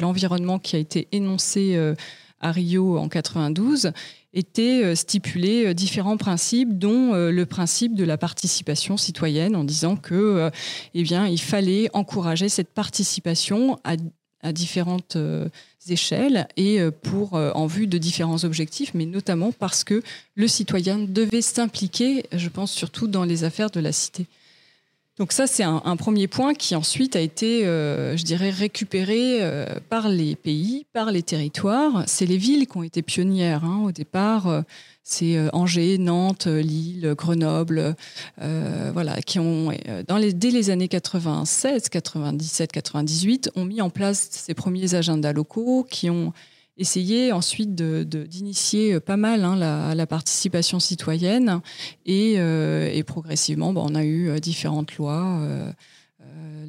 l'environnement 0.00 0.58
qui 0.58 0.76
a 0.76 0.78
été 0.78 1.08
énoncée 1.12 1.94
à 2.40 2.52
Rio 2.52 2.98
en 2.98 3.08
92, 3.08 3.92
étaient 4.36 4.84
euh, 4.84 4.94
stipulés 4.94 5.66
euh, 5.66 5.74
différents 5.74 6.18
principes, 6.18 6.78
dont 6.78 7.14
euh, 7.14 7.30
le 7.30 7.46
principe 7.46 7.94
de 7.94 8.04
la 8.04 8.18
participation 8.18 8.96
citoyenne, 8.96 9.56
en 9.56 9.64
disant 9.64 9.96
que, 9.96 10.50
eh 10.94 11.00
il 11.00 11.40
fallait 11.40 11.88
encourager 11.94 12.48
cette 12.48 12.72
participation 12.72 13.78
à, 13.84 13.96
différentes 14.52 15.16
échelles 15.88 16.46
et 16.56 16.78
pour 17.02 17.32
en 17.32 17.66
vue 17.66 17.88
de 17.88 17.98
différents 17.98 18.44
objectifs, 18.44 18.92
mais 18.94 19.04
notamment 19.04 19.50
parce 19.50 19.82
que 19.82 20.04
le 20.36 20.46
citoyen 20.46 20.98
devait 20.98 21.42
s'impliquer, 21.42 22.26
je 22.30 22.48
pense 22.48 22.70
surtout 22.70 23.08
dans 23.08 23.24
les 23.24 23.42
affaires 23.42 23.70
de 23.70 23.80
la 23.80 23.90
cité. 23.90 24.26
Donc 25.18 25.32
ça, 25.32 25.46
c'est 25.46 25.62
un, 25.62 25.96
premier 25.96 26.28
point 26.28 26.52
qui 26.52 26.74
ensuite 26.74 27.16
a 27.16 27.20
été, 27.20 27.66
euh, 27.66 28.18
je 28.18 28.22
dirais, 28.22 28.50
récupéré 28.50 29.38
euh, 29.40 29.64
par 29.88 30.10
les 30.10 30.36
pays, 30.36 30.84
par 30.92 31.10
les 31.10 31.22
territoires. 31.22 32.04
C'est 32.06 32.26
les 32.26 32.36
villes 32.36 32.66
qui 32.66 32.76
ont 32.76 32.82
été 32.82 33.00
pionnières. 33.00 33.64
Hein. 33.64 33.82
Au 33.86 33.92
départ, 33.92 34.46
euh, 34.46 34.60
c'est 35.02 35.38
Angers, 35.54 35.96
Nantes, 35.96 36.48
Lille, 36.48 37.14
Grenoble, 37.16 37.94
voilà, 38.92 39.22
qui 39.22 39.38
ont, 39.38 39.70
dans 40.08 40.16
les, 40.16 40.32
dès 40.32 40.50
les 40.50 40.68
années 40.68 40.88
96, 40.88 41.88
97, 41.88 42.72
98, 42.72 43.52
ont 43.54 43.64
mis 43.64 43.80
en 43.80 43.88
place 43.88 44.28
ces 44.32 44.52
premiers 44.52 44.96
agendas 44.96 45.32
locaux 45.32 45.86
qui 45.88 46.10
ont 46.10 46.32
essayer 46.78 47.32
ensuite 47.32 47.74
d'initier 47.74 48.94
de, 48.94 48.98
pas 48.98 49.16
mal 49.16 49.44
hein, 49.44 49.56
la, 49.94 50.06
participation 50.06 50.80
citoyenne 50.80 51.60
et, 52.04 52.34
euh, 52.38 52.90
et 52.92 53.02
progressivement, 53.02 53.72
bon, 53.72 53.86
on 53.90 53.94
a 53.94 54.04
eu 54.04 54.28
euh, 54.28 54.38
différentes 54.38 54.96
lois. 54.96 55.40
Euh, 55.42 55.72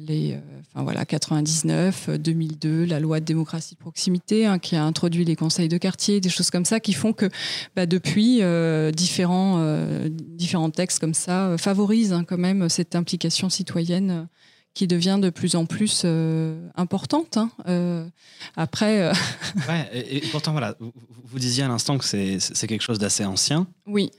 les, 0.06 0.38
enfin 0.72 0.84
voilà, 0.84 1.04
99, 1.04 2.10
2002, 2.18 2.86
la 2.86 3.00
loi 3.00 3.20
de 3.20 3.26
démocratie 3.26 3.74
de 3.74 3.80
proximité 3.80 4.46
hein, 4.46 4.58
qui 4.58 4.76
a 4.76 4.84
introduit 4.84 5.24
les 5.24 5.36
conseils 5.36 5.68
de 5.68 5.76
quartier, 5.76 6.20
des 6.20 6.30
choses 6.30 6.50
comme 6.50 6.64
ça 6.64 6.80
qui 6.80 6.94
font 6.94 7.12
que 7.12 7.28
bah, 7.76 7.84
depuis 7.84 8.40
différents, 8.94 9.60
différents 10.08 10.70
textes 10.70 11.00
comme 11.00 11.12
ça 11.12 11.56
favorisent 11.58 12.14
hein, 12.14 12.24
quand 12.24 12.38
même 12.38 12.70
cette 12.70 12.94
implication 12.94 13.50
citoyenne 13.50 14.28
qui 14.74 14.86
devient 14.86 15.18
de 15.20 15.30
plus 15.30 15.56
en 15.56 15.66
plus 15.66 16.02
euh, 16.04 16.68
importante. 16.76 17.36
Hein. 17.36 17.50
Euh, 17.66 18.06
après. 18.56 19.02
Euh, 19.02 19.12
ouais, 19.68 19.90
et, 19.92 20.20
pourtant, 20.30 20.52
voilà, 20.52 20.76
vous, 20.78 20.92
vous, 21.24 21.38
disiez 21.38 21.64
à 21.64 21.68
l'instant 21.68 21.98
que 21.98 22.04
c'est 22.04 22.66
quelque 22.66 22.82
chose 22.82 22.98
d'assez 22.98 23.24
ancien. 23.24 23.66
Oui. 23.86 24.10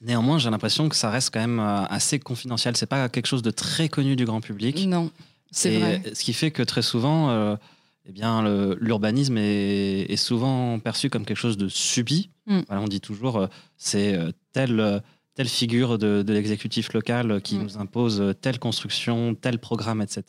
Néanmoins, 0.00 0.38
j'ai 0.38 0.50
l'impression 0.50 0.88
que 0.88 0.96
ça 0.96 1.10
reste 1.10 1.30
quand 1.32 1.40
même 1.40 1.58
assez 1.58 2.18
confidentiel. 2.18 2.76
C'est 2.76 2.86
pas 2.86 3.08
quelque 3.08 3.26
chose 3.26 3.42
de 3.42 3.50
très 3.50 3.88
connu 3.88 4.14
du 4.14 4.24
grand 4.24 4.40
public. 4.40 4.86
Non, 4.86 5.10
c'est 5.50 5.78
vrai. 5.78 6.02
Ce 6.14 6.22
qui 6.22 6.34
fait 6.34 6.50
que 6.50 6.62
très 6.62 6.82
souvent, 6.82 7.56
eh 8.04 8.12
bien, 8.12 8.44
l'urbanisme 8.78 9.38
est, 9.38 10.16
souvent 10.16 10.78
perçu 10.78 11.08
comme 11.08 11.24
quelque 11.24 11.38
chose 11.38 11.56
de 11.56 11.68
subi. 11.68 12.30
Mm. 12.46 12.60
on 12.68 12.86
dit 12.86 13.00
toujours, 13.00 13.48
c'est 13.78 14.18
tel 14.52 15.02
telle 15.36 15.48
figure 15.48 15.98
de, 15.98 16.24
l'exécutif 16.26 16.92
local 16.92 17.40
qui 17.42 17.56
mm. 17.56 17.62
nous 17.62 17.78
impose 17.78 18.34
telle 18.40 18.58
construction, 18.58 19.36
tel 19.36 19.60
programme, 19.60 20.02
etc. 20.02 20.24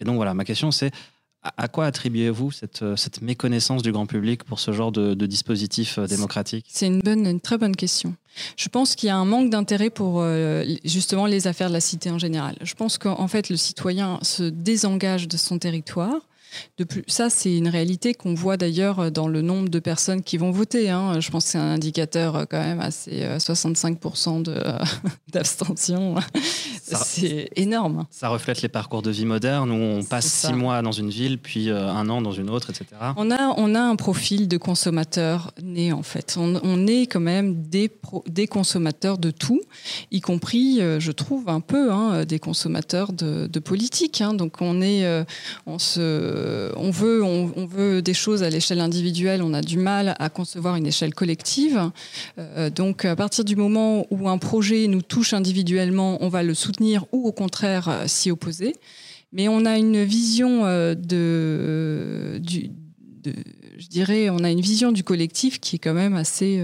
Et 0.00 0.04
donc 0.04 0.16
voilà, 0.16 0.34
ma 0.34 0.44
question 0.44 0.72
c'est 0.72 0.90
à 1.56 1.68
quoi 1.68 1.86
attribuez-vous 1.86 2.50
cette, 2.50 2.84
cette, 2.96 3.22
méconnaissance 3.22 3.82
du 3.82 3.92
grand 3.92 4.06
public 4.06 4.44
pour 4.44 4.60
ce 4.60 4.72
genre 4.72 4.92
de, 4.92 5.14
dispositif 5.14 5.98
euh, 5.98 6.06
démocratique? 6.06 6.66
C'est 6.68 6.86
une, 6.86 7.00
bonne, 7.00 7.26
une 7.26 7.40
très 7.40 7.56
bonne 7.56 7.74
question. 7.74 8.14
Je 8.56 8.68
pense 8.68 8.94
qu'il 8.94 9.06
y 9.06 9.10
a 9.10 9.16
un 9.16 9.24
manque 9.24 9.48
d'intérêt 9.48 9.90
pour 9.90 10.20
euh, 10.20 10.64
justement 10.84 11.26
les 11.26 11.46
affaires 11.46 11.68
de 11.68 11.72
la 11.72 11.80
cité 11.80 12.10
en 12.10 12.18
général. 12.18 12.56
Je 12.60 12.74
pense 12.74 12.98
qu'en 12.98 13.26
fait 13.26 13.48
le 13.48 13.56
citoyen 13.56 14.18
se 14.22 14.42
désengage 14.42 15.28
de 15.28 15.36
son 15.36 15.58
territoire 15.58 16.20
de 16.78 16.84
plus, 16.84 17.04
ça, 17.06 17.30
c'est 17.30 17.56
une 17.56 17.68
réalité 17.68 18.14
qu'on 18.14 18.34
voit 18.34 18.56
d'ailleurs 18.56 19.10
dans 19.10 19.28
le 19.28 19.42
nombre 19.42 19.68
de 19.68 19.78
personnes 19.78 20.22
qui 20.22 20.38
vont 20.38 20.50
voter. 20.50 20.90
Hein. 20.90 21.20
Je 21.20 21.30
pense 21.30 21.44
que 21.44 21.50
c'est 21.50 21.58
un 21.58 21.72
indicateur 21.72 22.36
euh, 22.36 22.44
quand 22.48 22.60
même 22.60 22.80
assez 22.80 23.22
65% 23.38 24.48
euh, 24.48 24.78
d'abstention. 25.32 26.16
c'est 26.82 27.50
énorme. 27.56 28.06
Ça 28.10 28.28
reflète 28.28 28.62
les 28.62 28.68
parcours 28.68 29.02
de 29.02 29.10
vie 29.10 29.24
modernes 29.24 29.70
où 29.70 29.74
on 29.74 30.04
passe 30.04 30.26
six 30.26 30.52
mois 30.52 30.82
dans 30.82 30.92
une 30.92 31.10
ville, 31.10 31.38
puis 31.38 31.70
euh, 31.70 31.88
un 31.88 32.08
an 32.08 32.22
dans 32.22 32.32
une 32.32 32.50
autre, 32.50 32.70
etc. 32.70 32.86
On 33.16 33.30
a, 33.30 33.54
on 33.56 33.74
a 33.74 33.80
un 33.80 33.96
profil 33.96 34.48
de 34.48 34.56
consommateur 34.56 35.52
né 35.62 35.92
en 35.92 36.02
fait. 36.02 36.36
On, 36.38 36.86
est 36.86 37.02
quand 37.02 37.20
même 37.20 37.62
des, 37.62 37.90
des 38.26 38.46
consommateurs 38.46 39.18
de 39.18 39.30
tout, 39.30 39.60
y 40.10 40.20
compris, 40.20 40.80
je 40.98 41.12
trouve, 41.12 41.48
un 41.48 41.60
peu 41.60 41.92
hein, 41.92 42.24
des 42.24 42.38
consommateurs 42.38 43.12
de, 43.12 43.58
politique. 43.60 44.20
Hein. 44.20 44.34
Donc 44.34 44.56
on 44.60 44.80
est, 44.80 45.24
on 45.66 45.78
se 45.78 46.39
euh, 46.40 46.72
on, 46.76 46.90
veut, 46.90 48.02
des 48.02 48.14
choses 48.14 48.42
à 48.42 48.50
l'échelle 48.50 48.80
individuelle, 48.80 49.42
on 49.42 49.52
a 49.54 49.60
du 49.60 49.78
mal 49.78 50.14
à 50.18 50.28
concevoir 50.28 50.76
une 50.76 50.86
échelle 50.86 51.14
collective. 51.14 51.90
Euh, 52.38 52.70
donc 52.70 53.04
à 53.04 53.16
partir 53.16 53.44
du 53.44 53.56
moment 53.56 54.06
où 54.10 54.28
un 54.28 54.38
projet 54.38 54.86
nous 54.88 55.02
touche 55.02 55.34
individuellement, 55.34 56.18
on 56.20 56.28
va 56.28 56.42
le 56.42 56.54
soutenir 56.54 57.04
ou 57.12 57.26
au 57.26 57.32
contraire 57.32 57.88
euh, 57.88 58.06
s'y 58.06 58.30
opposer. 58.30 58.74
Mais 59.32 59.48
on 59.48 59.64
a 59.64 59.78
une 59.78 60.02
vision 60.02 60.64
de, 60.64 62.40
du, 62.42 62.70
je 63.78 63.86
dirais, 63.86 64.28
on 64.28 64.42
a 64.42 64.50
une 64.50 64.60
vision 64.60 64.90
du 64.90 65.04
collectif 65.04 65.60
qui 65.60 65.76
est 65.76 65.78
quand 65.78 65.94
même 65.94 66.16
assez 66.16 66.60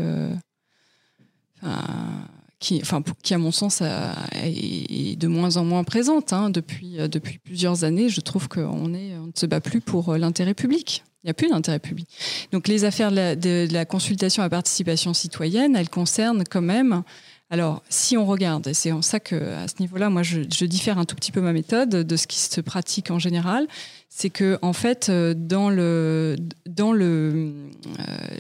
qui, 2.59 2.81
enfin, 2.83 3.03
qui 3.23 3.35
à 3.35 3.39
mon 3.39 3.51
sens 3.51 3.83
est 3.83 5.17
de 5.17 5.27
moins 5.27 5.57
en 5.57 5.65
moins 5.65 5.85
présente 5.85 6.33
hein. 6.33 6.51
depuis, 6.51 6.99
euh, 6.99 7.09
depuis 7.09 7.39
plusieurs 7.39 7.85
années. 7.85 8.09
Je 8.09 8.21
trouve 8.21 8.49
qu'on 8.49 8.89
ne 8.89 9.31
se 9.35 9.47
bat 9.47 9.61
plus 9.61 9.81
pour 9.81 10.11
euh, 10.11 10.19
l'intérêt 10.19 10.55
public. 10.55 11.05
Il 11.23 11.27
n'y 11.27 11.31
a 11.31 11.35
plus 11.35 11.49
d'intérêt 11.49 11.81
public. 11.81 12.09
Donc 12.53 12.69
les 12.69 12.85
affaires 12.85 13.11
de 13.11 13.73
la, 13.73 13.85
consultation 13.85 14.43
à 14.43 14.49
participation 14.49 15.13
citoyenne, 15.13 15.75
elles 15.75 15.91
concernent 15.91 16.45
quand 16.49 16.63
même. 16.63 17.03
Alors, 17.51 17.83
si 17.89 18.17
on 18.17 18.27
regarde, 18.27 18.69
et 18.69 18.75
c'est 18.75 18.93
en 18.93 19.03
ça 19.03 19.21
que 19.21 19.35
à 19.35 19.69
ce 19.69 19.75
niveau-là, 19.81 20.09
moi, 20.09 20.23
je, 20.23 20.43
je, 20.53 20.65
diffère 20.65 20.99
un 20.99 21.05
tout 21.05 21.15
petit 21.15 21.33
peu 21.33 21.41
ma 21.41 21.53
méthode 21.53 21.91
de 21.91 22.17
ce 22.17 22.27
qui 22.27 22.39
se 22.39 22.61
pratique 22.61 23.11
en 23.11 23.21
général, 23.21 23.69
c'est 24.09 24.31
que 24.31 24.59
en 24.63 24.73
fait, 24.73 25.09
euh, 25.09 25.35
dans 25.37 25.69
le 25.69 26.37
dans 26.65 26.93
le 26.93 27.55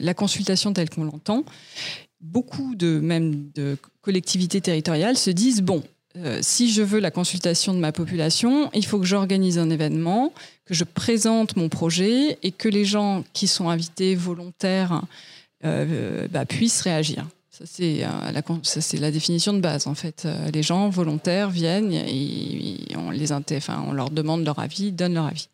la 0.01 0.15
consultation 0.15 0.73
telle 0.73 0.89
qu'on 0.89 1.05
l'entend, 1.05 1.45
beaucoup 2.21 2.75
de 2.75 2.99
même 3.01 3.51
de 3.55 3.77
collectivités 4.03 4.61
territoriales 4.61 5.17
se 5.17 5.31
disent 5.31 5.63
bon, 5.63 5.83
euh, 6.19 6.39
si 6.41 6.73
je 6.73 6.83
veux 6.83 6.99
la 6.99 7.11
consultation 7.11 7.75
de 7.75 7.79
ma 7.79 7.93
population, 7.93 8.71
il 8.73 8.87
faut 8.87 8.99
que 8.99 9.05
j'organise 9.05 9.59
un 9.59 9.71
événement, 9.71 10.33
que 10.65 10.75
je 10.75 10.85
présente 10.85 11.57
mon 11.57 11.69
projet 11.69 12.39
et 12.43 12.53
que 12.53 12.69
les 12.69 12.85
gens 12.85 13.25
qui 13.33 13.47
sont 13.47 13.69
invités 13.69 14.15
volontaires 14.15 15.03
euh, 15.65 16.27
bah, 16.29 16.47
puissent 16.47 16.81
réagir. 16.81 17.27
Ça, 17.51 17.65
c'est 17.67 18.05
euh, 18.05 18.99
la, 19.01 19.11
définition 19.11 19.53
de 19.53 19.61
base, 19.61 19.87
en 19.87 19.95
fait. 19.95 20.27
les 20.53 20.63
gens 20.63 20.89
volontaires 20.89 21.51
viennent 21.51 21.93
et, 21.93 22.79
on, 22.97 23.11
les 23.11 23.33
enfin, 23.33 23.85
on 23.87 23.93
leur 23.93 24.11
demande 24.11 24.45
leur 24.45 24.59
avis, 24.59 24.93
donnent 24.93 25.15
leur 25.15 25.27
avis. 25.27 25.49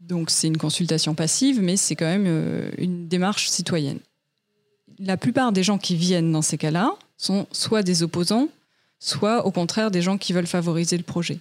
Donc, 0.00 0.30
c'est 0.30 0.46
une 0.46 0.56
consultation 0.56 1.14
passive, 1.14 1.60
mais 1.60 1.76
c'est 1.76 1.94
quand 1.94 2.06
même 2.06 2.70
une 2.78 3.08
démarche 3.08 3.48
citoyenne 3.48 3.98
la 4.98 5.16
plupart 5.16 5.52
des 5.52 5.62
gens 5.62 5.78
qui 5.78 5.96
viennent 5.96 6.32
dans 6.32 6.42
ces 6.42 6.58
cas-là 6.58 6.94
sont 7.16 7.46
soit 7.52 7.82
des 7.82 8.02
opposants, 8.02 8.48
soit 8.98 9.46
au 9.46 9.50
contraire 9.50 9.90
des 9.90 10.02
gens 10.02 10.18
qui 10.18 10.32
veulent 10.32 10.46
favoriser 10.46 10.96
le 10.96 11.02
projet. 11.02 11.38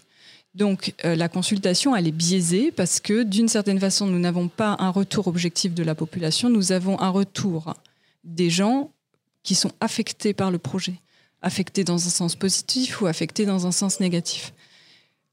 Donc 0.56 0.94
euh, 1.06 1.16
la 1.16 1.30
consultation, 1.30 1.96
elle 1.96 2.08
est 2.08 2.12
biaisée 2.12 2.72
parce 2.72 3.00
que 3.00 3.24
d'une 3.24 3.48
certaine 3.48 3.80
façon, 3.80 4.08
nous 4.08 4.20
n'avons 4.20 4.48
pas 4.48 4.76
un 4.80 4.90
retour 4.90 5.28
objectif 5.28 5.74
de 5.74 5.84
la 5.84 5.96
population, 5.96 6.50
nous 6.50 6.72
avons 6.72 7.00
un 7.00 7.10
retour 7.10 7.76
des 8.24 8.50
gens 8.50 8.92
qui 9.44 9.56
sont 9.56 9.72
affectés 9.80 10.34
par 10.34 10.52
le 10.52 10.58
projet, 10.58 10.96
affectés 11.42 11.84
dans 11.84 12.08
un 12.08 12.10
sens 12.10 12.36
positif 12.36 13.02
ou 13.02 13.06
affectés 13.06 13.46
dans 13.46 13.68
un 13.68 13.72
sens 13.72 14.00
négatif. 14.00 14.52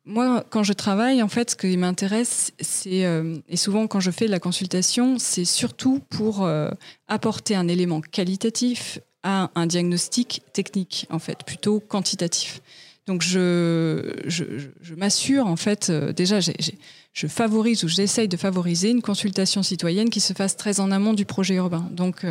Moi, 0.06 0.44
quand 0.50 0.62
je 0.62 0.74
travaille, 0.74 1.22
en 1.22 1.28
fait, 1.28 1.50
ce 1.50 1.56
qui 1.56 1.76
m'intéresse, 1.78 2.52
c'est, 2.60 3.06
euh, 3.06 3.38
et 3.48 3.56
souvent 3.56 3.86
quand 3.86 4.00
je 4.00 4.10
fais 4.10 4.26
de 4.26 4.30
la 4.30 4.38
consultation, 4.38 5.18
c'est 5.18 5.46
surtout 5.46 6.00
pour 6.10 6.44
euh, 6.44 6.68
apporter 7.08 7.56
un 7.56 7.68
élément 7.68 8.02
qualitatif 8.02 8.98
à 9.22 9.50
un 9.54 9.66
diagnostic 9.66 10.42
technique, 10.52 11.06
en 11.08 11.18
fait, 11.18 11.38
plutôt 11.46 11.80
quantitatif. 11.80 12.60
Donc, 13.06 13.22
je, 13.22 14.14
je, 14.26 14.94
m'assure, 14.94 15.46
en 15.46 15.56
fait, 15.56 15.88
euh, 15.88 16.12
déjà, 16.12 16.38
je 16.40 17.26
favorise 17.26 17.82
ou 17.84 17.88
j'essaye 17.88 18.28
de 18.28 18.36
favoriser 18.36 18.90
une 18.90 19.02
consultation 19.02 19.62
citoyenne 19.62 20.10
qui 20.10 20.20
se 20.20 20.34
fasse 20.34 20.56
très 20.58 20.80
en 20.80 20.90
amont 20.90 21.14
du 21.14 21.24
projet 21.24 21.54
urbain. 21.54 21.88
Donc, 21.90 22.26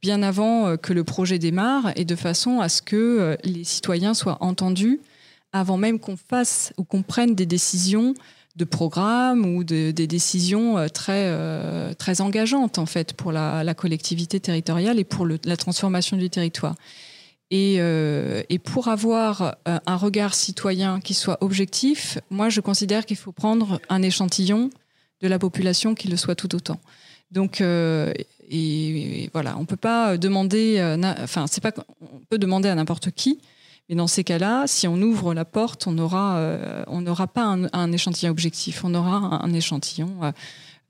bien 0.00 0.22
avant 0.22 0.76
que 0.76 0.92
le 0.92 1.02
projet 1.02 1.40
démarre 1.40 1.92
et 1.96 2.04
de 2.04 2.14
façon 2.14 2.60
à 2.60 2.68
ce 2.68 2.82
que 2.82 3.36
les 3.42 3.64
citoyens 3.64 4.14
soient 4.14 4.38
entendus 4.40 5.00
avant 5.52 5.76
même 5.76 5.98
qu'on 5.98 6.16
fasse 6.16 6.72
ou 6.76 6.84
qu'on 6.84 7.02
prenne 7.02 7.34
des 7.34 7.46
décisions 7.46 8.14
de 8.56 8.64
programme 8.64 9.46
ou 9.46 9.64
des 9.64 9.92
décisions 9.92 10.76
euh, 10.76 10.88
très, 10.88 11.24
euh, 11.26 11.94
très 11.94 12.20
engageantes 12.20 12.78
en 12.78 12.86
fait 12.86 13.14
pour 13.14 13.32
la, 13.32 13.74
collectivité 13.74 14.40
territoriale 14.40 14.98
et 14.98 15.04
pour 15.04 15.26
la 15.26 15.56
transformation 15.56 16.16
du 16.16 16.30
territoire. 16.30 16.74
Et, 17.52 17.76
euh, 17.78 18.42
pour 18.64 18.88
avoir 18.88 19.56
un 19.64 19.96
regard 19.96 20.34
citoyen 20.34 21.00
qui 21.00 21.14
soit 21.14 21.38
objectif, 21.40 22.18
moi 22.30 22.48
je 22.48 22.60
considère 22.60 23.06
qu'il 23.06 23.16
faut 23.16 23.32
prendre 23.32 23.80
un 23.88 24.02
échantillon 24.02 24.70
de 25.20 25.28
la 25.28 25.38
population 25.38 25.94
qui 25.94 26.08
le 26.08 26.16
soit 26.16 26.34
tout 26.34 26.54
autant. 26.54 26.78
Donc, 27.30 27.60
et, 27.60 29.30
voilà, 29.32 29.56
on 29.58 29.64
peut 29.64 29.76
pas 29.76 30.16
demander, 30.16 30.96
enfin 31.22 31.46
c'est 31.48 31.60
pas, 31.60 31.72
on 32.00 32.20
peut 32.28 32.38
demander 32.38 32.68
à 32.68 32.74
n'importe 32.74 33.10
qui, 33.10 33.40
et 33.90 33.96
dans 33.96 34.06
ces 34.06 34.22
cas-là, 34.22 34.68
si 34.68 34.86
on 34.86 35.02
ouvre 35.02 35.34
la 35.34 35.44
porte, 35.44 35.88
on 35.88 35.90
n'aura 35.90 36.36
euh, 36.36 36.84
n'aura 37.00 37.26
pas 37.26 37.42
un, 37.72 37.92
échantillon 37.92 38.30
objectif, 38.30 38.84
on 38.84 38.94
aura 38.94 39.44
un, 39.44 39.52
échantillon 39.52 40.12
euh, 40.22 40.30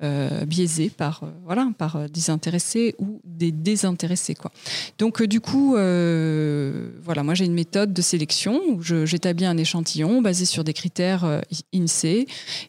euh, 0.02 0.44
biaisé 0.44 0.90
par 0.90 1.22
voilà 1.46 1.70
par 1.78 2.10
des 2.10 2.28
intéressés 2.28 2.94
ou 2.98 3.22
des 3.24 3.52
désintéressés. 3.52 4.36
Donc 4.98 5.22
du 5.22 5.40
coup 5.40 5.72
voilà 5.72 7.22
moi 7.22 7.32
j'ai 7.32 7.46
une 7.46 7.54
méthode 7.54 7.94
de 7.94 8.02
sélection 8.02 8.60
où 8.68 8.82
j'établis 8.82 9.46
un 9.46 9.56
échantillon 9.56 10.20
basé 10.20 10.44
sur 10.44 10.62
des 10.62 10.74
critères 10.74 11.40
INSEE 11.74 12.26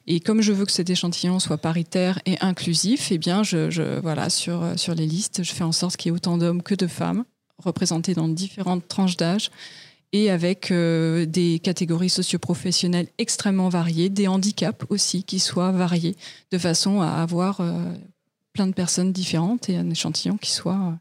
et 0.07 0.21
comme 0.21 0.41
je 0.41 0.53
veux 0.53 0.65
que 0.65 0.71
cet 0.71 0.89
échantillon 0.89 1.39
soit 1.39 1.57
paritaire 1.57 2.19
et 2.25 2.37
inclusif 2.39 3.11
eh 3.11 3.17
bien 3.17 3.43
je, 3.43 3.99
voilà 3.99 4.29
sur 4.29 4.63
sur 4.77 4.95
les 4.95 5.05
listes 5.05 5.43
je 5.43 5.51
fais 5.51 5.65
en 5.65 5.73
sorte 5.73 5.97
qu'il 5.97 6.09
y 6.09 6.13
ait 6.13 6.15
autant 6.15 6.37
d'hommes 6.37 6.63
que 6.63 6.75
de 6.75 6.87
femmes 6.87 7.25
représentés 7.57 8.13
dans 8.13 8.27
différentes 8.27 8.87
tranches 8.87 9.17
d'âge 9.17 9.51
et 10.13 10.29
avec 10.29 10.71
euh, 10.71 11.25
des 11.25 11.59
catégories 11.59 12.09
socioprofessionnelles 12.09 13.07
extrêmement 13.17 13.69
variées, 13.69 14.09
des 14.09 14.27
handicaps 14.27 14.85
aussi 14.89 15.23
qui 15.23 15.39
soient 15.39 15.71
variés, 15.71 16.15
de 16.51 16.57
façon 16.57 17.01
à 17.01 17.07
avoir 17.07 17.61
euh, 17.61 17.93
plein 18.53 18.67
de 18.67 18.73
personnes 18.73 19.13
différentes 19.13 19.69
et 19.69 19.77
un 19.77 19.89
échantillon 19.89 20.37
qui 20.37 20.51
soit 20.51 20.73
euh, 20.73 20.91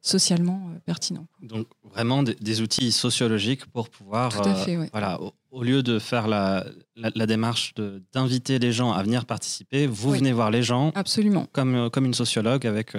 socialement 0.00 0.70
pertinent. 0.84 1.26
Donc 1.42 1.66
vraiment 1.82 2.22
des, 2.22 2.60
outils 2.60 2.92
sociologiques 2.92 3.66
pour 3.66 3.88
pouvoir, 3.88 4.32
Tout 4.40 4.48
à 4.48 4.54
fait, 4.54 4.76
voilà, 4.92 5.18
au, 5.50 5.64
lieu 5.64 5.82
de 5.82 5.98
faire 5.98 6.28
la, 6.28 6.64
la, 6.94 7.26
démarche 7.26 7.74
d'inviter 8.12 8.60
les 8.60 8.70
gens 8.70 8.92
à 8.92 9.02
venir 9.02 9.24
participer, 9.24 9.88
vous 9.88 10.12
venez 10.12 10.32
voir 10.32 10.52
les 10.52 10.62
gens, 10.62 10.92
absolument, 10.94 11.48
comme 11.50 11.90
comme 11.90 12.04
une 12.04 12.14
sociologue 12.14 12.68
avec 12.68 12.92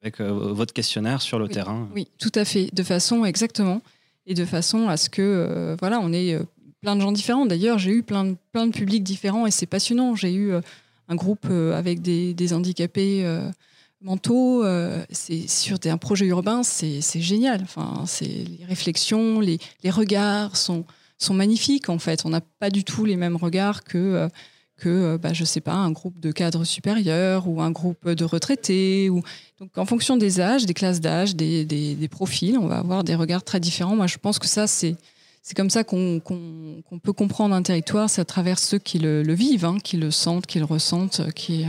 avec 0.00 0.20
votre 0.20 0.72
questionnaire 0.72 1.22
sur 1.22 1.40
le 1.40 1.48
terrain. 1.48 1.88
Oui, 1.92 2.06
tout 2.20 2.32
à 2.36 2.44
fait, 2.44 2.72
de 2.72 2.82
façon 2.84 3.24
exactement 3.24 3.82
et 4.26 4.34
de 4.34 4.44
façon 4.44 4.88
à 4.88 4.96
ce 4.96 5.10
que 5.10 5.22
euh, 5.22 5.76
voilà, 5.80 6.00
on 6.00 6.12
ait 6.12 6.34
euh, 6.34 6.44
plein 6.80 6.96
de 6.96 7.00
gens 7.00 7.12
différents. 7.12 7.46
D'ailleurs, 7.46 7.78
j'ai 7.78 7.92
eu 7.92 8.02
plein 8.02 8.24
de, 8.24 8.36
plein 8.52 8.66
de 8.66 8.72
publics 8.72 9.02
différents 9.02 9.46
et 9.46 9.50
c'est 9.50 9.66
passionnant. 9.66 10.14
J'ai 10.14 10.32
eu 10.32 10.52
euh, 10.52 10.60
un 11.08 11.14
groupe 11.14 11.46
avec 11.46 12.00
des, 12.00 12.32
des 12.32 12.54
handicapés 12.54 13.28
mentaux, 14.00 14.64
c'est 15.10 15.46
sur 15.48 15.76
un 15.84 15.98
projet 15.98 16.24
urbain, 16.24 16.62
c'est 16.62 17.02
génial. 17.20 17.60
Enfin, 17.62 18.04
les 18.22 18.64
réflexions, 18.66 19.38
les, 19.38 19.58
les, 19.82 19.90
regards 19.90 20.56
sont, 20.56 20.86
sont 21.18 21.34
magnifiques 21.34 21.90
en 21.90 21.98
fait. 21.98 22.24
On 22.24 22.30
n'a 22.30 22.40
pas 22.40 22.70
du 22.70 22.84
tout 22.84 23.04
les 23.04 23.16
mêmes 23.16 23.36
regards 23.36 23.84
que 23.84 24.30
que, 24.84 25.16
bah, 25.16 25.32
je 25.32 25.44
sais 25.44 25.60
pas, 25.60 25.72
un 25.72 25.90
groupe 25.90 26.20
de 26.20 26.30
cadres 26.30 26.64
supérieurs 26.64 27.48
ou 27.48 27.62
un 27.62 27.70
groupe 27.70 28.10
de 28.10 28.24
retraités. 28.24 29.08
Ou... 29.08 29.22
Donc, 29.58 29.76
en 29.78 29.86
fonction 29.86 30.16
des 30.16 30.40
âges, 30.40 30.66
des 30.66 30.74
classes 30.74 31.00
d'âge, 31.00 31.34
des, 31.34 31.64
des, 31.64 32.08
profils, 32.08 32.58
on 32.58 32.66
va 32.66 32.78
avoir 32.78 33.02
des 33.02 33.14
regards 33.14 33.42
très 33.42 33.60
différents. 33.60 33.96
Moi, 33.96 34.06
je 34.06 34.18
pense 34.18 34.38
que 34.38 34.46
ça, 34.46 34.66
c'est 34.66 34.96
c'est 35.42 35.54
comme 35.54 35.68
ça 35.68 35.84
qu'on 35.84 36.22
peut 37.02 37.12
comprendre 37.12 37.54
un 37.54 37.62
territoire, 37.62 38.08
c'est 38.08 38.22
à 38.22 38.24
travers 38.24 38.58
ceux 38.58 38.78
qui 38.78 38.98
le, 38.98 39.34
vivent, 39.34 39.66
hein, 39.66 39.76
qui 39.78 39.98
le 39.98 40.10
sentent, 40.10 40.46
qui 40.46 40.58
le 40.58 40.64
ressentent, 40.64 41.20
qui, 41.34 41.64
euh, 41.64 41.68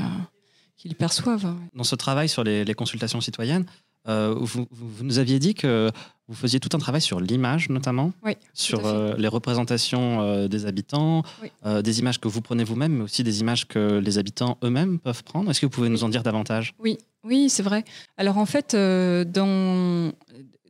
qui 0.78 0.88
le 0.88 0.95
perçoivent. 0.95 1.53
Dans 1.74 1.84
ce 1.84 1.95
travail 1.95 2.30
sur 2.30 2.45
les, 2.45 2.74
consultations 2.74 3.20
citoyennes, 3.20 3.66
euh, 4.07 4.34
vous, 4.39 4.66
nous 5.01 5.20
aviez 5.20 5.39
dit 5.39 5.55
que 5.55 5.91
vous 6.28 6.36
faisiez 6.36 6.59
tout 6.59 6.69
un 6.73 6.80
travail 6.80 7.01
sur 7.01 7.19
l'image 7.19 7.69
notamment, 7.69 8.11
oui, 8.23 8.34
sur 8.53 8.86
euh, 8.86 9.15
les 9.17 9.28
représentations 9.28 10.47
des 10.47 10.65
habitants, 10.65 11.23
des 11.65 11.99
images 11.99 12.19
que 12.19 12.28
vous 12.28 12.41
prenez 12.41 12.63
vous-même, 12.63 12.93
mais 12.93 13.03
aussi 13.03 13.23
des 13.23 13.41
images 13.41 13.67
que 13.67 13.99
les 13.99 14.17
habitants 14.17 14.57
eux-mêmes 14.63 14.99
peuvent 14.99 15.23
prendre. 15.23 15.49
Est-ce 15.51 15.61
que 15.61 15.65
vous 15.65 15.71
pouvez 15.71 15.89
nous 15.89 16.03
en 16.03 16.09
dire 16.09 16.23
davantage? 16.23 16.73
Oui, 16.80 16.97
oui, 17.23 17.49
c'est 17.49 17.63
vrai. 17.63 17.84
Alors 18.17 18.38
en 18.38 18.45
fait, 18.45 18.76
dans, 18.76 20.11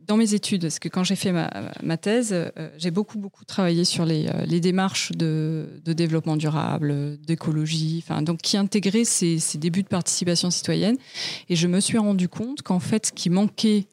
dans 0.05 0.17
mes 0.17 0.33
études, 0.33 0.61
parce 0.61 0.79
que 0.79 0.87
quand 0.87 1.03
j'ai 1.03 1.15
fait 1.15 1.31
ma, 1.31 1.97
thèse, 1.97 2.31
euh, 2.33 2.69
j'ai 2.77 2.91
beaucoup, 2.91 3.17
beaucoup 3.17 3.45
travaillé 3.45 3.85
sur 3.85 4.05
les, 4.05 4.27
euh, 4.27 4.59
démarches 4.59 5.11
de, 5.11 5.67
développement 5.85 6.37
durable, 6.37 7.17
d'écologie, 7.25 8.03
donc 8.21 8.39
qui 8.41 8.57
intégraient 8.57 9.05
ces, 9.05 9.39
ces, 9.39 9.57
débuts 9.57 9.83
de 9.83 9.87
participation 9.87 10.51
citoyenne. 10.51 10.97
Et 11.49 11.55
je 11.55 11.67
me 11.67 11.79
suis 11.79 11.97
rendu 11.97 12.27
compte 12.27 12.61
qu'en 12.61 12.79
fait, 12.79 13.07
ce 13.07 13.11
qui 13.11 13.29
manquait 13.29 13.87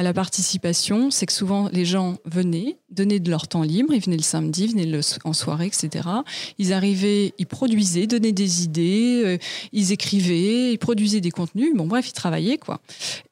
à 0.00 0.02
la 0.02 0.14
participation, 0.14 1.10
c'est 1.10 1.26
que 1.26 1.32
souvent 1.32 1.68
les 1.74 1.84
gens 1.84 2.16
venaient, 2.24 2.78
donnaient 2.88 3.20
de 3.20 3.30
leur 3.30 3.48
temps 3.48 3.62
libre, 3.62 3.92
ils 3.92 4.00
venaient 4.00 4.16
le 4.16 4.22
samedi, 4.22 4.66
venaient 4.68 4.86
le, 4.86 5.02
en 5.24 5.34
soirée, 5.34 5.66
etc. 5.66 6.08
Ils 6.56 6.72
arrivaient, 6.72 7.34
ils 7.36 7.46
produisaient, 7.46 8.06
donnaient 8.06 8.32
des 8.32 8.64
idées, 8.64 9.22
euh, 9.26 9.36
ils 9.72 9.92
écrivaient, 9.92 10.72
ils 10.72 10.78
produisaient 10.78 11.20
des 11.20 11.30
contenus, 11.30 11.74
bon 11.76 11.86
bref, 11.86 12.08
ils 12.08 12.14
travaillaient 12.14 12.56
quoi. 12.56 12.80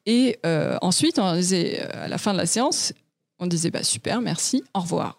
Et 0.05 0.37
euh, 0.45 0.77
ensuite, 0.83 1.19
euh, 1.19 1.89
à 1.91 2.07
la 2.07 2.19
fin 2.19 2.35
de 2.35 2.39
la 2.39 2.45
séance, 2.45 2.93
on 3.39 3.47
disait 3.47 3.71
bah, 3.71 3.83
super, 3.83 4.21
merci, 4.21 4.63
au 4.75 4.81
revoir. 4.81 5.19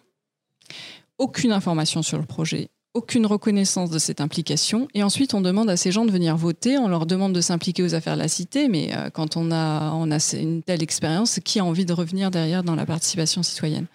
Aucune 1.18 1.52
information 1.52 2.04
sur 2.04 2.20
le 2.20 2.26
projet, 2.26 2.70
aucune 2.96 3.26
reconnaissance 3.28 3.92
de 3.92 4.00
cette 4.00 4.20
implication. 4.20 4.88
Et 4.96 5.04
ensuite, 5.04 5.34
on 5.34 5.42
demande 5.42 5.70
à 5.70 5.78
ces 5.78 5.92
gens 5.92 6.06
de 6.06 6.12
venir 6.12 6.36
voter, 6.36 6.78
on 6.78 6.88
leur 6.88 7.06
demande 7.06 7.34
de 7.34 7.42
s'impliquer 7.42 7.84
aux 7.84 7.94
affaires 7.94 8.16
de 8.16 8.22
la 8.22 8.28
cité, 8.28 8.68
mais 8.68 8.90
euh, 8.96 9.10
quand 9.12 9.38
on 9.38 9.52
a, 9.52 9.92
une 10.34 10.64
telle 10.64 10.82
expérience, 10.82 11.40
qui 11.44 11.60
a 11.60 11.66
envie 11.66 11.86
de 11.86 11.94
revenir 11.94 12.32
derrière 12.32 12.64
dans 12.64 12.76
la 12.76 12.86
participation 12.86 13.44
citoyenne? 13.44 13.86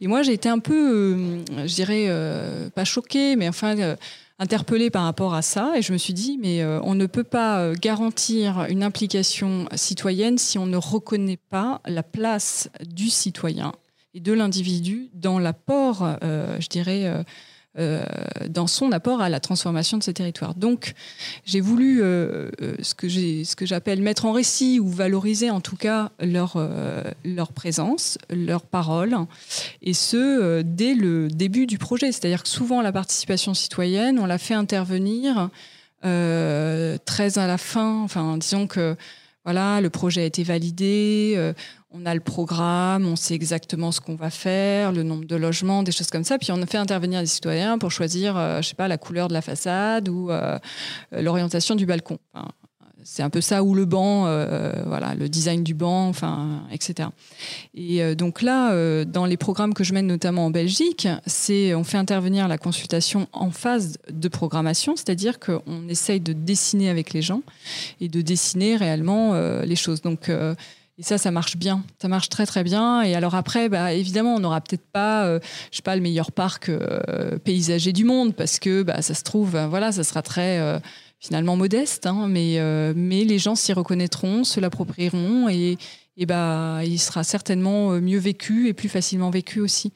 Et 0.00 0.06
moi, 0.06 0.22
j'ai 0.22 0.32
été 0.32 0.48
un 0.48 0.58
peu, 0.58 0.74
euh, 0.74 1.66
je 1.66 1.74
dirais, 1.74 2.06
euh, 2.08 2.70
pas 2.70 2.84
choquée, 2.84 3.36
mais 3.36 3.48
enfin 3.48 3.96
interpellée 4.38 4.88
par 4.88 5.04
rapport 5.04 5.34
à 5.34 5.42
ça, 5.42 5.74
et 5.76 5.82
je 5.82 5.92
me 5.92 5.98
suis 5.98 6.14
dit, 6.14 6.38
mais 6.40 6.64
on 6.64 6.94
ne 6.94 7.04
peut 7.04 7.24
pas 7.24 7.74
garantir 7.74 8.64
une 8.70 8.82
implication 8.82 9.68
citoyenne 9.74 10.38
si 10.38 10.56
on 10.56 10.64
ne 10.64 10.78
reconnaît 10.78 11.38
pas 11.50 11.82
la 11.84 12.02
place 12.02 12.70
du 12.88 13.10
citoyen 13.10 13.72
et 14.14 14.20
de 14.20 14.32
l'individu 14.32 15.10
dans 15.12 15.38
l'apport, 15.38 16.16
je 16.22 16.66
dirais, 16.68 17.22
euh, 17.78 18.02
dans 18.48 18.66
son 18.66 18.90
apport 18.90 19.20
à 19.20 19.28
la 19.28 19.38
transformation 19.38 19.96
de 19.96 20.02
ce 20.02 20.10
territoire. 20.10 20.56
Donc, 20.56 20.94
j'ai 21.44 21.60
voulu 21.60 22.02
euh, 22.02 22.50
euh, 22.60 22.74
ce 22.82 22.96
que 22.96 23.08
ce 23.08 23.54
que 23.54 23.64
j'appelle 23.64 24.02
mettre 24.02 24.24
en 24.24 24.32
récit 24.32 24.80
ou 24.80 24.88
valoriser 24.88 25.50
en 25.50 25.60
tout 25.60 25.76
cas 25.76 26.10
leur 26.18 26.58
leur 27.24 27.52
présence, 27.52 28.18
leur 28.28 28.62
parole, 28.62 29.16
et 29.82 29.94
ce 29.94 30.62
dès 30.62 30.94
le 30.94 31.28
début 31.28 31.66
du 31.66 31.78
projet. 31.78 32.10
C'est-à-dire 32.10 32.42
que 32.42 32.48
souvent 32.48 32.82
la 32.82 32.90
participation 32.90 33.54
citoyenne, 33.54 34.18
on 34.18 34.26
la 34.26 34.38
fait 34.38 34.54
intervenir 34.54 35.48
très 36.02 37.38
à 37.38 37.46
la 37.46 37.56
fin. 37.56 38.02
Enfin, 38.02 38.36
disons 38.36 38.66
que 38.66 38.96
voilà, 39.44 39.80
le 39.80 39.90
projet 39.90 40.22
a 40.22 40.24
été 40.24 40.42
validé, 40.42 41.52
on 41.92 42.06
a 42.06 42.14
le 42.14 42.20
programme, 42.20 43.06
on 43.06 43.16
sait 43.16 43.34
exactement 43.34 43.90
ce 43.90 44.00
qu'on 44.00 44.14
va 44.14 44.30
faire, 44.30 44.92
le 44.92 45.02
nombre 45.02 45.24
de 45.24 45.36
logements, 45.36 45.82
des 45.82 45.92
choses 45.92 46.10
comme 46.10 46.24
ça. 46.24 46.38
Puis 46.38 46.52
on 46.52 46.66
fait 46.66 46.78
intervenir 46.78 47.20
des 47.20 47.26
citoyens 47.26 47.78
pour 47.78 47.90
choisir, 47.90 48.36
euh, 48.36 48.62
je 48.62 48.68
sais 48.68 48.74
pas, 48.74 48.86
la 48.86 48.98
couleur 48.98 49.28
de 49.28 49.32
la 49.32 49.42
façade 49.42 50.08
ou 50.08 50.30
euh, 50.30 50.58
l'orientation 51.10 51.74
du 51.74 51.86
balcon. 51.86 52.18
C'est 53.02 53.22
un 53.22 53.30
peu 53.30 53.40
ça 53.40 53.62
ou 53.62 53.74
le 53.74 53.84
banc, 53.84 54.26
euh, 54.26 54.72
voilà, 54.86 55.14
le 55.14 55.28
design 55.28 55.62
du 55.62 55.74
banc, 55.74 56.08
enfin, 56.08 56.62
etc. 56.70 57.08
Et 57.74 58.14
donc 58.14 58.42
là, 58.42 59.04
dans 59.04 59.26
les 59.26 59.36
programmes 59.36 59.74
que 59.74 59.84
je 59.84 59.92
mène 59.94 60.06
notamment 60.06 60.46
en 60.46 60.50
Belgique, 60.50 61.08
c'est 61.26 61.74
on 61.74 61.84
fait 61.84 61.98
intervenir 61.98 62.48
la 62.48 62.58
consultation 62.58 63.28
en 63.32 63.50
phase 63.50 63.98
de 64.10 64.28
programmation, 64.28 64.96
c'est-à-dire 64.96 65.38
qu'on 65.38 65.88
essaye 65.88 66.20
de 66.20 66.32
dessiner 66.32 66.90
avec 66.90 67.12
les 67.12 67.22
gens 67.22 67.42
et 68.00 68.08
de 68.08 68.20
dessiner 68.20 68.76
réellement 68.76 69.34
les 69.62 69.76
choses. 69.76 70.02
Donc 70.02 70.30
et 71.00 71.02
ça, 71.02 71.16
ça 71.16 71.30
marche 71.30 71.56
bien. 71.56 71.82
Ça 72.00 72.08
marche 72.08 72.28
très 72.28 72.44
très 72.44 72.62
bien. 72.62 73.00
Et 73.00 73.14
alors 73.14 73.34
après, 73.34 73.70
bah, 73.70 73.94
évidemment, 73.94 74.34
on 74.34 74.40
n'aura 74.40 74.60
peut-être 74.60 74.86
pas, 74.92 75.24
euh, 75.24 75.40
je 75.70 75.76
sais 75.76 75.82
pas, 75.82 75.96
le 75.96 76.02
meilleur 76.02 76.30
parc 76.30 76.68
euh, 76.68 77.38
paysager 77.38 77.94
du 77.94 78.04
monde 78.04 78.34
parce 78.34 78.58
que 78.58 78.82
bah, 78.82 79.00
ça 79.00 79.14
se 79.14 79.22
trouve, 79.22 79.56
euh, 79.56 79.66
voilà, 79.66 79.92
ça 79.92 80.04
sera 80.04 80.20
très 80.20 80.60
finalement 81.20 81.56
modeste, 81.56 82.06
hein, 82.06 82.26
mais, 82.28 82.58
mais 82.96 83.24
les 83.24 83.38
gens 83.38 83.54
s'y 83.54 83.72
reconnaîtront, 83.72 84.42
se 84.42 84.58
l'approprieront 84.58 85.48
et, 85.48 85.76
et 86.16 86.26
bah, 86.26 86.80
il 86.82 86.98
sera 86.98 87.24
certainement 87.24 87.90
mieux 88.00 88.18
vécu 88.18 88.68
et 88.68 88.72
plus 88.72 88.88
facilement 88.88 89.30
vécu 89.30 89.60
aussi. 89.60 89.92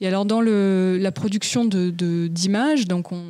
Et 0.00 0.06
alors 0.08 0.24
dans 0.24 0.40
le, 0.40 0.98
la 0.98 1.12
production 1.12 1.64
d'images, 1.66 1.92
de, 1.94 2.26
d'images, 2.26 2.88
donc 2.88 3.12
on 3.12 3.22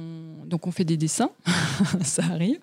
donc 0.53 0.67
on 0.67 0.71
fait 0.71 0.85
des 0.85 0.99
dessins, 0.99 1.31
ça 2.03 2.23
arrive. 2.25 2.59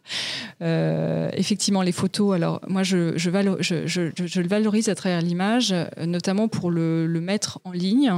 Euh, 0.61 1.32
effectivement, 1.34 1.82
les 1.82 1.91
photos, 1.91 2.36
alors 2.36 2.61
moi 2.67 2.84
je, 2.84 3.17
je, 3.17 3.30
le 3.32 4.47
valorise 4.47 4.89
à 4.89 4.95
travers 4.95 5.21
l'image, 5.21 5.73
notamment 5.97 6.47
pour 6.47 6.69
le, 6.69 7.07
mettre 7.19 7.59
en 7.63 7.71
ligne, 7.71 8.13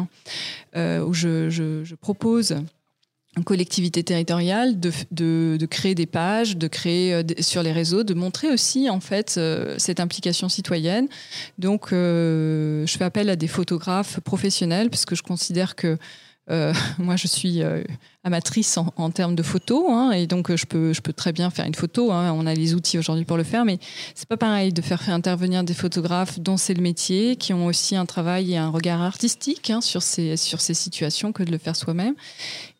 euh, 0.75 1.03
où 1.03 1.13
je, 1.13 1.95
propose 1.95 2.57
une 3.37 3.43
collectivité 3.45 4.03
territoriale 4.03 4.79
de, 4.79 5.65
créer 5.67 5.95
des 5.95 6.05
pages, 6.05 6.57
de 6.57 6.67
créer 6.67 7.13
euh, 7.13 7.23
sur 7.39 7.63
les 7.63 7.71
réseaux, 7.71 8.03
de 8.03 8.13
montrer 8.13 8.49
aussi 8.49 8.89
en 8.89 8.99
fait 8.99 9.39
cette 9.77 9.99
implication 9.99 10.49
citoyenne. 10.49 11.07
Donc 11.57 11.91
je 11.91 12.95
fais 12.97 13.05
appel 13.05 13.29
à 13.29 13.35
des 13.35 13.47
photographes 13.47 14.19
professionnels 14.19 14.89
parce 14.89 15.05
que 15.05 15.15
je 15.15 15.23
considère 15.23 15.75
que 15.75 15.97
euh, 16.51 16.73
moi, 16.99 17.15
je 17.15 17.27
suis 17.27 17.63
euh, 17.63 17.83
amatrice 18.23 18.77
en, 18.77 19.09
termes 19.09 19.35
de 19.35 19.43
photos, 19.43 19.85
hein, 19.89 20.11
et 20.11 20.27
donc 20.27 20.51
euh, 20.51 20.57
je 20.57 20.65
peux, 20.65 21.13
très 21.13 21.31
bien 21.31 21.49
faire 21.49 21.65
une 21.65 21.75
photo. 21.75 22.11
Hein, 22.11 22.33
on 22.35 22.45
a 22.45 22.53
les 22.53 22.73
outils 22.73 22.99
aujourd'hui 22.99 23.25
pour 23.25 23.37
le 23.37 23.43
faire, 23.43 23.65
mais 23.65 23.79
c'est 24.13 24.27
pas 24.27 24.37
pareil 24.37 24.73
de 24.73 24.81
faire 24.81 25.09
intervenir 25.09 25.63
des 25.63 25.73
photographes 25.73 26.39
dont 26.39 26.57
c'est 26.57 26.73
le 26.73 26.81
métier, 26.81 27.35
qui 27.35 27.53
ont 27.53 27.65
aussi 27.65 27.95
un 27.95 28.05
travail 28.05 28.53
et 28.53 28.57
un 28.57 28.69
regard 28.69 29.01
artistique 29.01 29.69
hein, 29.69 29.81
sur 29.81 30.01
ces 30.03 30.35
situations 30.35 31.31
que 31.31 31.43
de 31.43 31.51
le 31.51 31.57
faire 31.57 31.75
soi-même. 31.75 32.15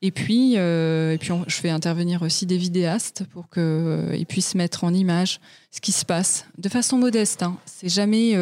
Et 0.04 0.12
puis, 0.12 0.56
et 0.56 1.18
puis 1.20 1.32
je 1.48 1.56
fais 1.56 1.70
intervenir 1.70 2.24
aussi 2.24 2.46
des 2.46 2.58
vidéastes 2.58 3.24
pour 3.32 3.50
qu'ils 3.50 4.26
puissent 4.28 4.56
mettre 4.56 4.84
en 4.84 4.94
image 4.94 5.40
ce 5.70 5.80
qui 5.80 5.92
se 5.92 6.06
passe 6.06 6.46
de 6.58 6.70
façon 6.70 6.98
modeste. 6.98 7.46
C'est 7.66 7.90
jamais 7.90 8.36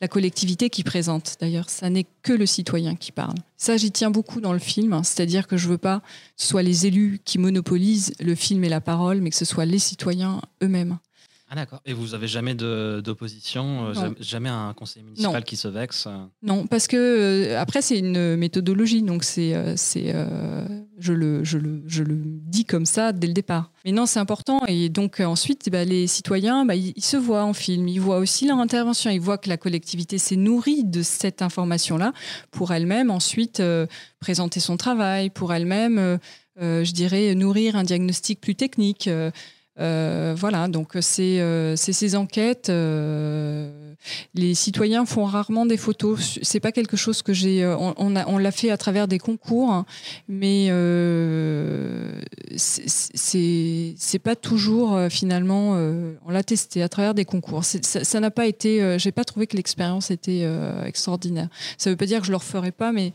la 0.00 0.08
collectivité 0.08 0.70
qui 0.70 0.84
présente. 0.84 1.36
D'ailleurs, 1.40 1.70
ça 1.70 1.88
n'est 1.90 2.06
que 2.22 2.32
le 2.32 2.46
citoyen 2.46 2.96
qui 2.96 3.12
parle. 3.12 3.36
Ça, 3.56 3.76
j'y 3.76 3.90
tiens 3.90 4.10
beaucoup 4.10 4.40
dans 4.40 4.52
le 4.52 4.58
film, 4.58 4.92
hein. 4.92 5.02
c'est-à-dire 5.02 5.46
que 5.46 5.56
je 5.56 5.68
veux 5.68 5.78
pas 5.78 6.00
que 6.00 6.42
ce 6.42 6.48
soit 6.48 6.62
les 6.62 6.86
élus 6.86 7.20
qui 7.24 7.38
monopolisent 7.38 8.12
le 8.20 8.34
film 8.34 8.64
et 8.64 8.68
la 8.68 8.80
parole, 8.80 9.20
mais 9.20 9.30
que 9.30 9.36
ce 9.36 9.44
soit 9.44 9.64
les 9.64 9.78
citoyens 9.78 10.40
eux-mêmes. 10.62 10.98
Ah 11.48 11.54
d'accord. 11.54 11.80
Et 11.86 11.92
vous 11.92 12.14
avez 12.14 12.26
jamais 12.26 12.56
d'opposition, 12.56 13.86
euh, 13.86 14.10
jamais 14.18 14.48
un 14.48 14.74
conseiller 14.74 15.04
municipal 15.04 15.44
qui 15.44 15.56
se 15.56 15.68
vexe 15.68 16.08
euh 16.08 16.24
Non, 16.42 16.66
parce 16.66 16.88
que 16.88 16.96
euh, 16.96 17.60
après 17.60 17.82
c'est 17.82 17.98
une 17.98 18.34
méthodologie, 18.34 19.02
donc 19.02 19.22
c'est 19.22 19.76
c'est 19.76 20.12
je 20.98 21.12
le 21.12 21.44
je 21.44 21.58
le 21.58 21.82
je 21.86 22.02
le 22.02 22.16
dis 22.18 22.64
comme 22.64 22.84
ça 22.84 23.12
dès 23.12 23.28
le 23.28 23.32
départ. 23.32 23.70
Mais 23.84 23.92
non, 23.92 24.06
c'est 24.06 24.18
important 24.18 24.60
et 24.66 24.88
donc 24.88 25.20
ensuite 25.20 25.70
bah, 25.70 25.84
les 25.84 26.08
citoyens 26.08 26.64
bah, 26.64 26.74
ils, 26.74 26.92
se 26.98 27.16
voient 27.16 27.44
en 27.44 27.52
film, 27.52 27.86
ils 27.86 28.00
voient 28.00 28.18
aussi 28.18 28.48
leur 28.48 28.58
intervention, 28.58 29.10
ils 29.12 29.20
voient 29.20 29.38
que 29.38 29.48
la 29.48 29.56
collectivité 29.56 30.18
s'est 30.18 30.36
nourrie 30.36 30.82
de 30.82 31.02
cette 31.02 31.42
information 31.42 31.96
là 31.96 32.12
pour 32.50 32.72
elle-même 32.72 33.10
ensuite 33.10 33.62
présenter 34.18 34.58
son 34.58 34.76
travail, 34.76 35.30
pour 35.30 35.54
elle-même 35.54 36.18
je 36.58 36.90
dirais 36.90 37.36
nourrir 37.36 37.76
un 37.76 37.84
diagnostic 37.84 38.40
plus 38.40 38.56
technique. 38.56 39.08
Voilà, 39.78 40.68
donc 40.68 40.96
c'est 41.00 41.76
ces 41.76 42.16
enquêtes. 42.16 42.70
les 44.34 44.54
citoyens 44.54 45.04
font 45.06 45.24
rarement 45.24 45.66
des 45.66 45.76
photos. 45.76 46.38
C'est 46.42 46.60
pas 46.60 46.72
quelque 46.72 46.96
chose 46.96 47.22
que 47.22 47.32
j'ai. 47.32 47.66
On, 47.66 47.94
on 47.98 48.38
l'a 48.38 48.52
fait 48.52 48.70
à 48.70 48.76
travers 48.76 49.08
des 49.08 49.18
concours, 49.18 49.72
hein, 49.72 49.86
mais 50.28 50.68
c'est 52.56 54.18
pas 54.22 54.36
toujours 54.36 54.98
finalement. 55.10 55.72
on 55.72 56.30
l'a 56.30 56.42
testé 56.42 56.82
à 56.82 56.88
travers 56.88 57.14
des 57.14 57.24
concours. 57.24 57.64
Ça 57.64 58.20
n'a 58.20 58.30
pas 58.30 58.46
été. 58.46 58.98
j'ai 58.98 59.12
pas 59.12 59.24
trouvé 59.24 59.46
que 59.46 59.56
l'expérience 59.56 60.10
était 60.10 60.48
extraordinaire. 60.84 61.48
Ça 61.78 61.90
veut 61.90 61.96
pas 61.96 62.06
dire 62.06 62.20
que 62.20 62.26
je 62.26 62.32
le 62.32 62.38
referai 62.38 62.72
pas, 62.72 62.92
mais 62.92 63.12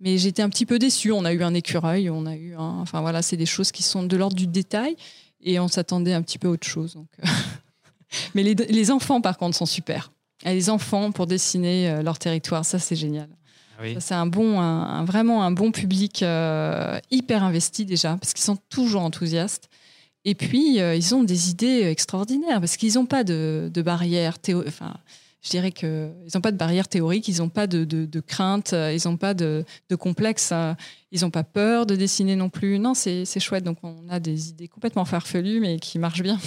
mais 0.00 0.18
j'étais 0.18 0.42
un 0.42 0.48
petit 0.48 0.66
peu 0.66 0.78
déçue. 0.78 1.12
On 1.12 1.24
a 1.24 1.32
eu 1.32 1.42
un 1.42 1.54
écureuil, 1.54 2.10
on 2.10 2.26
a 2.26 2.36
eu 2.36 2.54
un... 2.54 2.80
Enfin 2.80 3.00
voilà, 3.00 3.22
c'est 3.22 3.36
des 3.36 3.46
choses 3.46 3.72
qui 3.72 3.82
sont 3.82 4.02
de 4.02 4.16
l'ordre 4.16 4.36
du 4.36 4.46
détail 4.46 4.96
et 5.42 5.58
on 5.60 5.68
s'attendait 5.68 6.12
un 6.12 6.22
petit 6.22 6.38
peu 6.38 6.48
à 6.48 6.50
autre 6.52 6.66
chose. 6.66 6.94
Donc, 6.94 7.08
euh. 7.24 7.28
Mais 8.34 8.42
les, 8.42 8.54
les, 8.54 8.90
enfants, 8.90 9.20
par 9.20 9.36
contre, 9.36 9.56
sont 9.56 9.66
super. 9.66 10.12
Et 10.44 10.54
les 10.54 10.70
enfants 10.70 11.10
pour 11.12 11.26
dessiner 11.26 11.90
euh, 11.90 12.02
leur 12.02 12.18
territoire, 12.18 12.64
ça 12.64 12.78
c'est 12.78 12.96
génial. 12.96 13.28
Ah 13.78 13.82
c'est 14.00 14.14
un 14.14 14.26
bon, 14.26 14.58
un, 14.58 15.04
vraiment 15.04 15.42
un 15.42 15.50
bon 15.50 15.70
public 15.70 16.22
euh, 16.22 16.98
hyper 17.10 17.44
investi 17.44 17.84
déjà, 17.84 18.16
parce 18.16 18.32
qu'ils 18.32 18.44
sont 18.44 18.56
toujours 18.70 19.02
enthousiastes. 19.02 19.68
Et 20.24 20.34
puis, 20.34 20.78
ils 20.78 21.14
ont 21.14 21.22
des 21.22 21.50
idées 21.50 21.82
extraordinaires, 21.82 22.58
parce 22.58 22.76
qu'ils 22.76 22.94
n'ont 22.94 23.06
pas 23.06 23.22
de, 23.22 23.70
de 23.72 23.82
barrières 23.82 24.38
enfin, 24.66 24.96
je 25.46 25.50
dirais 25.52 25.70
qu'ils 25.70 26.10
n'ont 26.34 26.40
pas 26.40 26.50
de 26.50 26.56
barrière 26.56 26.88
théorique, 26.88 27.28
ils 27.28 27.38
n'ont 27.38 27.48
pas 27.48 27.68
de, 27.68 27.84
de, 27.84 28.20
crainte, 28.20 28.72
ils 28.72 29.00
n'ont 29.04 29.16
pas 29.16 29.32
de, 29.32 29.64
de 29.88 29.94
complexe, 29.94 30.52
ils 31.12 31.20
n'ont 31.20 31.30
pas 31.30 31.44
peur 31.44 31.86
de 31.86 31.94
dessiner 31.94 32.34
non 32.34 32.48
plus. 32.48 32.80
Non, 32.80 32.94
c'est 32.94 33.38
chouette. 33.38 33.62
Donc 33.62 33.78
on 33.84 34.08
a 34.08 34.18
des 34.18 34.48
idées 34.48 34.66
complètement 34.66 35.04
farfelues, 35.04 35.60
mais 35.60 35.78
qui 35.78 36.00
marchent 36.00 36.22
bien. 36.22 36.40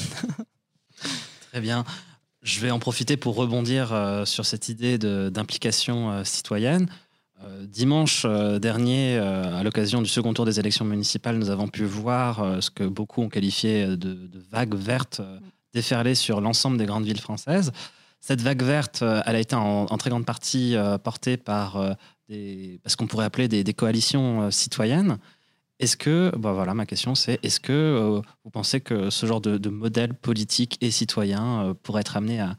Très 1.52 1.62
bien. 1.62 1.86
Je 2.42 2.60
vais 2.60 2.72
en 2.72 2.80
profiter 2.80 3.16
pour 3.16 3.36
rebondir 3.36 3.94
euh, 3.94 4.26
sur 4.26 4.46
cette 4.46 4.68
idée 4.68 4.98
d'implication 4.98 6.12
euh, 6.12 6.24
citoyenne. 6.26 6.90
Euh, 7.42 7.66
dimanche 7.66 8.26
dernier, 8.26 9.18
à 9.18 9.64
l'occasion 9.64 10.02
du 10.02 10.10
second 10.10 10.34
tour 10.34 10.44
des 10.44 10.60
élections 10.60 10.84
municipales, 10.84 11.38
nous 11.38 11.50
avons 11.50 11.70
pu 11.70 11.86
voir 11.86 12.62
ce 12.62 12.70
que 12.70 12.84
beaucoup 12.84 13.22
ont 13.22 13.30
qualifié 13.30 13.88
de, 13.88 13.96
de 13.96 14.44
vague 14.52 14.76
verte 14.76 15.22
déferler 15.74 16.16
sur 16.16 16.42
l'ensemble 16.42 16.78
des 16.78 16.86
grandes 16.86 17.06
villes 17.06 17.22
françaises. 17.22 17.72
Cette 18.22 18.42
vague 18.42 18.62
verte, 18.62 19.02
euh, 19.02 19.22
elle 19.26 19.36
a 19.36 19.40
été 19.40 19.56
en, 19.56 19.86
très 19.98 20.10
grande 20.10 20.26
partie 20.26 20.76
euh, 20.76 20.98
portée 20.98 21.38
par 21.38 21.78
euh, 21.78 21.94
des, 22.28 22.82
ce 22.86 22.96
qu'on 22.96 23.08
pourrait 23.08 23.26
appeler 23.26 23.48
des, 23.48 23.74
coalitions 23.74 24.52
citoyennes. 24.52 25.18
Est-ce 25.80 25.96
que, 25.96 26.32
bah 26.38 26.52
voilà, 26.52 26.74
ma 26.74 26.86
question 26.86 27.16
c'est, 27.16 27.40
est-ce 27.44 27.62
que 27.62 28.22
vous 28.44 28.50
pensez 28.52 28.82
que 28.82 29.10
ce 29.10 29.26
genre 29.26 29.40
de, 29.40 29.70
modèle 29.70 30.14
politique 30.14 30.78
et 30.82 30.92
citoyen 30.92 31.74
pourrait 31.84 32.02
être 32.02 32.18
amené 32.18 32.42
à, 32.42 32.58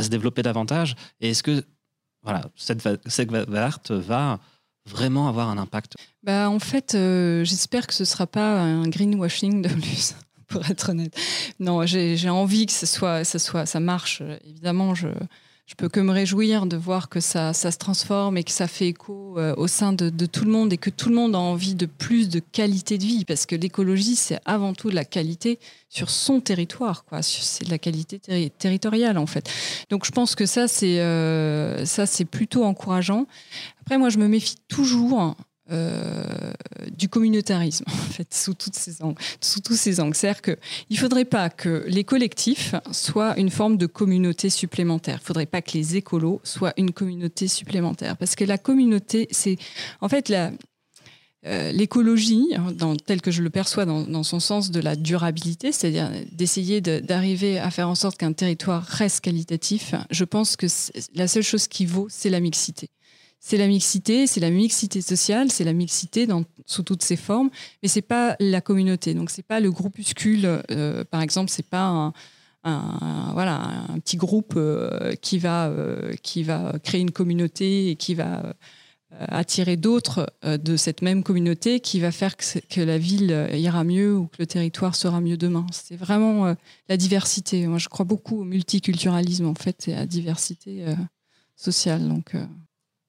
se 0.00 0.08
développer 0.08 0.42
davantage? 0.42 0.94
Et 1.20 1.30
est-ce 1.30 1.42
que 1.42 1.64
voilà, 2.22 2.42
cette, 2.54 2.88
cette 3.06 3.30
vague 3.32 3.50
verte 3.50 3.90
va 3.90 4.38
vraiment 4.86 5.28
avoir 5.28 5.50
un 5.50 5.58
impact? 5.58 5.96
Bah, 6.22 6.48
En 6.48 6.60
fait, 6.60 6.92
j'espère 6.92 7.88
que 7.88 7.92
ce 7.92 8.04
ne 8.04 8.06
sera 8.06 8.28
pas 8.28 8.60
un 8.60 8.88
greenwashing 8.88 9.62
de 9.62 9.68
plus 9.68 10.14
pour 10.50 10.68
être 10.70 10.90
honnête. 10.90 11.16
Non, 11.58 11.86
j'ai 11.86 12.28
envie 12.28 12.66
que 12.66 12.72
ce 12.72 12.86
soit, 12.86 13.24
ça, 13.24 13.38
soit, 13.38 13.64
ça 13.64 13.80
marche. 13.80 14.22
Évidemment, 14.44 14.94
je, 14.94 15.08
je 15.70 15.76
peux 15.76 15.88
que 15.88 16.00
me 16.00 16.10
réjouir 16.10 16.66
de 16.66 16.76
voir 16.76 17.08
que 17.08 17.20
ça, 17.20 17.52
ça 17.52 17.70
se 17.70 17.78
transforme 17.78 18.36
et 18.36 18.42
que 18.42 18.50
ça 18.50 18.66
fait 18.66 18.88
écho 18.88 19.38
euh, 19.38 19.54
au 19.56 19.68
sein 19.68 19.92
de, 19.92 20.10
tout 20.26 20.44
le 20.44 20.50
monde 20.50 20.72
et 20.72 20.76
que 20.76 20.90
tout 20.90 21.10
le 21.10 21.14
monde 21.14 21.36
a 21.36 21.38
envie 21.38 21.76
de 21.76 21.86
plus 21.86 22.28
de 22.28 22.40
qualité 22.40 22.98
de 22.98 23.04
vie 23.04 23.24
parce 23.24 23.46
que 23.46 23.54
l'écologie 23.54 24.16
c'est 24.16 24.40
avant 24.44 24.72
tout 24.74 24.90
de 24.90 24.96
la 24.96 25.04
qualité 25.04 25.60
sur 25.88 26.10
son 26.10 26.40
territoire 26.40 27.04
quoi 27.04 27.22
c'est 27.22 27.64
de 27.64 27.70
la 27.70 27.78
qualité 27.78 28.18
territoriale 28.58 29.16
en 29.16 29.26
fait 29.26 29.48
donc 29.90 30.04
je 30.04 30.10
pense 30.10 30.34
que 30.34 30.44
ça 30.44 30.66
c'est 30.66 31.00
euh, 31.00 31.84
ça 31.84 32.04
c'est 32.04 32.24
plutôt 32.24 32.64
encourageant 32.64 33.26
après 33.80 33.96
moi 33.96 34.08
je 34.08 34.18
me 34.18 34.26
méfie 34.26 34.56
toujours 34.66 35.36
euh, 35.72 36.52
du 36.96 37.08
communautarisme, 37.08 37.84
en 37.88 38.12
fait, 38.12 38.32
sous, 38.34 38.54
tous 38.54 38.72
ces 38.74 39.02
angles. 39.02 40.14
C'est-à-dire 40.14 40.42
qu'il 40.42 40.56
ne 40.90 40.96
faudrait 40.96 41.24
pas 41.24 41.48
que 41.48 41.84
les 41.86 42.04
collectifs 42.04 42.74
soient 42.90 43.38
une 43.38 43.50
forme 43.50 43.76
de 43.76 43.86
communauté 43.86 44.50
supplémentaire. 44.50 45.16
Il 45.16 45.22
ne 45.22 45.26
faudrait 45.26 45.46
pas 45.46 45.62
que 45.62 45.72
les 45.74 45.96
écolos 45.96 46.40
soient 46.44 46.74
une 46.76 46.92
communauté 46.92 47.46
supplémentaire. 47.46 48.16
Parce 48.16 48.34
que 48.34 48.44
la 48.44 48.58
communauté, 48.58 49.28
c'est. 49.30 49.58
En 50.00 50.08
fait, 50.08 50.32
euh, 51.46 51.72
l'écologie, 51.72 52.48
telle 53.06 53.22
que 53.22 53.30
je 53.30 53.42
le 53.42 53.50
perçois 53.50 53.84
dans, 53.84 54.22
son 54.22 54.40
sens 54.40 54.70
de 54.70 54.80
la 54.80 54.96
durabilité, 54.96 55.72
c'est-à-dire 55.72 56.10
d'essayer 56.32 56.80
d'arriver 56.80 57.58
à 57.58 57.70
faire 57.70 57.88
en 57.88 57.94
sorte 57.94 58.18
qu'un 58.18 58.32
territoire 58.32 58.82
reste 58.82 59.20
qualitatif, 59.20 59.94
je 60.10 60.24
pense 60.24 60.56
que 60.56 60.66
la 61.14 61.28
seule 61.28 61.42
chose 61.42 61.68
qui 61.68 61.86
vaut, 61.86 62.08
c'est 62.10 62.30
la 62.30 62.40
mixité 62.40 62.90
c'est 63.42 63.56
la 63.56 63.66
mixité, 63.66 64.26
c'est 64.26 64.40
la 64.40 64.50
mixité 64.50 65.00
sociale, 65.00 65.50
c'est 65.50 65.64
la 65.64 65.72
mixité 65.72 66.28
sous 66.66 66.82
toutes 66.82 67.02
ses 67.02 67.16
formes, 67.16 67.48
mais 67.82 67.88
c'est 67.88 68.02
pas 68.02 68.36
la 68.38 68.60
communauté. 68.60 69.14
Donc 69.14 69.30
c'est 69.30 69.42
pas 69.42 69.60
le 69.60 69.70
groupuscule, 69.70 70.62
euh, 70.70 71.04
par 71.04 71.22
exemple, 71.22 71.50
c'est 71.50 71.66
pas 71.66 72.12
un, 72.64 73.32
voilà 73.32 73.86
un 73.88 73.98
petit 73.98 74.18
groupe 74.18 74.52
euh, 74.56 75.14
qui 75.22 75.38
va 75.38 75.68
euh, 75.68 76.12
qui 76.22 76.42
va 76.42 76.74
créer 76.84 77.00
une 77.00 77.10
communauté 77.10 77.88
et 77.88 77.96
qui 77.96 78.14
va 78.14 78.54
attirer 79.18 79.76
d'autres 79.76 80.32
de 80.44 80.76
cette 80.76 81.02
même 81.02 81.24
communauté 81.24 81.80
qui 81.80 81.98
va 81.98 82.12
faire 82.12 82.36
que, 82.36 82.44
que, 82.68 82.80
la 82.80 82.96
ville 82.96 83.48
ira 83.52 83.82
mieux 83.82 84.16
ou 84.16 84.26
que 84.26 84.36
le 84.38 84.46
territoire 84.46 84.94
sera 84.94 85.20
mieux 85.20 85.36
demain. 85.36 85.66
C'est 85.72 85.96
vraiment 85.96 86.54
la 86.88 86.96
diversité. 86.96 87.66
Moi, 87.66 87.78
je 87.78 87.88
crois 87.88 88.04
beaucoup 88.04 88.42
au 88.42 88.44
multiculturalisme 88.44 89.46
en 89.46 89.54
fait 89.54 89.88
et 89.88 89.94
à 89.94 90.00
la 90.00 90.06
diversité 90.06 90.84
sociale. 91.56 92.06
Donc 92.06 92.36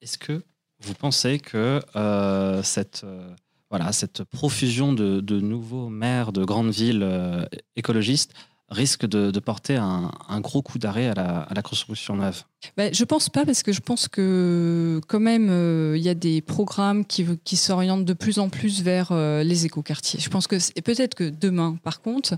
est-ce 0.02 0.18
que 0.18 0.42
vous 0.80 0.94
pensez 0.94 1.38
que 1.38 1.80
euh, 1.94 2.62
cette, 2.62 3.02
euh, 3.04 3.30
voilà, 3.70 3.92
cette 3.92 4.24
profusion 4.24 4.92
de, 4.92 5.40
nouveaux 5.40 5.88
maires 5.88 6.32
de 6.32 6.44
grandes 6.44 6.72
villes 6.72 7.02
euh, 7.04 7.44
écologistes 7.76 8.32
risque 8.68 9.04
de, 9.04 9.38
porter 9.38 9.76
un, 9.76 10.40
gros 10.40 10.62
coup 10.62 10.78
d'arrêt 10.78 11.08
à 11.08 11.46
la, 11.54 11.62
construction 11.62 12.16
neuve? 12.16 12.42
Ben, 12.78 12.92
Je 12.94 13.04
pense 13.04 13.28
pas, 13.28 13.44
parce 13.44 13.62
que 13.62 13.70
je 13.70 13.80
pense 13.80 14.08
que 14.08 14.98
quand 15.08 15.20
même, 15.20 15.94
il 15.94 16.00
y 16.00 16.08
a 16.08 16.14
des 16.14 16.40
programmes 16.40 17.04
qui, 17.04 17.26
qui 17.44 17.56
s'orientent 17.56 18.06
de 18.06 18.14
plus 18.14 18.38
en 18.38 18.48
plus 18.48 18.80
vers 18.80 19.12
les 19.44 19.66
écoquartiers. 19.66 20.20
Je 20.20 20.30
pense 20.30 20.46
que 20.46 20.56
peut-être 20.80 21.14
que 21.14 21.28
demain, 21.28 21.76
par 21.82 22.00
contre, 22.00 22.34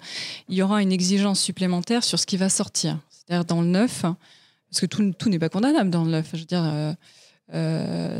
il 0.48 0.56
y 0.56 0.62
aura 0.62 0.82
une 0.82 0.90
exigence 0.90 1.38
supplémentaire 1.38 2.02
sur 2.02 2.18
ce 2.18 2.26
qui 2.26 2.36
va 2.36 2.48
sortir. 2.48 2.98
C'est-à-dire 3.10 3.44
dans 3.44 3.60
le 3.60 3.68
neuf, 3.68 4.02
parce 4.02 4.80
que 4.80 4.86
tout, 4.86 5.12
tout 5.12 5.28
n'est 5.28 5.38
pas 5.38 5.50
condamnable 5.50 5.90
dans 5.90 6.02
le 6.02 6.10
neuf. 6.10 6.30
Je 6.32 6.38
veux 6.38 6.46
dire 6.46 6.96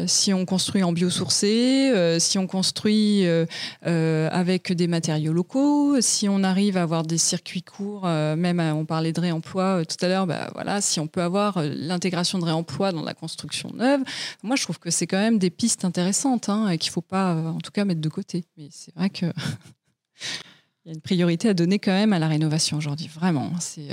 si 0.07 0.33
on 0.33 0.45
construit 0.45 0.83
en 0.83 0.93
biosourcé, 0.93 1.91
euh, 1.95 2.19
si 2.19 2.39
on 2.39 2.47
construit 2.47 3.27
euh, 3.27 4.29
avec 4.31 4.73
des 4.73 4.87
matériaux 4.87 5.33
locaux, 5.33 6.01
si 6.01 6.29
on 6.29 6.43
arrive 6.43 6.77
à 6.77 6.83
avoir 6.83 7.05
des 7.05 7.19
circuits 7.19 7.63
courts, 7.63 8.07
même 8.07 8.61
on 8.61 8.85
parlait 8.85 9.13
de 9.13 9.21
réemploi 9.21 9.85
tout 9.85 9.97
à 10.05 10.09
l'heure, 10.09 10.27
bah, 10.27 10.51
voilà, 10.55 10.81
si 10.81 11.01
on 11.01 11.07
peut 11.07 11.23
avoir 11.23 11.63
l'intégration 11.63 12.39
de 12.39 12.45
réemploi 12.45 12.93
dans 12.93 13.03
la 13.03 13.15
construction 13.15 13.71
neuve, 13.75 14.03
moi 14.43 14.57
je 14.57 14.63
trouve 14.63 14.79
que 14.79 14.91
c'est 14.91 15.07
quand 15.07 15.19
même 15.19 15.39
des 15.39 15.51
pistes 15.51 15.85
intéressantes 15.85 16.49
hein, 16.49 16.69
et 16.69 16.79
qu'il 16.79 16.91
ne 16.91 16.95
faut 16.95 17.01
pas 17.01 17.35
en 17.35 17.59
tout 17.59 17.73
cas 17.73 17.85
mettre 17.85 18.01
de 18.01 18.09
côté. 18.09 18.45
Mais 18.57 18.69
c'est 18.71 18.95
vrai 18.95 19.11
que 19.11 19.27
il 20.85 20.89
y 20.89 20.91
a 20.91 20.95
une 20.95 21.01
priorité 21.01 21.49
à 21.49 21.55
donner 21.55 21.79
quand 21.79 21.93
même 21.93 22.13
à 22.13 22.19
la 22.19 22.29
rénovation 22.29 22.77
aujourd'hui, 22.77 23.09
vraiment. 23.09 23.53
C'est 23.61 23.89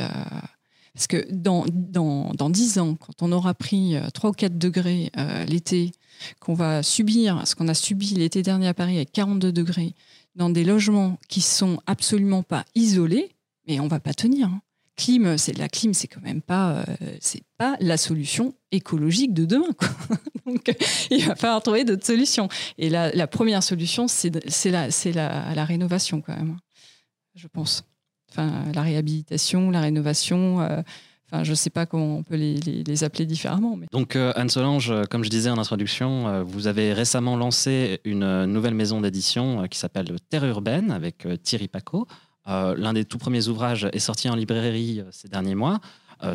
parce 0.93 1.07
que 1.07 1.25
dans, 1.31 1.65
dans, 1.71 2.31
dans 2.31 2.49
10 2.49 2.79
ans, 2.79 2.95
quand 2.95 3.21
on 3.21 3.31
aura 3.31 3.53
pris 3.53 3.95
3 4.13 4.29
euh, 4.29 4.31
ou 4.31 4.35
4 4.35 4.57
degrés 4.57 5.09
euh, 5.17 5.45
l'été, 5.45 5.91
qu'on 6.39 6.53
va 6.53 6.83
subir 6.83 7.47
ce 7.47 7.55
qu'on 7.55 7.69
a 7.69 7.73
subi 7.73 8.13
l'été 8.15 8.41
dernier 8.41 8.67
à 8.67 8.73
Paris 8.73 8.97
avec 8.97 9.11
42 9.11 9.51
degrés, 9.51 9.95
dans 10.35 10.49
des 10.49 10.63
logements 10.63 11.17
qui 11.29 11.41
sont 11.41 11.79
absolument 11.85 12.43
pas 12.43 12.65
isolés, 12.75 13.31
mais 13.67 13.79
on 13.79 13.87
va 13.87 13.99
pas 13.99 14.13
tenir. 14.13 14.47
Hein. 14.47 14.61
Clim, 14.97 15.37
c'est 15.37 15.57
la 15.57 15.69
clim, 15.69 15.93
c'est 15.93 16.07
quand 16.07 16.21
même 16.21 16.41
pas, 16.41 16.79
euh, 16.79 16.95
c'est 17.21 17.43
pas 17.57 17.77
la 17.79 17.95
solution 17.95 18.53
écologique 18.71 19.33
de 19.33 19.45
demain. 19.45 19.71
Quoi. 19.77 19.87
Donc, 20.45 20.75
il 21.09 21.25
va 21.25 21.35
falloir 21.35 21.63
trouver 21.63 21.85
d'autres 21.85 22.05
solutions. 22.05 22.49
Et 22.77 22.89
la, 22.89 23.11
la 23.11 23.27
première 23.27 23.63
solution, 23.63 24.07
c'est 24.09 24.29
la, 24.65 24.89
la, 24.89 25.55
la 25.55 25.65
rénovation 25.65 26.21
quand 26.21 26.35
même, 26.35 26.57
je 27.35 27.47
pense 27.47 27.85
la 28.37 28.81
réhabilitation, 28.81 29.71
la 29.71 29.81
rénovation. 29.81 30.67
Euh, 31.33 31.43
je 31.43 31.51
ne 31.51 31.55
sais 31.55 31.69
pas 31.69 31.85
comment 31.85 32.17
on 32.17 32.23
peut 32.23 32.35
les, 32.35 33.03
appeler 33.03 33.25
différemment. 33.25 33.77
Donc, 33.91 34.15
euh, 34.15 34.33
Anne 34.35 34.49
Solange, 34.49 34.91
euh, 34.91 35.03
comme 35.09 35.23
je 35.23 35.29
disais 35.29 35.49
en 35.49 35.57
introduction, 35.57 36.43
vous 36.43 36.67
avez 36.67 36.93
récemment 36.93 37.37
lancé 37.37 38.01
une 38.03 38.45
nouvelle 38.45 38.73
maison 38.73 39.01
d'édition 39.01 39.67
qui 39.67 39.79
s'appelle 39.79 40.13
Terre 40.29 40.45
urbaine 40.45 40.91
avec 40.91 41.27
Thierry 41.43 41.67
Paco. 41.67 42.07
L'un 42.47 42.93
des 42.93 43.05
tout 43.05 43.17
premiers 43.17 43.47
ouvrages 43.47 43.87
est 43.93 43.99
sorti 43.99 44.27
en 44.29 44.35
librairie 44.35 45.03
ces 45.11 45.29
derniers 45.29 45.55
mois. 45.55 45.79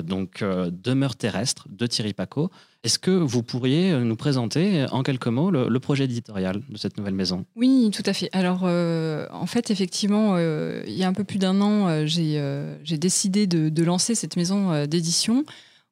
Donc 0.04 0.42
Demeure 0.42 1.16
terrestre 1.16 1.66
de 1.70 1.86
Thierry 1.86 2.12
Paco. 2.12 2.50
Est-ce 2.84 2.98
que 2.98 3.10
vous 3.10 3.42
pourriez 3.42 3.92
nous 3.98 4.16
présenter 4.16 4.86
en 4.92 5.02
quelques 5.02 5.26
mots 5.26 5.50
le, 5.50 5.80
projet 5.80 6.04
éditorial 6.04 6.60
de 6.68 6.76
cette 6.76 6.96
nouvelle 6.98 7.14
maison? 7.14 7.44
Oui, 7.56 7.90
tout 7.92 8.02
à 8.06 8.12
fait. 8.12 8.28
Alors, 8.32 8.62
en 8.64 9.46
fait, 9.46 9.70
effectivement, 9.70 10.38
il 10.38 10.94
y 10.94 11.02
a 11.02 11.08
un 11.08 11.12
peu 11.12 11.24
plus 11.24 11.38
d'un 11.38 11.60
an, 11.60 12.06
j'ai 12.06 12.98
décidé 12.98 13.46
de, 13.46 13.68
de, 13.68 13.84
lancer 13.84 14.14
cette 14.14 14.36
maison 14.36 14.86
d'édition 14.86 15.44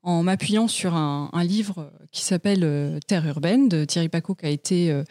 en 0.03 0.22
m'appuyant 0.22 0.68
sur 0.68 0.95
un, 0.95 1.30
un, 1.32 1.45
livre 1.45 1.90
qui 2.12 2.22
s'appelle 2.22 3.01
Terre 3.07 3.26
urbaine 3.26 3.68
de 3.68 3.84
Thierry 3.84 4.09
Paco, 4.09 4.34
qui 4.34 4.47
a 4.47 4.51
été 4.51 5.03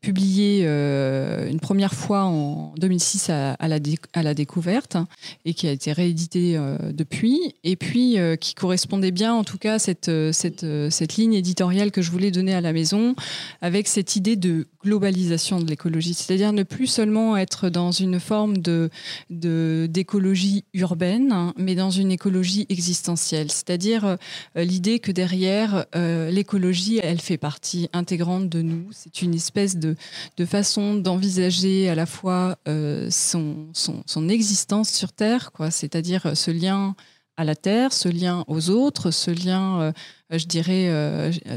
publié 0.00 0.62
euh, 0.64 1.48
une 1.48 1.60
première 1.60 1.94
fois 1.94 2.24
en 2.24 2.74
2006 2.76 3.30
à, 3.30 3.56
la, 3.68 3.78
à 4.14 4.22
la, 4.22 4.34
découverte 4.34 4.96
et 5.44 5.54
qui 5.54 5.68
a 5.68 5.70
été 5.70 5.92
réédité 5.92 6.56
euh, 6.56 6.76
depuis, 6.92 7.54
et 7.62 7.76
puis 7.76 8.18
euh, 8.18 8.34
qui 8.34 8.54
correspondait 8.54 9.12
bien 9.12 9.32
en 9.32 9.44
tout 9.44 9.58
cas 9.58 9.78
cette, 9.78 10.10
cette, 10.32 10.66
cette, 10.90 11.16
ligne 11.16 11.34
éditoriale 11.34 11.92
que 11.92 12.02
je 12.02 12.10
voulais 12.10 12.32
donner 12.32 12.52
à 12.52 12.60
la 12.60 12.72
maison, 12.72 13.14
avec 13.62 13.86
cette 13.86 14.16
idée 14.16 14.34
de 14.34 14.66
globalisation 14.82 15.60
de 15.60 15.66
l'écologie, 15.66 16.14
c'est-à-dire 16.14 16.52
ne 16.52 16.64
plus 16.64 16.86
seulement 16.88 17.36
être 17.36 17.70
dans 17.70 17.92
une 17.92 18.18
forme 18.20 18.58
de, 18.58 18.90
d'écologie 19.30 20.64
urbaine, 20.74 21.32
hein, 21.32 21.54
mais 21.56 21.74
dans 21.74 21.90
une 21.90 22.10
écologie 22.10 22.66
existentielle, 22.68 23.50
c'est-à-dire 23.50 24.16
l'idée 24.56 24.98
que 24.98 25.12
derrière 25.12 25.86
l'écologie, 25.94 27.00
elle 27.02 27.20
fait 27.20 27.38
partie 27.38 27.88
intégrante 27.92 28.48
de 28.48 28.62
nous, 28.62 28.88
c'est 28.90 29.22
une 29.22 29.34
espèce 29.34 29.75
de, 29.76 30.44
façon 30.44 30.94
d'envisager 30.94 31.88
à 31.88 31.94
la 31.94 32.06
fois 32.06 32.58
euh, 32.68 33.08
son, 33.10 33.68
son, 33.72 34.28
existence 34.28 34.90
sur 34.90 35.12
Terre, 35.12 35.52
quoi, 35.52 35.70
c'est-à-dire 35.70 36.26
euh, 36.26 36.34
ce 36.34 36.50
lien 36.50 36.94
à 37.36 37.44
la 37.44 37.54
Terre, 37.54 37.92
ce 37.92 38.08
lien 38.08 38.44
aux 38.48 38.70
autres, 38.70 39.10
ce 39.10 39.30
lien, 39.30 39.80
euh, 39.80 39.92
je 40.30 40.46
dirais, 40.46 40.90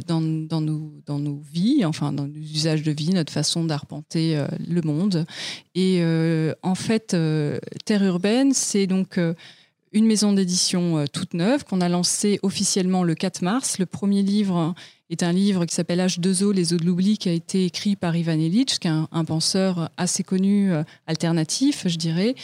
dans, 0.07 0.20
dans, 0.20 0.59
nos, 0.59 0.93
dans 1.05 1.20
nos 1.20 1.41
vies, 1.53 1.86
enfin 1.86 2.11
dans 2.11 2.28
nos 2.28 2.36
usages 2.36 2.84
de 2.84 2.91
vie, 2.91 3.11
notre 3.11 3.32
façon 3.32 3.63
d'arpenter 3.63 4.45
le 4.67 4.82
monde. 4.82 5.26
Et 5.76 6.03
en 6.61 6.76
fait, 6.76 7.15
Terre 7.86 8.03
urbaine, 8.03 8.53
c'est 8.53 8.88
donc 8.88 9.17
une 9.93 10.05
maison 10.05 10.34
d'édition 10.34 11.05
toute 11.13 11.34
neuve 11.34 11.63
qu'on 11.63 11.80
a 11.80 11.88
lancée 11.88 12.39
officiellement 12.43 13.05
le 13.05 13.15
4 13.15 13.41
mars. 13.41 13.80
Le 13.80 13.86
premier 13.86 14.22
livre 14.22 14.76
est 15.10 15.24
un 15.24 15.32
livre 15.32 15.66
qui 15.66 15.74
s'appelle 15.74 15.99
H2O, 15.99 16.53
les 16.53 16.74
eaux 16.74 16.78
de 16.78 16.86
l'oubli, 16.86 17.18
qui 17.18 17.30
a 17.30 17.32
été 17.32 17.66
écrit 17.66 17.95
par 17.95 18.16
Ivan 18.16 18.34
Illich, 18.34 18.80
qui 18.80 18.88
est 18.88 18.91
un, 18.91 19.26
penseur 19.26 19.89
assez 19.97 20.24
connu, 20.24 20.72
euh, 20.72 20.84
alternatif, 21.07 21.88
je 21.88 21.97
dirais, 21.97 22.36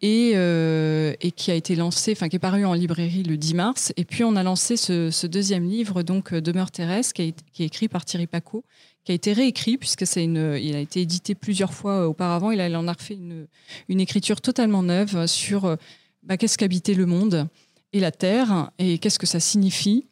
et, 0.00 0.32
euh, 0.34 1.14
et, 1.20 1.30
qui 1.32 1.50
a 1.50 1.54
été 1.54 1.76
lancé, 1.76 2.12
enfin 2.12 2.28
qui 2.28 2.36
est 2.36 2.40
paru 2.40 2.64
en 2.64 2.72
librairie 2.72 3.22
le 3.22 3.36
10 3.36 3.54
mars. 3.54 3.92
Et 3.96 4.04
puis 4.04 4.24
on 4.24 4.36
a 4.36 4.42
lancé 4.42 4.76
ce, 4.76 5.26
deuxième 5.26 5.68
livre, 5.68 6.02
donc 6.02 6.32
euh, 6.32 6.40
Demeure 6.40 6.70
terrestre, 6.70 7.12
qui, 7.12 7.34
qui, 7.52 7.62
est 7.62 7.66
écrit 7.66 7.88
par 7.88 8.04
Thierry 8.04 8.26
Paco, 8.26 8.64
qui 9.04 9.12
a 9.12 9.14
été 9.14 9.34
réécrit 9.34 9.76
puisque 9.76 10.06
c'est 10.06 10.24
une, 10.24 10.58
il 10.60 10.74
a 10.74 10.80
été 10.80 11.02
édité 11.02 11.34
plusieurs 11.34 11.74
fois 11.74 12.08
auparavant. 12.08 12.50
Il, 12.50 12.60
en 12.60 12.88
a 12.88 12.92
refait 12.92 13.14
une, 13.14 13.46
une 13.88 14.00
écriture 14.00 14.40
totalement 14.40 14.82
neuve 14.82 15.26
sur 15.26 15.76
bah, 16.22 16.38
qu'est-ce 16.38 16.56
qu'habiter 16.56 16.94
le 16.94 17.04
monde 17.04 17.48
et 17.92 18.00
la 18.00 18.10
Terre 18.10 18.70
et 18.78 18.96
qu'est-ce 18.96 19.18
que 19.18 19.26
ça 19.26 19.40
signifie 19.40 20.06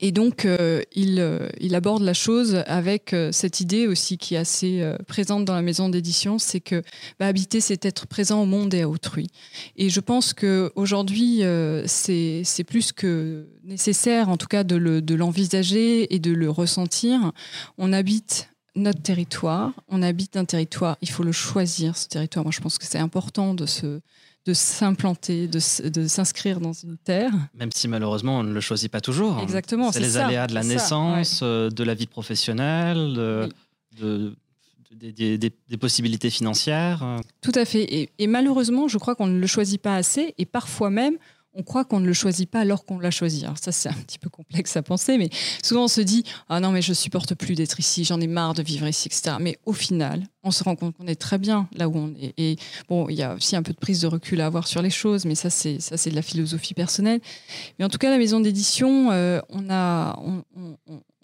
et 0.00 0.12
donc, 0.12 0.44
euh, 0.44 0.82
il, 0.94 1.20
euh, 1.20 1.48
il, 1.60 1.74
aborde 1.74 2.02
la 2.02 2.14
chose 2.14 2.62
avec 2.66 3.12
euh, 3.12 3.32
cette 3.32 3.60
idée 3.60 3.86
aussi 3.86 4.18
qui 4.18 4.34
est 4.34 4.38
assez 4.38 4.82
présente 5.06 5.44
dans 5.44 5.54
la 5.54 5.62
maison 5.62 5.88
d'édition, 5.88 6.38
c'est 6.38 6.60
que 6.60 6.82
bah, 7.18 7.26
habiter, 7.26 7.60
c'est 7.60 7.84
être 7.84 8.06
présent 8.06 8.42
au 8.42 8.46
monde 8.46 8.74
et 8.74 8.82
à 8.82 8.88
autrui. 8.88 9.28
Et 9.76 9.88
je 9.90 10.00
pense 10.00 10.32
qu'aujourd'hui, 10.32 11.42
c'est 11.86 12.64
plus 12.66 12.92
que 12.92 13.46
nécessaire, 13.64 14.28
en 14.28 14.36
tout 14.36 14.46
cas, 14.46 14.64
de 14.64 15.14
l'envisager 15.14 16.14
et 16.14 16.18
de 16.18 16.32
le 16.32 16.50
ressentir. 16.50 17.32
On 17.78 17.92
habite 17.92 18.50
notre 18.76 19.02
territoire, 19.02 19.72
on 19.88 20.02
habite 20.02 20.36
un 20.36 20.44
territoire, 20.44 20.96
il 21.00 21.08
faut 21.08 21.22
le 21.22 21.32
choisir, 21.32 21.96
ce 21.96 22.08
territoire. 22.08 22.44
Moi, 22.44 22.52
je 22.52 22.60
pense 22.60 22.78
que 22.78 22.84
c'est 22.84 22.98
important 22.98 23.54
de 23.54 23.66
se 23.66 24.00
de 24.46 24.52
s'implanter, 24.52 25.48
de, 25.48 25.58
s'inscrire 25.58 26.60
dans 26.60 26.72
une 26.72 26.98
terre. 26.98 27.32
Même 27.54 27.72
si 27.72 27.88
malheureusement 27.88 28.40
on 28.40 28.42
ne 28.42 28.52
le 28.52 28.60
choisit 28.60 28.90
pas 28.90 29.00
toujours. 29.00 29.40
Exactement. 29.40 29.90
C'est 29.90 30.00
les 30.00 30.18
aléas 30.18 30.46
de 30.46 30.54
la 30.54 30.62
naissance, 30.62 31.40
euh, 31.42 31.70
de 31.70 31.82
la 31.82 31.94
vie 31.94 32.06
professionnelle, 32.06 33.48
de, 33.98 34.34
des, 34.90 35.76
possibilités 35.78 36.30
financières. 36.30 37.20
Tout 37.40 37.52
à 37.54 37.64
fait. 37.64 37.82
Et, 37.82 38.10
et 38.18 38.26
malheureusement, 38.26 38.86
je 38.86 38.98
crois 38.98 39.14
qu'on 39.14 39.26
ne 39.26 39.38
le 39.38 39.46
choisit 39.46 39.80
pas 39.80 39.96
assez. 39.96 40.34
Et 40.38 40.44
parfois 40.44 40.90
même, 40.90 41.16
on 41.54 41.62
croit 41.62 41.84
qu'on 41.84 42.00
ne 42.00 42.06
le 42.06 42.12
choisit 42.12 42.50
pas 42.50 42.60
alors 42.60 42.84
qu'on 42.84 42.98
l'a 42.98 43.10
choisi. 43.10 43.44
Alors 43.44 43.58
ça, 43.58 43.72
c'est 43.72 43.88
un 43.88 43.92
petit 43.92 44.18
peu 44.18 44.28
complexe 44.28 44.76
à 44.76 44.82
penser, 44.82 45.18
mais 45.18 45.30
souvent 45.62 45.84
on 45.84 45.88
se 45.88 46.00
dit 46.00 46.24
ah 46.48 46.60
non 46.60 46.70
mais 46.70 46.82
je 46.82 46.92
supporte 46.92 47.34
plus 47.34 47.54
d'être 47.54 47.78
ici, 47.78 48.04
j'en 48.04 48.20
ai 48.20 48.26
marre 48.26 48.54
de 48.54 48.62
vivre 48.62 48.86
ici, 48.86 49.08
etc. 49.08 49.36
Mais 49.40 49.58
au 49.64 49.72
final, 49.72 50.24
on 50.42 50.50
se 50.50 50.64
rend 50.64 50.76
compte 50.76 50.96
qu'on 50.96 51.06
est 51.06 51.20
très 51.20 51.38
bien 51.38 51.68
là 51.76 51.88
où 51.88 51.96
on 51.96 52.14
est. 52.20 52.34
Et 52.36 52.56
bon, 52.88 53.08
il 53.08 53.16
y 53.16 53.22
a 53.22 53.34
aussi 53.34 53.56
un 53.56 53.62
peu 53.62 53.72
de 53.72 53.78
prise 53.78 54.00
de 54.00 54.06
recul 54.06 54.40
à 54.40 54.46
avoir 54.46 54.66
sur 54.66 54.82
les 54.82 54.90
choses, 54.90 55.24
mais 55.24 55.34
ça 55.34 55.50
c'est 55.50 55.80
ça 55.80 55.96
c'est 55.96 56.10
de 56.10 56.16
la 56.16 56.22
philosophie 56.22 56.74
personnelle. 56.74 57.20
Mais 57.78 57.84
en 57.84 57.88
tout 57.88 57.98
cas, 57.98 58.10
la 58.10 58.18
maison 58.18 58.40
d'édition, 58.40 59.10
euh, 59.12 59.40
on 59.48 59.70
a 59.70 60.18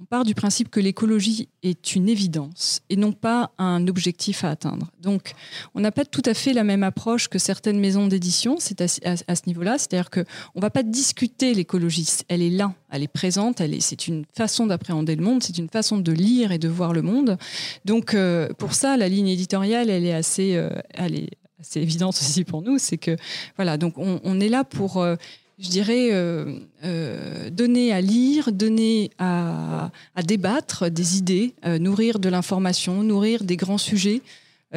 part 0.05 0.25
du 0.25 0.35
principe 0.35 0.71
que 0.71 0.81
l'écologie 0.81 1.49
est 1.63 1.95
une 1.95 2.09
évidence 2.09 2.81
et 2.89 2.97
non 2.97 3.13
pas 3.13 3.53
un 3.59 3.87
objectif 3.87 4.45
à 4.45 4.51
atteindre. 4.51 4.91
Donc, 5.01 5.33
on 5.75 5.81
n'a 5.81 5.93
pas 5.93 6.05
tout 6.05 6.23
à 6.25 6.35
fait 6.35 6.53
la 6.53 6.65
même 6.65 6.83
approche 6.83 7.29
que 7.29 7.39
certaines 7.39 7.79
maisons 7.79 8.07
d'édition 8.07 8.57
c'est 8.59 8.81
à, 8.81 9.37
ce 9.37 9.43
niveau-là. 9.47 9.79
C'est-à-dire 9.79 10.11
qu'on 10.11 10.25
ne 10.57 10.61
va 10.61 10.71
pas 10.71 10.83
discuter 10.83 11.55
l'écologie. 11.55 12.09
Elle 12.29 12.43
est 12.43 12.51
là, 12.51 12.75
elle 12.91 13.03
est 13.03 13.09
présente, 13.09 13.61
elle 13.61 13.75
est, 13.75 13.81
c'est 13.81 14.09
une 14.09 14.25
façon 14.35 14.67
d'appréhender 14.67 15.17
le 15.17 15.25
monde, 15.25 15.43
c'est 15.43 15.59
une 15.59 15.69
façon 15.69 15.99
de 15.99 16.13
lire 16.13 16.53
et 16.53 16.59
de 16.59 16.69
voir 16.69 16.93
le 16.93 17.03
monde. 17.03 17.39
Donc, 17.85 18.15
euh, 18.15 18.49
pour 18.59 18.75
ça, 18.75 18.97
la 18.97 19.09
ligne 19.09 19.29
éditoriale, 19.29 19.91
elle 19.91 20.05
est 20.05 20.15
assez, 20.15 20.57
euh, 20.57 20.71
assez 20.97 21.81
évidente 21.81 22.15
aussi 22.15 22.45
pour 22.45 22.63
nous. 22.63 22.79
C'est 22.79 22.99
que, 22.99 23.17
voilà, 23.57 23.77
donc 23.77 23.95
on, 23.97 24.41
est 24.41 24.49
là 24.49 24.65
pour. 24.65 24.99
Euh, 24.99 25.17
je 25.61 25.69
dirais, 25.69 26.09
euh, 26.13 26.59
euh, 26.85 27.51
donner 27.51 27.93
à 27.93 28.01
lire, 28.01 28.51
donner 28.51 29.11
à, 29.19 29.91
débattre 30.25 30.91
des 30.91 31.19
idées, 31.19 31.55
euh, 31.67 31.79
nourrir 31.79 32.19
de 32.19 32.29
l'information, 32.29 33.03
nourrir 33.03 33.45
des 33.45 33.57
grands 33.57 33.79
sujets 33.79 34.23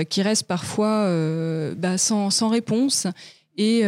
qui 0.09 0.23
restent 0.23 0.47
parfois 0.47 1.07
bah, 1.77 1.99
sans, 1.99 2.49
réponse. 2.49 3.05
Et, 3.57 3.83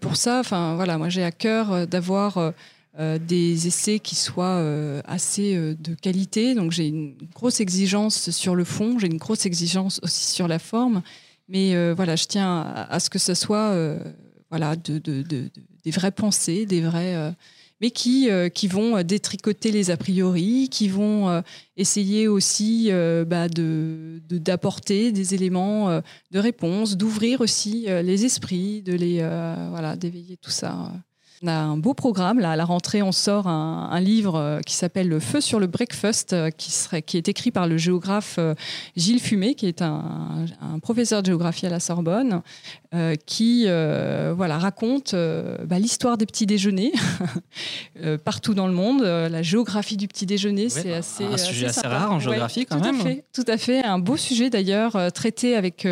pour 0.00 0.16
ça, 0.16 0.42
voilà, 0.42 0.98
moi 0.98 1.08
j'ai 1.08 1.22
à 1.22 1.30
cœur 1.30 1.86
d'avoir 1.86 2.52
des 2.98 3.66
essais 3.68 4.00
qui 4.00 4.16
soient 4.16 4.60
assez 5.06 5.54
de 5.54 5.94
qualité. 5.94 6.56
Donc 6.56 6.72
j'ai 6.72 6.88
une 6.88 7.14
grosse 7.32 7.60
exigence 7.60 8.30
sur 8.30 8.56
le 8.56 8.64
fond, 8.64 8.98
j'ai 8.98 9.06
une 9.06 9.18
grosse 9.18 9.46
exigence 9.46 10.00
aussi 10.02 10.32
sur 10.32 10.48
la 10.48 10.58
forme. 10.58 11.02
Mais 11.48 11.92
voilà, 11.92 12.16
je 12.16 12.24
tiens 12.24 12.60
à, 12.90 12.98
ce 12.98 13.08
que 13.08 13.20
ce 13.20 13.34
soit 13.34 13.76
voilà, 14.50 14.74
de, 14.74 14.98
des 15.84 15.90
vraies 15.90 16.10
pensées, 16.10 16.66
des 16.66 16.80
vrais, 16.80 17.14
euh, 17.14 17.30
mais 17.80 17.90
qui, 17.90 18.30
euh, 18.30 18.48
qui 18.48 18.68
vont 18.68 19.02
détricoter 19.02 19.70
les 19.70 19.90
a 19.90 19.96
priori, 19.96 20.68
qui 20.70 20.88
vont 20.88 21.28
euh, 21.28 21.42
essayer 21.76 22.28
aussi 22.28 22.90
bah, 23.26 23.48
de, 23.48 24.20
d'apporter 24.30 25.12
des 25.12 25.34
éléments 25.34 26.00
de 26.30 26.38
réponse, 26.38 26.96
d'ouvrir 26.96 27.40
aussi 27.40 27.86
les 27.88 28.24
esprits, 28.24 28.82
de 28.82 28.94
les 28.94 29.18
voilà, 29.70 29.96
d'éveiller 29.96 30.36
tout 30.36 30.50
ça. 30.50 30.92
On 31.44 31.46
a 31.46 31.52
un 31.52 31.76
beau 31.76 31.92
programme. 31.92 32.38
Là, 32.38 32.52
à 32.52 32.56
la 32.56 32.64
rentrée, 32.64 33.02
on 33.02 33.12
sort 33.12 33.48
un, 33.48 34.00
livre 34.00 34.36
euh, 34.36 34.60
qui 34.60 34.74
s'appelle 34.74 35.08
Le 35.08 35.20
feu 35.20 35.42
sur 35.42 35.60
le 35.60 35.66
breakfast, 35.66 36.32
euh, 36.32 36.50
qui, 36.50 36.70
serait, 36.70 37.02
qui 37.02 37.18
est 37.18 37.28
écrit 37.28 37.50
par 37.50 37.66
le 37.66 37.76
géographe 37.76 38.36
euh, 38.38 38.54
Gilles 38.96 39.20
Fumé, 39.20 39.54
qui 39.54 39.66
est 39.66 39.82
un, 39.82 40.46
professeur 40.80 41.22
de 41.22 41.26
géographie 41.26 41.66
à 41.66 41.68
la 41.68 41.80
Sorbonne, 41.80 42.40
qui 43.26 43.64
voilà, 43.64 44.58
raconte 44.58 45.14
bah, 45.14 45.78
l'histoire 45.78 46.16
des 46.18 46.26
petits 46.26 46.46
déjeuners 46.46 46.92
partout 48.24 48.54
dans 48.54 48.66
le 48.66 48.72
monde. 48.72 49.02
la 49.02 49.42
géographie 49.42 49.96
du 49.96 50.08
petit 50.08 50.26
déjeuner, 50.26 50.68
c'est 50.68 50.90
bah, 50.90 50.96
assez. 50.98 51.24
Un 51.24 51.36
sujet 51.36 51.66
assez 51.66 51.86
rare 51.86 52.12
en 52.12 52.20
géographie, 52.20 52.66
quand 52.66 52.80
même. 52.80 53.00
À 53.00 53.04
fait, 53.04 53.24
tout 53.32 53.44
à 53.46 53.56
fait. 53.56 53.84
Un 53.84 53.98
beau 53.98 54.16
sujet 54.16 54.50
d'ailleurs, 54.50 55.12
traité 55.12 55.56
avec, 55.56 55.86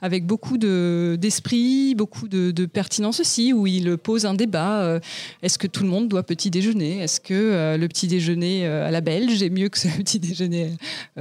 avec 0.00 0.26
beaucoup 0.26 0.58
d'esprit, 0.58 1.94
beaucoup 1.94 2.28
de, 2.28 2.50
de 2.50 2.66
pertinence 2.66 3.20
aussi, 3.20 3.52
où 3.52 3.66
il 3.66 3.96
pose 3.96 4.26
un 4.26 4.34
débat 4.34 4.82
euh, 4.82 5.00
est-ce 5.42 5.58
que 5.58 5.66
tout 5.66 5.82
le 5.82 5.88
monde 5.88 6.08
doit 6.08 6.22
petit 6.22 6.50
déjeuner? 6.50 6.98
Est-ce 6.98 7.20
que 7.20 7.34
euh, 7.34 7.76
le 7.76 7.88
petit 7.88 8.06
déjeuner 8.06 8.66
euh, 8.66 8.86
à 8.86 8.90
la 8.90 9.00
belge 9.00 9.42
est 9.42 9.50
mieux 9.50 9.68
que 9.68 9.78
le 9.86 9.92
petit 10.02 10.18
déjeuner 10.18 10.72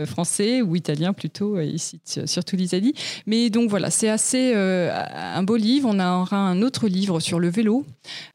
français 0.05 0.61
ou 0.61 0.75
italien 0.75 1.13
plutôt 1.13 1.59
ici 1.59 1.99
surtout 2.25 2.55
l'Italie 2.55 2.93
Mais 3.25 3.49
donc 3.49 3.69
voilà, 3.69 3.89
c'est 3.89 4.09
assez 4.09 4.53
un 5.21 5.43
beau 5.43 5.55
livre. 5.55 5.87
On 5.89 5.99
aura 5.99 6.37
un 6.37 6.61
autre 6.61 6.87
livre 6.87 7.19
sur 7.19 7.39
le 7.39 7.49
vélo 7.49 7.85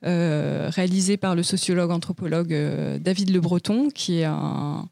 réalisé 0.02 1.16
par 1.16 1.34
le 1.34 1.42
sociologue 1.42 1.90
anthropologue 1.90 2.54
David 3.00 3.30
Le 3.30 3.40
Breton, 3.40 3.88
qui 3.90 4.20
est 4.20 4.24
un 4.24 4.88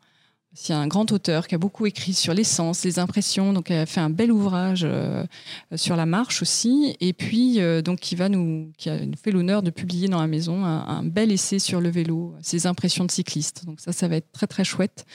C'est 0.56 0.72
un 0.72 0.86
grand 0.86 1.10
auteur 1.10 1.48
qui 1.48 1.56
a 1.56 1.58
beaucoup 1.58 1.84
écrit 1.84 2.14
sur 2.14 2.32
l'essence, 2.32 2.84
les 2.84 3.00
impressions, 3.00 3.52
donc 3.52 3.72
elle 3.72 3.80
a 3.80 3.86
fait 3.86 4.00
un 4.00 4.08
bel 4.08 4.30
ouvrage 4.30 4.82
euh, 4.84 5.26
sur 5.74 5.96
la 5.96 6.06
marche 6.06 6.42
aussi, 6.42 6.96
et 7.00 7.12
puis 7.12 7.60
euh, 7.60 7.82
donc 7.82 7.98
qui 7.98 8.14
va 8.14 8.28
nous, 8.28 8.70
qui 8.78 8.88
a 8.88 8.98
fait 9.20 9.32
l'honneur 9.32 9.64
de 9.64 9.70
publier 9.70 10.06
dans 10.06 10.20
la 10.20 10.28
maison 10.28 10.64
un, 10.64 11.02
bel 11.02 11.32
essai 11.32 11.58
sur 11.58 11.80
le 11.80 11.88
vélo, 11.88 12.34
ses 12.40 12.68
impressions 12.68 13.04
de 13.04 13.10
cycliste. 13.10 13.64
Donc 13.66 13.80
ça, 13.80 13.90
ça 13.90 14.06
va 14.06 14.14
être 14.14 14.30
très 14.30 14.46
très 14.46 14.62
chouette. 14.62 15.06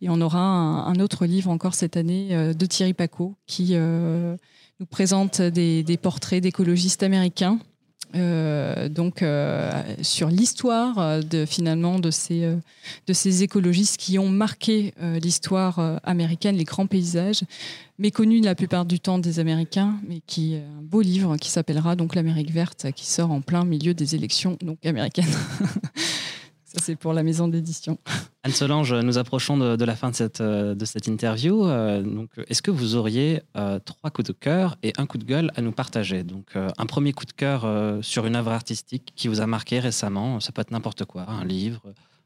Et 0.00 0.08
on 0.08 0.20
aura 0.20 0.38
un, 0.38 1.00
autre 1.00 1.26
livre 1.26 1.50
encore 1.50 1.74
cette 1.74 1.96
année 1.96 2.28
euh, 2.30 2.54
de 2.54 2.66
Thierry 2.66 2.94
Paco 2.94 3.34
qui 3.46 3.74
nous 3.74 4.86
présente 4.86 5.42
des, 5.42 5.82
des 5.82 5.96
portraits 5.96 6.40
d'écologistes 6.40 7.02
américains 7.02 7.58
euh, 8.14 8.88
donc 8.88 9.22
euh, 9.22 9.70
sur 10.02 10.28
l'histoire 10.28 10.98
euh, 10.98 11.20
de 11.20 11.44
finalement 11.46 11.98
de 11.98 12.10
ces 12.10 12.48
de 13.06 13.12
ces 13.12 13.42
écologistes 13.42 13.96
qui 13.96 14.18
ont 14.18 14.28
marqué 14.28 14.92
l'histoire 15.22 16.00
américaine, 16.04 16.56
les 16.56 16.64
grands 16.64 16.86
paysages, 16.86 17.42
méconnus 17.98 18.44
la 18.44 18.54
plupart 18.54 18.84
du 18.84 19.00
temps 19.00 19.18
des 19.18 19.38
Américains, 19.38 19.94
mais 20.06 20.20
qui 20.26 20.56
un 20.56 20.82
beau 20.82 21.00
livre 21.00 21.36
qui 21.38 21.50
s'appellera 21.50 21.96
donc 21.96 22.14
l'Amérique 22.14 22.50
verte, 22.50 22.86
qui 22.94 23.06
sort 23.06 23.30
en 23.30 23.40
plein 23.40 23.64
milieu 23.64 23.94
des 23.94 24.14
élections 24.14 24.56
donc 24.60 24.84
américaines. 24.84 25.24
Ça, 26.74 26.80
c'est 26.82 26.96
pour 26.96 27.12
la 27.12 27.22
maison 27.22 27.46
d'édition. 27.46 27.98
Anne 28.42 28.50
Solange, 28.50 28.92
nous 28.92 29.16
approchons 29.16 29.56
de, 29.56 29.84
la 29.84 29.94
fin 29.94 30.10
de 30.10 30.16
cette, 30.16 30.40
euh, 30.40 30.74
de 30.74 30.84
cette 30.84 31.06
interview. 31.06 31.64
Euh, 31.64 32.02
donc, 32.02 32.30
est-ce 32.48 32.62
que 32.62 32.72
vous 32.72 32.96
auriez 32.96 33.42
euh, 33.56 33.78
trois 33.78 34.10
coups 34.10 34.26
de 34.26 34.32
cœur 34.32 34.76
et 34.82 34.92
un 34.98 35.06
coup 35.06 35.16
de 35.16 35.24
gueule 35.24 35.52
à 35.54 35.62
nous 35.62 35.70
partager? 35.70 36.24
Donc, 36.24 36.56
un 36.56 36.86
premier 36.86 37.12
coup 37.12 37.26
de 37.26 37.32
cœur 37.32 37.64
sur 38.02 38.26
une 38.26 38.34
œuvre 38.34 38.50
artistique 38.50 39.12
qui 39.14 39.28
vous 39.28 39.40
a 39.40 39.46
marqué 39.46 39.78
récemment. 39.78 40.40
Ça 40.40 40.50
peut 40.50 40.62
être 40.62 40.72
n'importe 40.72 41.04
quoi, 41.04 41.30
un 41.30 41.44
livre, 41.44 41.80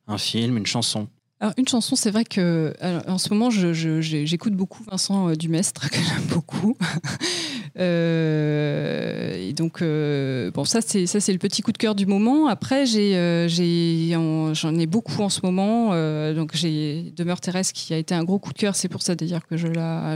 un 0.07 0.19
film, 0.19 0.57
une 0.57 0.67
chanson. 0.67 1.09
Alors, 1.41 1.53
une 1.59 1.69
chanson, 1.69 1.95
c'est 1.95 2.11
vrai 2.11 2.25
que 2.25 2.75
en 3.07 3.19
ce 3.19 3.29
moment, 3.33 3.51
j'écoute 3.51 4.55
beaucoup 4.55 4.83
Vincent 4.91 5.31
Dumestre, 5.33 5.91
que 5.91 5.99
j'aime 5.99 6.27
beaucoup. 6.31 6.75
Euh, 7.79 9.35
et 9.37 9.53
donc, 9.53 9.83
euh, 9.83 10.51
bon, 10.51 10.65
ça, 10.65 10.81
c'est 10.81 11.07
ça, 11.07 11.21
c'est 11.21 11.33
le 11.33 11.39
petit 11.39 11.63
coup 11.63 11.73
de 11.73 11.79
cœur 11.79 11.95
du 11.95 12.07
moment. 12.07 12.49
Après, 12.49 12.87
j'ai, 12.87 13.17
euh, 13.17 13.47
j'en 14.55 14.75
ai 14.77 14.87
beaucoup 14.87 15.23
en 15.23 15.29
ce 15.29 15.41
moment. 15.43 15.91
donc, 16.35 16.55
j'ai 16.55 17.13
Demeure 17.17 17.41
terrestre 17.41 17.73
qui 17.75 17.95
a 17.95 17.99
été 17.99 18.15
un 18.15 18.25
gros 18.25 18.39
coup 18.39 18.53
de 18.53 18.59
cœur. 18.59 18.75
C'est 18.77 18.89
pour 18.89 19.03
ça 19.03 19.15
d'ailleurs 19.15 19.47
que 19.47 19.57
je 19.57 19.69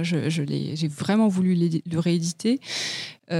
j'ai 0.03 0.89
vraiment 0.89 1.29
voulu 1.29 1.83
le 1.91 1.99
rééditer. 1.99 2.61
bon, 3.31 3.37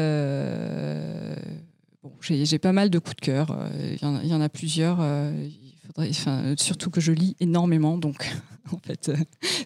j'ai, 2.21 2.45
j'ai 2.45 2.59
pas 2.59 2.73
mal 2.73 2.91
de 2.91 2.99
coups 2.99 3.17
de 3.17 3.21
cœur. 3.21 3.57
Il 4.03 4.29
y, 4.29 4.35
en 4.35 4.41
a 4.41 4.49
plusieurs 4.49 4.99
surtout 6.57 6.91
que 6.91 7.01
je 7.01 7.13
lis 7.13 7.37
énormément, 7.41 7.99
donc 7.99 8.31
en 8.73 8.79
fait, 8.79 9.09
euh, 9.09 9.17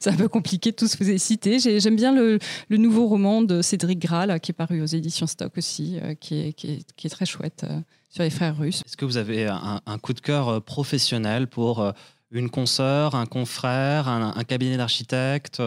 c'est 0.00 0.10
un 0.10 0.16
peu 0.16 0.28
compliqué 0.28 0.70
de 0.70 0.76
tous 0.76 0.96
vous 0.98 1.06
les 1.06 1.18
citer. 1.18 1.58
J'aime 1.58 1.96
bien 1.96 2.14
le, 2.14 2.38
nouveau 2.70 3.06
roman 3.06 3.42
de 3.42 3.62
Cédric 3.62 3.98
Graal, 3.98 4.38
qui 4.40 4.52
est 4.52 4.54
paru 4.54 4.82
aux 4.82 4.86
éditions 4.86 5.26
Stock 5.26 5.52
aussi, 5.56 5.98
euh, 6.02 6.14
qui, 6.14 6.36
est, 6.38 7.08
très 7.10 7.26
chouette, 7.26 7.64
euh, 7.68 7.80
sur 8.10 8.22
les 8.22 8.30
frères 8.30 8.56
russes. 8.56 8.82
Est-ce 8.86 8.96
que 8.96 9.04
vous 9.04 9.16
avez 9.16 9.46
un, 9.46 9.98
coup 9.98 10.12
de 10.12 10.20
cœur 10.20 10.62
professionnel 10.62 11.48
pour 11.48 11.92
une 12.30 12.50
consoeur, 12.50 13.14
un 13.14 13.26
confrère, 13.26 14.08
un, 14.08 14.32
un 14.36 14.44
cabinet 14.44 14.76
d'architectes 14.76 15.60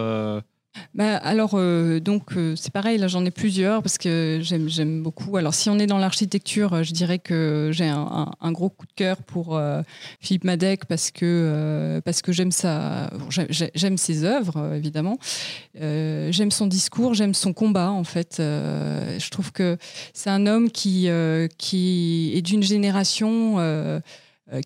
bah, 0.94 1.16
alors, 1.16 1.52
euh, 1.54 2.00
donc, 2.00 2.36
euh, 2.36 2.54
c'est 2.56 2.72
pareil, 2.72 2.98
là 2.98 3.08
j'en 3.08 3.24
ai 3.24 3.30
plusieurs 3.30 3.82
parce 3.82 3.98
que 3.98 4.40
j'aime 4.42 5.02
beaucoup. 5.02 5.36
Alors, 5.36 5.54
si 5.54 5.68
on 5.70 5.78
est 5.78 5.86
dans 5.86 5.98
l'architecture, 5.98 6.74
euh, 6.74 6.82
je 6.82 6.92
dirais 6.92 7.18
que 7.18 7.70
j'ai 7.72 7.88
un, 7.88 8.52
gros 8.52 8.70
coup 8.70 8.86
de 8.86 8.92
cœur 8.92 9.22
pour 9.22 9.60
Philippe 10.20 10.44
Madec 10.44 10.84
parce 10.86 11.10
que, 11.10 12.00
parce 12.04 12.22
que 12.22 12.32
j'aime 12.32 12.50
j'aime 13.50 13.96
ses 13.96 14.24
œuvres, 14.24 14.74
évidemment. 14.74 15.18
j'aime 15.74 16.50
son 16.50 16.66
discours, 16.66 17.14
j'aime 17.14 17.34
son 17.34 17.52
combat, 17.52 17.90
en 17.90 18.04
fait. 18.04 18.36
je 18.38 19.30
trouve 19.30 19.52
que 19.52 19.76
c'est 20.12 20.30
un 20.30 20.46
homme 20.46 20.70
qui, 20.70 21.08
qui 21.58 22.32
est 22.34 22.42
d'une 22.42 22.62
génération 22.62 23.58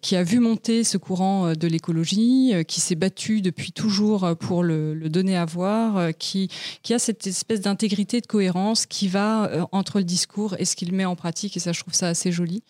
qui 0.00 0.16
a 0.16 0.22
vu 0.22 0.38
monter 0.38 0.84
ce 0.84 0.96
courant 0.96 1.48
euh, 1.48 1.54
de 1.54 1.66
l'écologie, 1.66 2.52
euh, 2.54 2.62
qui 2.62 2.80
s'est 2.80 2.94
battu 2.94 3.42
depuis 3.42 3.72
toujours 3.72 4.34
pour 4.38 4.62
le, 4.62 4.94
donner 5.08 5.36
à 5.36 5.44
voir, 5.44 6.10
qui, 6.18 6.48
qui 6.82 6.94
a 6.94 6.98
cette 6.98 7.26
espèce 7.26 7.60
d'intégrité, 7.60 8.20
de 8.20 8.26
cohérence 8.26 8.86
qui 8.86 9.08
va 9.08 9.68
entre 9.72 9.98
le 9.98 10.04
discours 10.04 10.56
et 10.58 10.64
ce 10.64 10.76
qu'il 10.76 10.92
met 10.92 11.04
en 11.04 11.14
pratique. 11.14 11.56
Et 11.56 11.60
ça, 11.60 11.72
je 11.72 11.80
trouve 11.80 11.94
ça 11.94 12.08
assez 12.08 12.32
joli. 12.32 12.62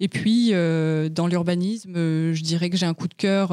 Et 0.00 0.08
puis, 0.08 0.50
dans 0.50 1.26
l'urbanisme, 1.26 1.94
je 1.94 2.42
dirais 2.42 2.70
que 2.70 2.76
j'ai 2.76 2.86
un 2.86 2.94
coup 2.94 3.08
de 3.08 3.14
cœur 3.14 3.50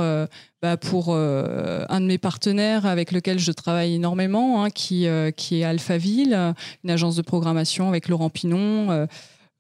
bah, 0.62 0.78
pour 0.78 1.16
un 1.16 2.02
de 2.02 2.06
mes 2.06 2.18
partenaires 2.18 2.86
avec 2.86 3.12
lequel 3.12 3.40
je 3.40 3.52
travaille 3.52 3.94
énormément, 3.96 4.64
hein, 4.64 4.70
qui, 4.70 5.08
qui 5.38 5.60
est 5.60 5.64
Alphaville, 5.64 6.54
une 6.84 6.90
agence 6.90 7.16
de 7.16 7.22
programmation 7.22 7.88
avec 7.88 8.10
Laurent 8.10 8.30
Pinon. 8.30 9.08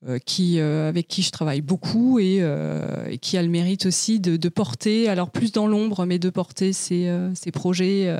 Euh, 0.06 0.20
qui, 0.20 0.60
euh, 0.60 0.89
avec 0.89 1.08
qui 1.08 1.22
je 1.22 1.32
travaille 1.32 1.62
beaucoup 1.62 2.20
euh, 2.20 3.06
et, 3.08 3.18
qui 3.20 3.38
a 3.38 3.41
le 3.41 3.47
mérite 3.47 3.86
aussi 3.86 4.20
de, 4.20 4.49
porter, 4.49 5.08
alors 5.08 5.32
plus 5.32 5.54
dans 5.54 5.66
l'ombre, 5.66 6.06
mais 6.06 6.20
de 6.20 6.30
porter 6.30 6.74
ces, 6.74 7.10
projets 7.54 8.14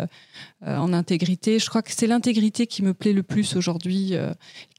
en 0.66 0.94
intégrité. 0.94 1.60
Je 1.60 1.68
crois 1.68 1.82
que 1.82 1.92
c'est 1.92 2.08
l'intégrité 2.08 2.68
qui 2.68 2.84
me 2.84 2.94
plaît 2.94 3.12
le 3.12 3.24
plus 3.24 3.58
aujourd'hui, 3.58 4.14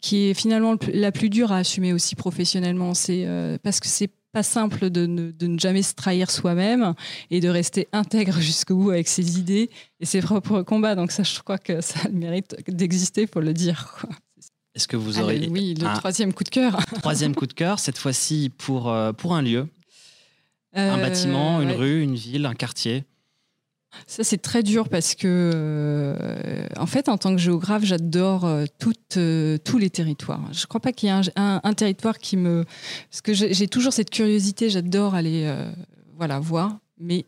qui 0.00 0.28
est 0.28 0.34
finalement 0.34 0.76
la 0.92 1.12
plus 1.12 1.28
dure 1.28 1.52
à 1.52 1.58
assumer 1.58 1.92
aussi 1.92 2.14
professionnellement. 2.14 2.94
C'est 2.94 3.26
parce 3.62 3.80
que 3.80 3.88
c'est 3.88 4.10
pas 4.32 4.42
simple 4.42 4.88
de 4.88 5.06
ne, 5.06 5.30
de 5.30 5.46
ne, 5.46 5.58
jamais 5.58 5.82
se 5.82 5.94
trahir 5.94 6.30
soi-même 6.30 6.94
et 7.30 7.40
de 7.40 7.48
rester 7.48 7.86
intègre 7.92 8.40
jusqu'au 8.40 8.76
bout 8.76 8.90
avec 8.90 9.08
ses 9.08 9.38
idées 9.38 9.68
et 10.00 10.06
ses 10.06 10.20
propres 10.20 10.62
combats. 10.62 10.94
Donc 10.94 11.12
ça, 11.12 11.22
je 11.22 11.38
crois 11.40 11.58
que 11.58 11.80
ça 11.82 12.00
a 12.04 12.08
le 12.08 12.14
mérite 12.14 12.56
d'exister, 12.66 13.26
faut 13.26 13.40
le 13.40 13.52
dire. 13.52 13.94
Quoi. 14.00 14.10
Est-ce 14.74 14.88
que 14.88 14.96
vous 14.96 15.20
aurez. 15.20 15.48
oui, 15.50 15.74
le 15.74 15.96
troisième 15.96 16.32
coup 16.32 16.42
de 16.42 16.48
cœur. 16.48 16.76
troisième 17.00 17.34
coup 17.34 17.46
de 17.46 17.52
cœur, 17.52 17.78
cette 17.78 17.98
fois-ci 17.98 18.50
pour, 18.58 18.90
euh, 18.90 19.12
pour 19.12 19.34
un 19.34 19.42
lieu 19.42 19.68
Un 20.74 20.98
euh, 20.98 21.02
bâtiment, 21.02 21.60
une 21.60 21.70
rue, 21.70 22.02
une 22.02 22.16
ville, 22.16 22.46
un 22.46 22.54
quartier 22.54 23.04
ça, 24.08 24.24
c'est 24.24 24.38
très 24.38 24.64
dur 24.64 24.88
parce 24.88 25.14
que, 25.14 25.52
euh, 25.54 26.66
en 26.76 26.86
fait, 26.86 27.08
en 27.08 27.16
tant 27.16 27.32
que 27.32 27.40
géographe, 27.40 27.84
j'adore 27.84 28.50
tous 28.80 29.78
les 29.78 29.88
territoires. 29.88 30.42
Je 30.50 30.62
ne 30.62 30.66
crois 30.66 30.80
pas 30.80 30.90
qu'il 30.90 31.08
y 31.08 31.12
ait 31.12 31.30
un, 31.36 31.60
un, 31.62 31.72
territoire 31.74 32.18
qui 32.18 32.36
me. 32.36 32.64
Parce 33.08 33.20
que 33.20 33.32
j'ai 33.32 33.68
toujours 33.68 33.92
cette 33.92 34.10
curiosité, 34.10 34.68
j'adore 34.68 35.14
aller 35.14 35.48
voilà, 36.16 36.40
voir. 36.40 36.76
Mais 36.98 37.26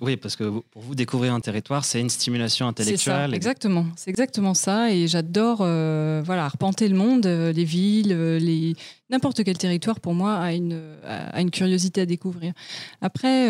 oui, 0.00 0.16
parce, 0.16 0.36
que, 0.36 0.44
pour 0.44 0.82
vous, 0.82 0.94
découvrir 0.94 1.34
un 1.34 1.40
territoire, 1.40 1.84
c'est 1.84 2.00
une 2.00 2.08
stimulation 2.08 2.66
intellectuelle. 2.66 3.30
Ça, 3.30 3.36
exactement, 3.36 3.86
c'est 3.94 4.08
exactement 4.08 4.54
ça. 4.54 4.90
Et 4.90 5.06
j'adore 5.06 5.58
euh, 5.60 6.22
voilà, 6.24 6.46
arpenter 6.46 6.88
le 6.88 6.96
monde, 6.96 7.26
euh, 7.26 7.52
les 7.52 7.64
villes, 7.64 8.12
euh, 8.12 8.38
les... 8.38 8.74
n'importe 9.10 9.44
quel 9.44 9.58
territoire, 9.58 10.00
pour 10.00 10.14
moi, 10.14 10.36
a 10.36 10.54
une, 10.54 10.80
a 11.04 11.42
une 11.42 11.50
curiosité 11.50 12.00
à 12.00 12.06
découvrir. 12.06 12.54
Après, 13.02 13.48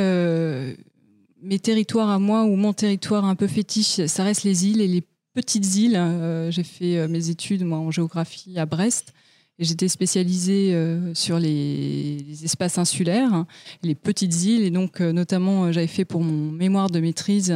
mes 1.43 1.59
territoires 1.61 2.11
à 2.11 2.19
moi, 2.19 2.43
ou 2.43 2.57
mon 2.57 2.73
territoire 2.73 3.25
un 3.25 3.37
peu 3.37 3.47
fétiche, 3.47 4.05
ça 4.07 4.25
reste 4.25 4.43
les 4.43 4.67
îles 4.67 4.81
et 4.81 4.89
les 4.89 5.05
petites 5.33 5.77
îles. 5.77 6.49
J'ai 6.51 6.65
fait 6.65 7.07
mes 7.07 7.31
études 7.31 7.65
moi, 7.65 7.79
en 7.79 7.93
géographie 7.93 8.59
à 8.59 8.67
Brest. 8.67 9.13
J'étais 9.59 9.89
spécialisée 9.89 10.75
euh, 10.75 11.15
sur 11.15 11.39
les, 11.39 12.45
espaces 12.45 12.79
insulaires, 12.79 13.45
les 13.83 13.95
petites 13.95 14.45
îles, 14.45 14.63
et 14.63 14.71
donc 14.71 15.01
euh, 15.01 15.13
notamment 15.13 15.65
euh, 15.65 15.73
j'avais 15.73 15.87
fait 15.87 16.07
pour 16.07 16.23
mon 16.23 16.51
mémoire 16.51 16.89
de 16.89 17.01
maîtrise 17.01 17.55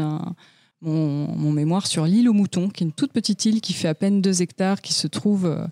mon, 0.83 1.53
mémoire 1.53 1.87
sur 1.87 2.05
l'île 2.05 2.29
aux 2.29 2.35
moutons, 2.35 2.69
qui 2.69 2.85
est 2.85 2.87
une 2.87 2.93
toute 2.93 3.13
petite 3.13 3.45
île 3.47 3.61
qui 3.61 3.73
fait 3.73 3.89
à 3.89 3.95
peine 3.95 4.21
2 4.21 4.43
hectares, 4.43 4.83
qui 4.83 4.93
se 4.93 5.07
trouve 5.07 5.67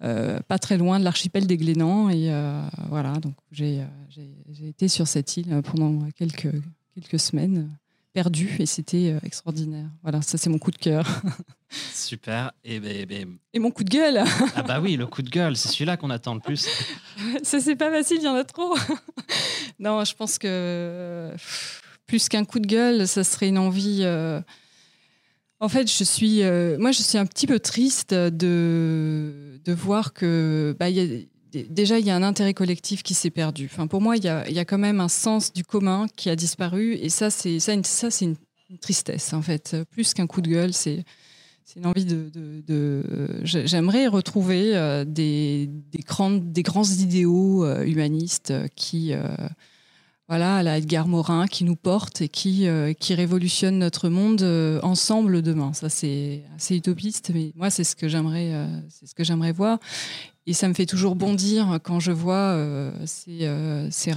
pas 0.00 0.58
très 0.58 0.78
loin 0.78 0.98
de 0.98 1.04
l'archipel 1.04 1.46
des 1.46 1.56
Glénans. 1.58 2.08
Et 2.08 2.30
voilà, 2.88 3.14
donc 3.14 3.34
j'ai 3.50 3.82
été 4.62 4.88
sur 4.88 5.08
cette 5.08 5.36
île 5.36 5.60
pendant 5.62 6.08
quelques 6.16 7.18
semaines 7.18 7.68
perdu 8.16 8.56
et 8.60 8.64
c'était 8.64 9.10
euh, 9.12 9.18
extraordinaire. 9.26 9.90
Voilà, 10.00 10.22
ça 10.22 10.38
c'est 10.38 10.48
mon 10.48 10.58
coup 10.58 10.70
de 10.70 10.78
cœur. 10.78 11.06
Super. 11.92 12.50
Et, 12.64 12.80
ben, 12.80 13.04
ben, 13.04 13.36
et, 13.52 13.58
mon 13.58 13.70
coup 13.70 13.84
de 13.84 13.90
gueule. 13.90 14.24
ah 14.54 14.62
bah 14.62 14.80
oui, 14.80 14.96
le 14.96 15.06
coup 15.06 15.20
de 15.20 15.28
gueule, 15.28 15.54
c'est 15.54 15.68
celui-là 15.68 15.98
qu'on 15.98 16.08
attend 16.08 16.32
le 16.32 16.40
plus. 16.40 16.66
ça 17.42 17.60
c'est 17.60 17.76
pas 17.76 17.90
facile, 17.90 18.16
il 18.20 18.24
y 18.24 18.28
en 18.28 18.34
a 18.34 18.44
trop. 18.44 18.74
non, 19.78 20.02
je 20.02 20.14
pense 20.14 20.38
que 20.38 21.30
plus 22.06 22.30
qu'un 22.30 22.46
coup 22.46 22.58
de 22.58 22.66
gueule, 22.66 23.06
ça 23.06 23.22
serait 23.22 23.48
une 23.48 23.58
envie. 23.58 24.00
Euh, 24.00 24.40
en 25.60 25.68
fait, 25.68 25.86
je 25.92 26.02
suis, 26.02 26.42
euh, 26.42 26.78
moi, 26.78 26.92
je 26.92 27.02
suis 27.02 27.18
un 27.18 27.26
petit 27.26 27.46
peu 27.46 27.60
triste 27.60 28.14
de, 28.14 29.60
de 29.62 29.72
voir 29.74 30.14
que 30.14 30.74
bah, 30.80 30.88
y 30.88 31.00
a 31.00 31.18
déjà, 31.64 31.98
il 31.98 32.06
y 32.06 32.10
a 32.10 32.16
un 32.16 32.22
intérêt 32.22 32.54
collectif 32.54 33.02
qui 33.02 33.14
s'est 33.14 33.30
perdu. 33.30 33.70
Pour 33.90 34.00
moi, 34.00 34.16
il 34.16 34.24
y, 34.24 34.28
a, 34.28 34.64
quand 34.64 34.78
même 34.78 35.00
un 35.00 35.08
sens 35.08 35.52
du 35.52 35.64
commun 35.64 36.06
qui 36.16 36.30
a 36.30 36.36
disparu. 36.36 36.94
Et 36.94 37.08
ça, 37.08 37.30
c'est 37.30 37.58
ça, 37.60 38.10
c'est 38.10 38.24
une, 38.24 38.36
tristesse, 38.80 39.32
en 39.32 39.42
fait. 39.42 39.76
Plus 39.90 40.12
qu'un 40.12 40.26
coup 40.26 40.40
de 40.40 40.48
gueule, 40.48 40.72
c'est 40.72 41.04
une 41.76 41.86
envie 41.86 42.04
de. 42.04 43.02
J'aimerais 43.42 44.06
retrouver 44.06 44.76
euh, 44.76 45.04
des, 45.04 45.68
des, 45.92 46.00
grands, 46.00 46.30
des 46.30 46.62
grands 46.62 46.84
idéaux 46.84 47.64
euh, 47.64 47.84
humanistes 47.84 48.52
qui. 48.74 49.12
Euh, 49.12 49.22
voilà, 50.28 50.64
la 50.64 50.78
Edgar 50.78 51.06
Morin 51.06 51.46
qui 51.46 51.62
nous 51.62 51.76
porte 51.76 52.20
et 52.20 52.28
qui, 52.28 52.66
qui 52.98 53.14
révolutionne 53.14 53.78
notre 53.78 54.08
monde 54.08 54.42
ensemble 54.82 55.40
demain. 55.40 55.72
Ça, 55.72 55.88
c'est 55.88 56.42
assez 56.56 56.74
utopiste, 56.74 57.30
mais 57.32 57.52
moi, 57.54 57.70
c'est 57.70 57.84
ce 57.84 57.94
que 57.94 58.08
j'aimerais, 58.08 58.68
c'est 58.88 59.06
ce 59.06 59.14
que 59.14 59.22
j'aimerais 59.22 59.52
voir. 59.52 59.78
Et 60.46 60.52
ça 60.52 60.68
me 60.68 60.74
fait 60.74 60.86
toujours 60.86 61.16
bondir 61.16 61.80
quand 61.82 61.98
je 61.98 62.12
vois 62.12 62.56
ces, 63.04 63.50
ces, 63.90 64.12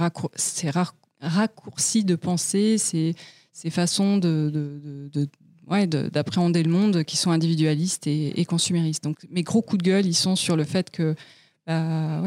raccourcis 1.20 2.04
de 2.04 2.14
pensée, 2.14 2.78
ces, 2.78 3.14
façons 3.70 4.18
d'appréhender 6.12 6.62
le 6.62 6.70
monde 6.70 7.02
qui 7.04 7.16
sont 7.16 7.32
individualistes 7.32 8.06
et, 8.06 8.44
consuméristes. 8.44 9.02
Donc 9.02 9.16
mes 9.30 9.42
gros 9.42 9.62
coups 9.62 9.82
de 9.82 9.88
gueule, 9.88 10.06
ils 10.06 10.14
sont 10.14 10.36
sur 10.36 10.56
le 10.56 10.64
fait 10.64 10.90
que 10.90 11.16
bah, 11.66 12.20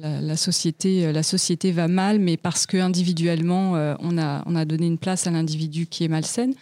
la, 0.00 0.36
société, 0.36 1.72
va 1.72 1.88
mal, 1.88 2.18
mais 2.20 2.36
parce 2.36 2.66
que 2.66 2.76
individuellement, 2.76 3.74
euh, 3.74 3.94
on, 3.98 4.16
a, 4.18 4.42
on 4.46 4.54
a 4.54 4.64
donné 4.64 4.86
une 4.86 4.98
place 4.98 5.26
à 5.26 5.30
l'individu 5.30 5.86
qui 5.86 6.04
est 6.04 6.08
malsaine. 6.08 6.54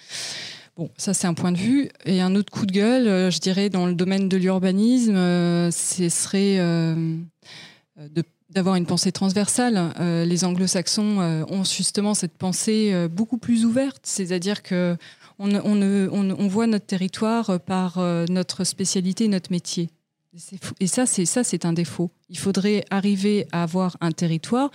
Bon, 0.77 0.91
ça 0.97 1.13
c'est 1.15 1.27
un 1.27 1.35
point 1.35 1.53
de 1.53 1.59
vue. 1.59 1.91
Et 2.05 2.21
un 2.21 2.35
autre 2.35 2.51
coup 2.51 2.67
de 2.67 2.73
gueule, 2.73 3.07
euh, 3.07 3.31
je 3.31 3.39
dirais, 3.39 3.69
dans 3.69 3.87
le 3.87 3.95
domaine 3.95 4.29
de 4.29 4.37
l'urbanisme, 4.37 5.15
euh, 5.15 5.71
ce 5.71 6.09
serait 6.09 6.59
de 6.59 8.25
d'avoir 8.51 8.75
une 8.75 8.85
pensée 8.85 9.13
transversale. 9.13 9.95
les 10.27 10.45
anglo-saxons 10.45 11.45
ont 11.49 11.65
justement 11.65 12.13
cette 12.13 12.37
pensée 12.37 13.09
beaucoup 13.09 13.39
plus 13.39 13.65
ouverte, 13.65 14.03
c'est-à-dire 14.03 14.63
que 14.63 14.99
on, 15.39 16.49
voit 16.49 16.67
notre 16.67 16.87
territoire 16.87 17.61
par 17.61 17.99
euh, 17.99 18.27
notre 18.29 18.65
spécialité, 18.65 19.29
notre 19.29 19.51
métier. 19.51 19.91
Et 20.81 20.87
ça, 20.87 21.05
c'est 21.05 21.27
ça, 21.27 21.45
c'est 21.45 21.67
un 21.67 21.73
défaut. 21.73 22.11
Il 22.31 22.39
faudrait 22.39 22.85
arriver 22.91 23.47
à 23.53 23.63
avoir 23.65 23.97
un 24.01 24.13
territoire 24.13 24.71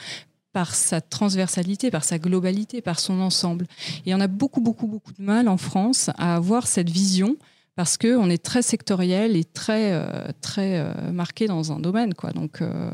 par 0.57 0.73
sa 0.73 1.01
transversalité, 1.01 1.91
par 1.91 2.03
sa 2.03 2.17
globalité, 2.17 2.81
par 2.81 2.99
son 2.99 3.21
ensemble. 3.21 3.67
Et 4.07 4.15
on 4.15 4.19
a 4.19 4.25
beaucoup, 4.25 4.59
beaucoup, 4.59 4.87
beaucoup 4.87 5.13
de 5.13 5.21
mal 5.21 5.47
en 5.49 5.57
France 5.57 6.09
à 6.17 6.35
avoir 6.35 6.65
cette 6.65 6.89
vision 6.89 7.35
parce 7.77 7.95
qu'on 7.95 8.27
est 8.31 8.43
très 8.43 8.63
sectoriel 8.63 9.35
et 9.35 9.43
très, 9.43 9.91
euh, 9.91 10.29
très 10.41 10.79
euh, 10.79 11.11
marqué 11.11 11.45
dans 11.45 11.71
un 11.71 11.79
domaine. 11.79 12.15
Quoi. 12.15 12.31
Donc 12.31 12.63
euh, 12.63 12.89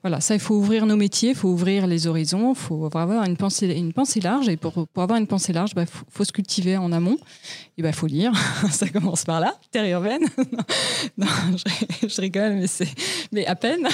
voilà, 0.00 0.22
ça, 0.22 0.32
il 0.32 0.40
faut 0.40 0.54
ouvrir 0.54 0.86
nos 0.86 0.96
métiers, 0.96 1.30
il 1.30 1.34
faut 1.34 1.50
ouvrir 1.50 1.86
les 1.86 2.06
horizons, 2.06 2.54
il 2.54 2.58
faut 2.58 2.86
avoir 2.86 3.24
une 3.24 3.36
pensée, 3.36 3.66
une 3.66 3.92
pensée 3.92 4.20
large. 4.20 4.48
Et 4.48 4.56
pour, 4.56 4.88
pour 4.88 5.02
avoir 5.02 5.18
une 5.18 5.26
pensée 5.26 5.52
large, 5.52 5.72
il 5.72 5.74
bah, 5.74 5.84
faut, 5.86 6.24
se 6.24 6.32
cultiver 6.32 6.78
en 6.78 6.92
amont. 6.92 7.18
Il 7.76 7.82
bah, 7.82 7.92
faut 7.92 8.06
lire, 8.06 8.32
ça 8.70 8.88
commence 8.88 9.24
par 9.24 9.38
là, 9.38 9.54
terre 9.70 9.84
urbaine. 9.84 10.22
non, 11.18 11.26
je, 12.02 12.20
rigole, 12.22 12.54
mais, 12.54 12.68
c'est, 12.68 12.88
mais 13.32 13.44
à 13.44 13.54
peine. 13.54 13.86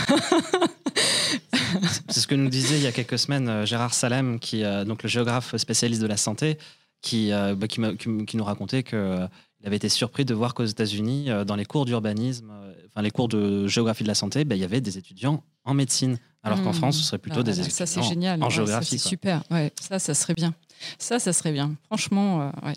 c'est 2.08 2.20
ce 2.20 2.28
que 2.28 2.36
nous 2.36 2.48
disait 2.48 2.76
il 2.76 2.84
y 2.84 2.86
a 2.86 2.92
quelques 2.92 3.18
semaines 3.18 3.66
Gérard 3.66 3.92
Salem, 3.92 4.38
qui, 4.38 4.62
donc 4.86 5.02
le 5.02 5.08
géographe 5.08 5.56
spécialiste 5.56 6.00
de 6.00 6.06
la 6.06 6.16
santé, 6.16 6.58
qui, 7.02 7.32
bah, 7.32 7.66
qui, 7.66 8.36
nous 8.36 8.44
racontait 8.44 8.84
que 8.84 9.26
il 9.60 9.66
avait 9.66 9.76
été 9.76 9.88
surpris 9.88 10.24
de 10.24 10.34
voir 10.34 10.54
qu'aux 10.54 10.64
États-Unis, 10.64 11.30
euh, 11.30 11.44
dans 11.44 11.56
les 11.56 11.64
cours 11.64 11.84
d'urbanisme, 11.84 12.50
euh, 12.52 12.72
enfin 12.86 13.02
les 13.02 13.10
cours 13.10 13.28
de 13.28 13.66
géographie 13.66 14.04
de 14.04 14.08
la 14.08 14.14
santé, 14.14 14.44
ben, 14.44 14.54
il 14.54 14.60
y 14.60 14.64
avait 14.64 14.80
des 14.80 14.98
étudiants 14.98 15.42
en 15.64 15.74
médecine, 15.74 16.18
alors 16.44 16.62
qu'en 16.62 16.70
mmh. 16.70 16.74
France, 16.74 16.98
ce 16.98 17.02
serait 17.02 17.18
plutôt 17.18 17.38
bah, 17.38 17.42
des 17.44 17.60
étudiants 17.60 17.76
ça, 17.76 17.86
c'est 17.86 18.02
génial. 18.02 18.42
en 18.42 18.50
géographie. 18.50 18.98
C'est 18.98 19.08
super. 19.08 19.42
Ouais, 19.50 19.72
ça, 19.80 19.98
ça 19.98 20.14
serait 20.14 20.34
bien. 20.34 20.54
Ça, 20.98 21.18
ça 21.18 21.32
serait 21.32 21.52
bien. 21.52 21.74
Franchement, 21.86 22.42
euh, 22.42 22.50
ouais. 22.66 22.76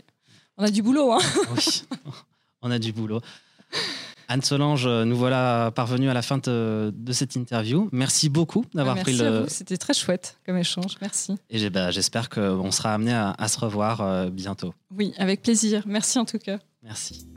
on 0.58 0.64
a 0.64 0.72
du 0.72 0.82
boulot. 0.82 1.12
Hein 1.12 1.20
oui, 1.56 1.84
on 2.64 2.72
a 2.72 2.80
du 2.80 2.92
boulot. 2.94 3.22
Anne 4.28 4.42
Solange, 4.42 4.88
nous 4.88 5.18
voilà 5.18 5.72
parvenus 5.76 6.10
à 6.10 6.14
la 6.14 6.22
fin 6.22 6.38
de, 6.38 6.94
cette 7.12 7.36
interview. 7.36 7.90
Merci 7.92 8.30
beaucoup 8.30 8.66
d'avoir 8.74 8.96
ah, 8.98 9.02
pris 9.02 9.14
le. 9.16 9.46
C'était 9.50 9.78
très 9.78 9.94
chouette 9.94 10.40
comme 10.46 10.58
échange. 10.58 10.96
Merci. 11.02 11.36
Et 11.50 11.70
bah, 11.70 11.92
j'espère 11.92 12.30
qu'on 12.30 12.72
sera 12.72 12.94
amené 12.94 13.14
à, 13.14 13.48
se 13.48 13.60
revoir 13.60 14.32
bientôt. 14.32 14.74
Oui, 14.96 15.14
avec 15.18 15.42
plaisir. 15.42 15.84
Merci 15.86 16.18
en 16.18 16.26
tout 16.26 16.40
cas. 16.40 16.60
Merci. 16.84 17.31